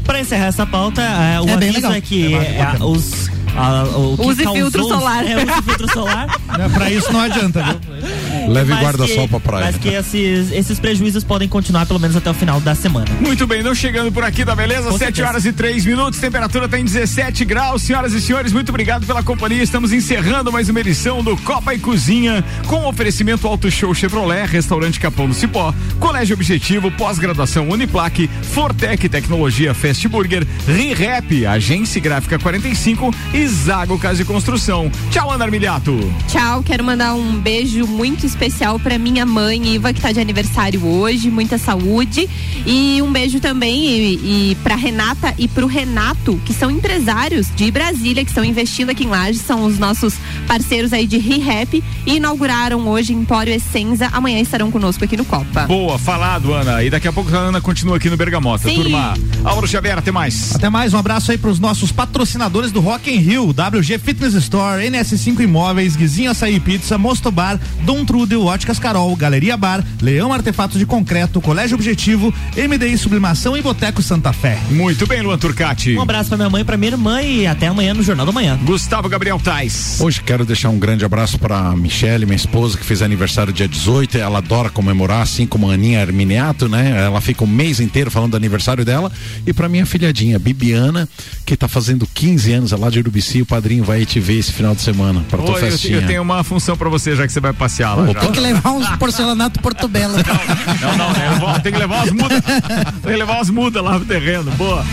Pra 0.05 0.21
encerrar 0.21 0.47
essa 0.47 0.67
pauta, 0.67 1.01
é, 1.03 1.41
o 1.41 1.49
É 1.49 1.53
aviso 1.55 1.87
é 1.87 2.01
que 2.01 2.35
É 2.35 2.39
é, 2.81 2.85
os. 2.85 3.31
a- 3.57 3.85
o 3.85 4.17
que 4.17 4.27
Use 4.29 4.43
causou- 4.45 4.55
filtro 4.63 4.85
solar. 4.89 5.25
É, 5.27 5.37
use 5.37 5.63
filtro 5.63 5.93
solar. 5.93 6.27
Pra 6.73 6.91
isso 6.91 7.13
não 7.13 7.21
adianta, 7.21 7.63
viu? 7.63 8.53
Leve 8.53 8.73
Mas 8.73 8.83
guarda-sol 8.83 9.27
pra 9.29 9.41
praia. 9.41 9.65
Mas 9.67 9.77
que 9.77 9.89
esses, 9.89 10.53
esses 10.53 10.79
prejuízos 10.79 11.25
podem 11.25 11.49
continuar 11.49 11.85
pelo 11.87 11.99
menos 11.99 12.15
até 12.15 12.31
o 12.31 12.35
final 12.35 12.61
da 12.61 12.75
semana. 12.75 13.07
Muito 13.21 13.45
bem, 13.47 13.63
não 13.63 13.75
chegando 13.75 14.13
por 14.13 14.23
aqui, 14.23 14.45
tá 14.45 14.55
beleza? 14.55 14.83
Com 14.91 14.93
7 14.99 14.99
certeza. 15.17 15.29
horas 15.29 15.45
e 15.47 15.53
3 15.53 15.85
minutos, 15.85 16.21
temperatura 16.21 16.69
tem 16.69 16.85
17 16.85 17.45
graus. 17.45 17.83
Senhoras 17.83 18.13
e 18.13 18.21
senhores, 18.21 18.53
muito 18.53 18.69
obrigado 18.69 19.05
pela 19.07 19.23
companhia. 19.23 19.63
Estamos 19.63 19.93
encerrando 19.93 20.53
mais 20.53 20.69
uma 20.69 20.79
edição 20.81 21.23
do 21.25 21.37
Copa 21.39 21.75
e 21.75 21.79
Cozinha 21.79 22.45
com 22.67 22.87
oferecimento 22.87 23.49
Auto 23.49 23.69
Show 23.71 23.93
Chevrolet, 23.95 24.47
Restaurante 24.47 25.01
Capão 25.01 25.27
do 25.27 25.35
Cipó, 25.35 25.75
Colégio 25.99 26.35
Objetivo, 26.35 26.91
Pós-Graduação 26.93 27.69
Uniplaque, 27.69 28.29
Fortec 28.53 29.09
Tecnologia 29.09 29.73
Fast 29.95 30.09
Burger, 30.09 30.45
ReRap, 30.67 31.47
Agência 31.47 32.01
Gráfica 32.01 32.37
45 32.37 33.15
e 33.33 33.47
Zago 33.47 33.97
Casa 33.97 34.17
de 34.17 34.25
Construção. 34.25 34.91
Tchau, 35.09 35.31
Ana 35.31 35.45
Armiliato. 35.45 35.97
Tchau, 36.27 36.65
quero 36.65 36.83
mandar 36.83 37.15
um 37.15 37.39
beijo 37.39 37.87
muito 37.87 38.27
especial 38.27 38.81
pra 38.81 38.99
minha 38.99 39.25
mãe, 39.25 39.75
Iva, 39.75 39.93
que 39.93 40.01
tá 40.01 40.11
de 40.11 40.19
aniversário 40.19 40.85
hoje, 40.85 41.31
muita 41.31 41.59
saúde. 41.59 42.29
E 42.67 43.01
um 43.03 43.13
beijo 43.13 43.39
também 43.39 43.87
e, 43.87 44.51
e 44.51 44.55
pra 44.65 44.75
Renata 44.75 45.33
e 45.39 45.47
pro 45.47 45.69
Renato, 45.69 46.41
que 46.45 46.53
são 46.53 46.73
empresários 46.73 47.55
de 47.55 47.71
Brasília, 47.71 48.25
que 48.25 48.31
estão 48.31 48.45
investindo 48.45 48.91
aqui 48.91 49.05
em 49.05 49.09
Lages, 49.09 49.43
são 49.43 49.65
os 49.65 49.79
nossos 49.79 50.15
parceiros 50.49 50.93
aí 50.93 51.07
de 51.07 51.19
ReHap 51.19 51.85
e 52.05 52.17
inauguraram 52.17 52.89
hoje 52.89 53.13
Empório 53.13 53.55
Essenza. 53.55 54.09
Amanhã 54.13 54.41
estarão 54.41 54.73
conosco 54.73 55.05
aqui 55.05 55.17
no 55.17 55.25
Copa. 55.25 55.67
Boa, 55.69 56.01
falado, 56.01 56.53
Ana. 56.53 56.83
E 56.83 56.91
daqui 56.91 57.07
a 57.07 57.13
pouco 57.13 57.33
a 57.33 57.39
Ana 57.39 57.61
continua 57.61 57.97
aqui 57.97 58.11
no 58.11 58.17
Bergamota. 58.17 58.69
Sim. 58.69 58.83
Turma, 58.83 59.15
Álvaro 59.45 59.69
Xavier, 59.69 59.84
até 59.93 60.11
mais. 60.11 60.55
Até 60.55 60.69
mais, 60.71 60.95
um 60.95 60.99
abraço 60.99 61.31
aí 61.31 61.39
pros 61.39 61.59
nossos 61.59 61.93
patrocinadores 61.93 62.73
do 62.73 62.81
Rock 62.81 63.11
in 63.11 63.19
Rio, 63.19 63.51
WG 63.51 63.99
Fitness 63.99 64.35
Store, 64.35 64.83
NS5 64.85 65.41
Imóveis, 65.41 65.97
Guizinho 65.97 66.31
Açaí 66.31 66.59
Pizza, 66.59 66.97
Mosto 66.97 67.31
Bar, 67.31 67.61
Dom 67.83 68.05
Trudel, 68.05 68.45
Óticas 68.45 68.79
Carol, 68.79 69.15
Galeria 69.15 69.57
Bar, 69.57 69.85
Leão 70.01 70.33
Artefatos 70.33 70.79
de 70.79 70.87
Concreto, 70.87 71.41
Colégio 71.41 71.75
Objetivo, 71.75 72.33
MDI 72.57 72.97
Sublimação 72.97 73.57
e 73.57 73.63
Boteco 73.63 74.03
Santa 74.03 74.33
Fé. 74.33 74.59
Muito 74.71 75.07
bem, 75.07 75.23
Luan 75.23 75.39
Turcati. 75.39 75.97
Um 75.97 76.03
abraço 76.03 76.29
pra 76.29 76.39
minha 76.39 76.51
mãe 76.51 76.63
e 76.63 76.65
pra 76.65 76.77
minha 76.77 76.93
irmã 76.93 77.23
e 77.23 77.47
até 77.47 77.67
amanhã 77.67 77.95
no 77.95 78.03
Jornal 78.03 78.27
da 78.27 78.33
Manhã. 78.33 78.59
Gustavo 78.65 79.09
Gabriel 79.09 79.39
Tais. 79.39 79.99
Hoje 80.01 80.23
quero 80.23 80.45
deixar 80.45 80.71
um 80.71 80.79
grande 80.79 81.05
abraço 81.05 81.39
para 81.39 81.75
Michele, 81.77 82.27
minha 82.27 82.37
esposa, 82.37 82.79
que 82.79 82.85
fez 82.85 83.03
aniversário 83.03 83.53
dia 83.53 83.69
18. 83.69 84.19
Ela 84.19 84.39
adora 84.39 84.71
comemorar, 84.71 85.23
assim 85.23 85.47
como 85.47 85.71
a 85.71 85.75
Aninha 85.75 86.01
Arminiato, 86.01 86.69
né? 86.69 87.05
Ela 87.05 87.21
fica 87.21 87.45
o 87.45 87.47
mês 87.47 87.81
inteiro 87.81 88.11
falando 88.11 88.33
do 88.33 88.37
aniversário 88.37 88.85
dela. 88.85 89.11
E 89.47 89.53
para 89.53 89.69
minha 89.75 89.85
filhadinha, 89.87 90.39
Bibiana, 90.39 91.09
que 91.45 91.57
tá 91.57 91.67
fazendo 91.67 92.07
15 92.15 92.53
anos, 92.53 92.73
é 92.73 92.77
lá 92.77 92.89
de 92.89 93.01
Urubici. 93.01 93.43
O 93.43 93.47
padrinho 93.47 93.83
vai 93.83 94.07
te 94.07 94.21
ver 94.21 94.39
esse 94.39 94.53
final 94.53 94.73
de 94.73 94.83
semana 94.83 95.25
para 95.29 95.43
tua 95.43 95.57
eu, 95.57 95.71
festinha. 95.71 95.97
eu 95.97 96.07
tenho 96.07 96.23
uma 96.23 96.45
função 96.45 96.77
pra 96.77 96.89
você, 96.89 97.17
já 97.17 97.27
que 97.27 97.33
você 97.33 97.41
vai 97.41 97.53
passear 97.53 97.95
lá. 97.97 98.15
Tem 98.15 98.31
que 98.31 98.39
levar 98.39 98.71
uns 98.71 98.89
porcelanato 98.97 99.61
Porto 99.61 99.89
Belo. 99.89 100.15
Não, 100.15 100.97
não, 100.97 101.39
vou- 101.41 101.61
tem 101.61 101.73
que 101.73 101.79
levar 101.79 101.97
umas 102.05 102.13
mudas. 102.13 102.41
tem 102.45 103.13
que 103.13 103.19
levar 103.19 103.33
umas 103.35 103.51
mudas 103.51 103.83
lá 103.83 103.99
no 103.99 104.05
terreno. 104.05 104.51
Boa. 104.53 104.85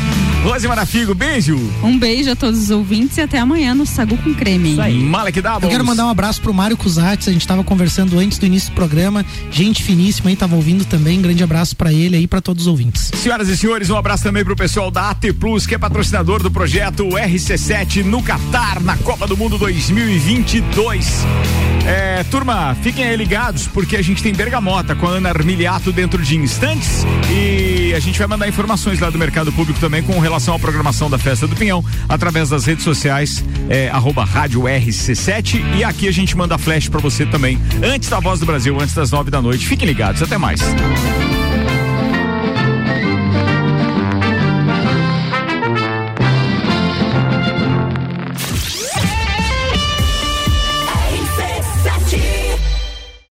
Rose 0.44 0.68
Marafigo, 0.68 1.14
beijo. 1.14 1.56
Um 1.84 2.00
beijo 2.00 2.32
a 2.32 2.36
todos 2.36 2.60
os 2.60 2.70
ouvintes 2.72 3.16
e 3.18 3.22
até 3.22 3.38
amanhã 3.38 3.76
no 3.76 3.86
Sagu 3.86 4.18
com 4.18 4.34
Creme. 4.34 4.72
Isso 4.72 4.82
aí. 4.82 4.98
Malek 4.98 5.40
Doubles. 5.40 5.64
Eu 5.64 5.70
quero 5.70 5.86
mandar 5.86 6.08
um 6.08 6.10
abraço 6.10 6.42
pro 6.42 6.52
Mário 6.52 6.76
Cusatz, 6.76 7.28
a 7.28 7.32
gente 7.32 7.48
tava 7.48 7.64
conversando 7.64 8.18
antes 8.18 8.40
do 8.40 8.48
início 8.48 8.72
do 8.72 8.76
programa, 8.76 9.24
gente 9.52 9.84
finíssima 9.84 10.32
aí, 10.32 10.36
tava 10.36 10.56
ouvindo 10.56 10.84
também, 10.84 11.20
um 11.20 11.22
grande 11.22 11.44
abraço 11.44 11.76
pra 11.76 11.94
ele 11.94 12.16
aí, 12.16 12.28
pra 12.28 12.42
todos 12.42 12.64
os 12.64 12.68
ouvintes. 12.68 13.12
Senhoras 13.14 13.50
e 13.50 13.56
senhores, 13.56 13.92
um 13.92 13.96
abraço 13.96 14.24
também 14.24 14.44
pro 14.44 14.56
pessoal 14.56 14.90
da 14.90 15.12
AT 15.12 15.32
Plus, 15.40 15.68
que 15.68 15.76
é 15.76 15.78
patrocinador 15.78 16.42
do 16.42 16.50
projeto 16.50 17.08
RC7 17.10 18.04
no 18.04 18.24
Catar, 18.24 18.82
na 18.82 18.98
Copa 18.98 19.28
do 19.28 19.38
Mundo 19.38 19.60
2022. 19.60 21.24
É, 21.86 22.24
turma, 22.26 22.76
fiquem 22.82 23.04
aí 23.04 23.16
ligados, 23.16 23.68
porque 23.68 23.96
a 23.96 24.02
gente 24.02 24.22
tem 24.22 24.34
Bergamota 24.34 24.96
com 24.96 25.08
a 25.08 25.12
Ana 25.12 25.30
Armiliato 25.30 25.92
dentro 25.92 26.22
de 26.22 26.38
instantes 26.38 27.06
e 27.32 27.94
a 27.96 28.00
gente 28.00 28.18
vai 28.18 28.28
mandar 28.28 28.48
informações 28.48 29.00
lá 29.00 29.10
do 29.10 29.18
Mercado 29.18 29.52
Público 29.52 29.80
também 29.80 30.02
com 30.04 30.20
relação 30.20 30.31
à 30.34 30.60
programação 30.60 31.10
da 31.10 31.18
Festa 31.18 31.46
do 31.46 31.56
Pinhão, 31.56 31.84
através 32.08 32.50
das 32.50 32.66
redes 32.66 32.86
sociais, 32.86 33.44
é, 33.70 33.90
arroba 33.90 34.24
rádio 34.24 34.62
RC7 34.62 35.62
e 35.76 35.84
aqui 35.84 36.08
a 36.08 36.12
gente 36.12 36.38
manda 36.38 36.58
flash 36.58 36.88
pra 36.88 37.02
você 37.02 37.26
também, 37.26 37.60
antes 37.84 38.10
da 38.10 38.20
Voz 38.20 38.40
do 38.40 38.46
Brasil, 38.46 38.80
antes 38.80 38.96
das 38.96 39.12
nove 39.12 39.30
da 39.30 39.42
noite. 39.42 39.68
Fiquem 39.68 39.88
ligados, 39.88 40.22
até 40.22 40.38
mais. 40.38 40.62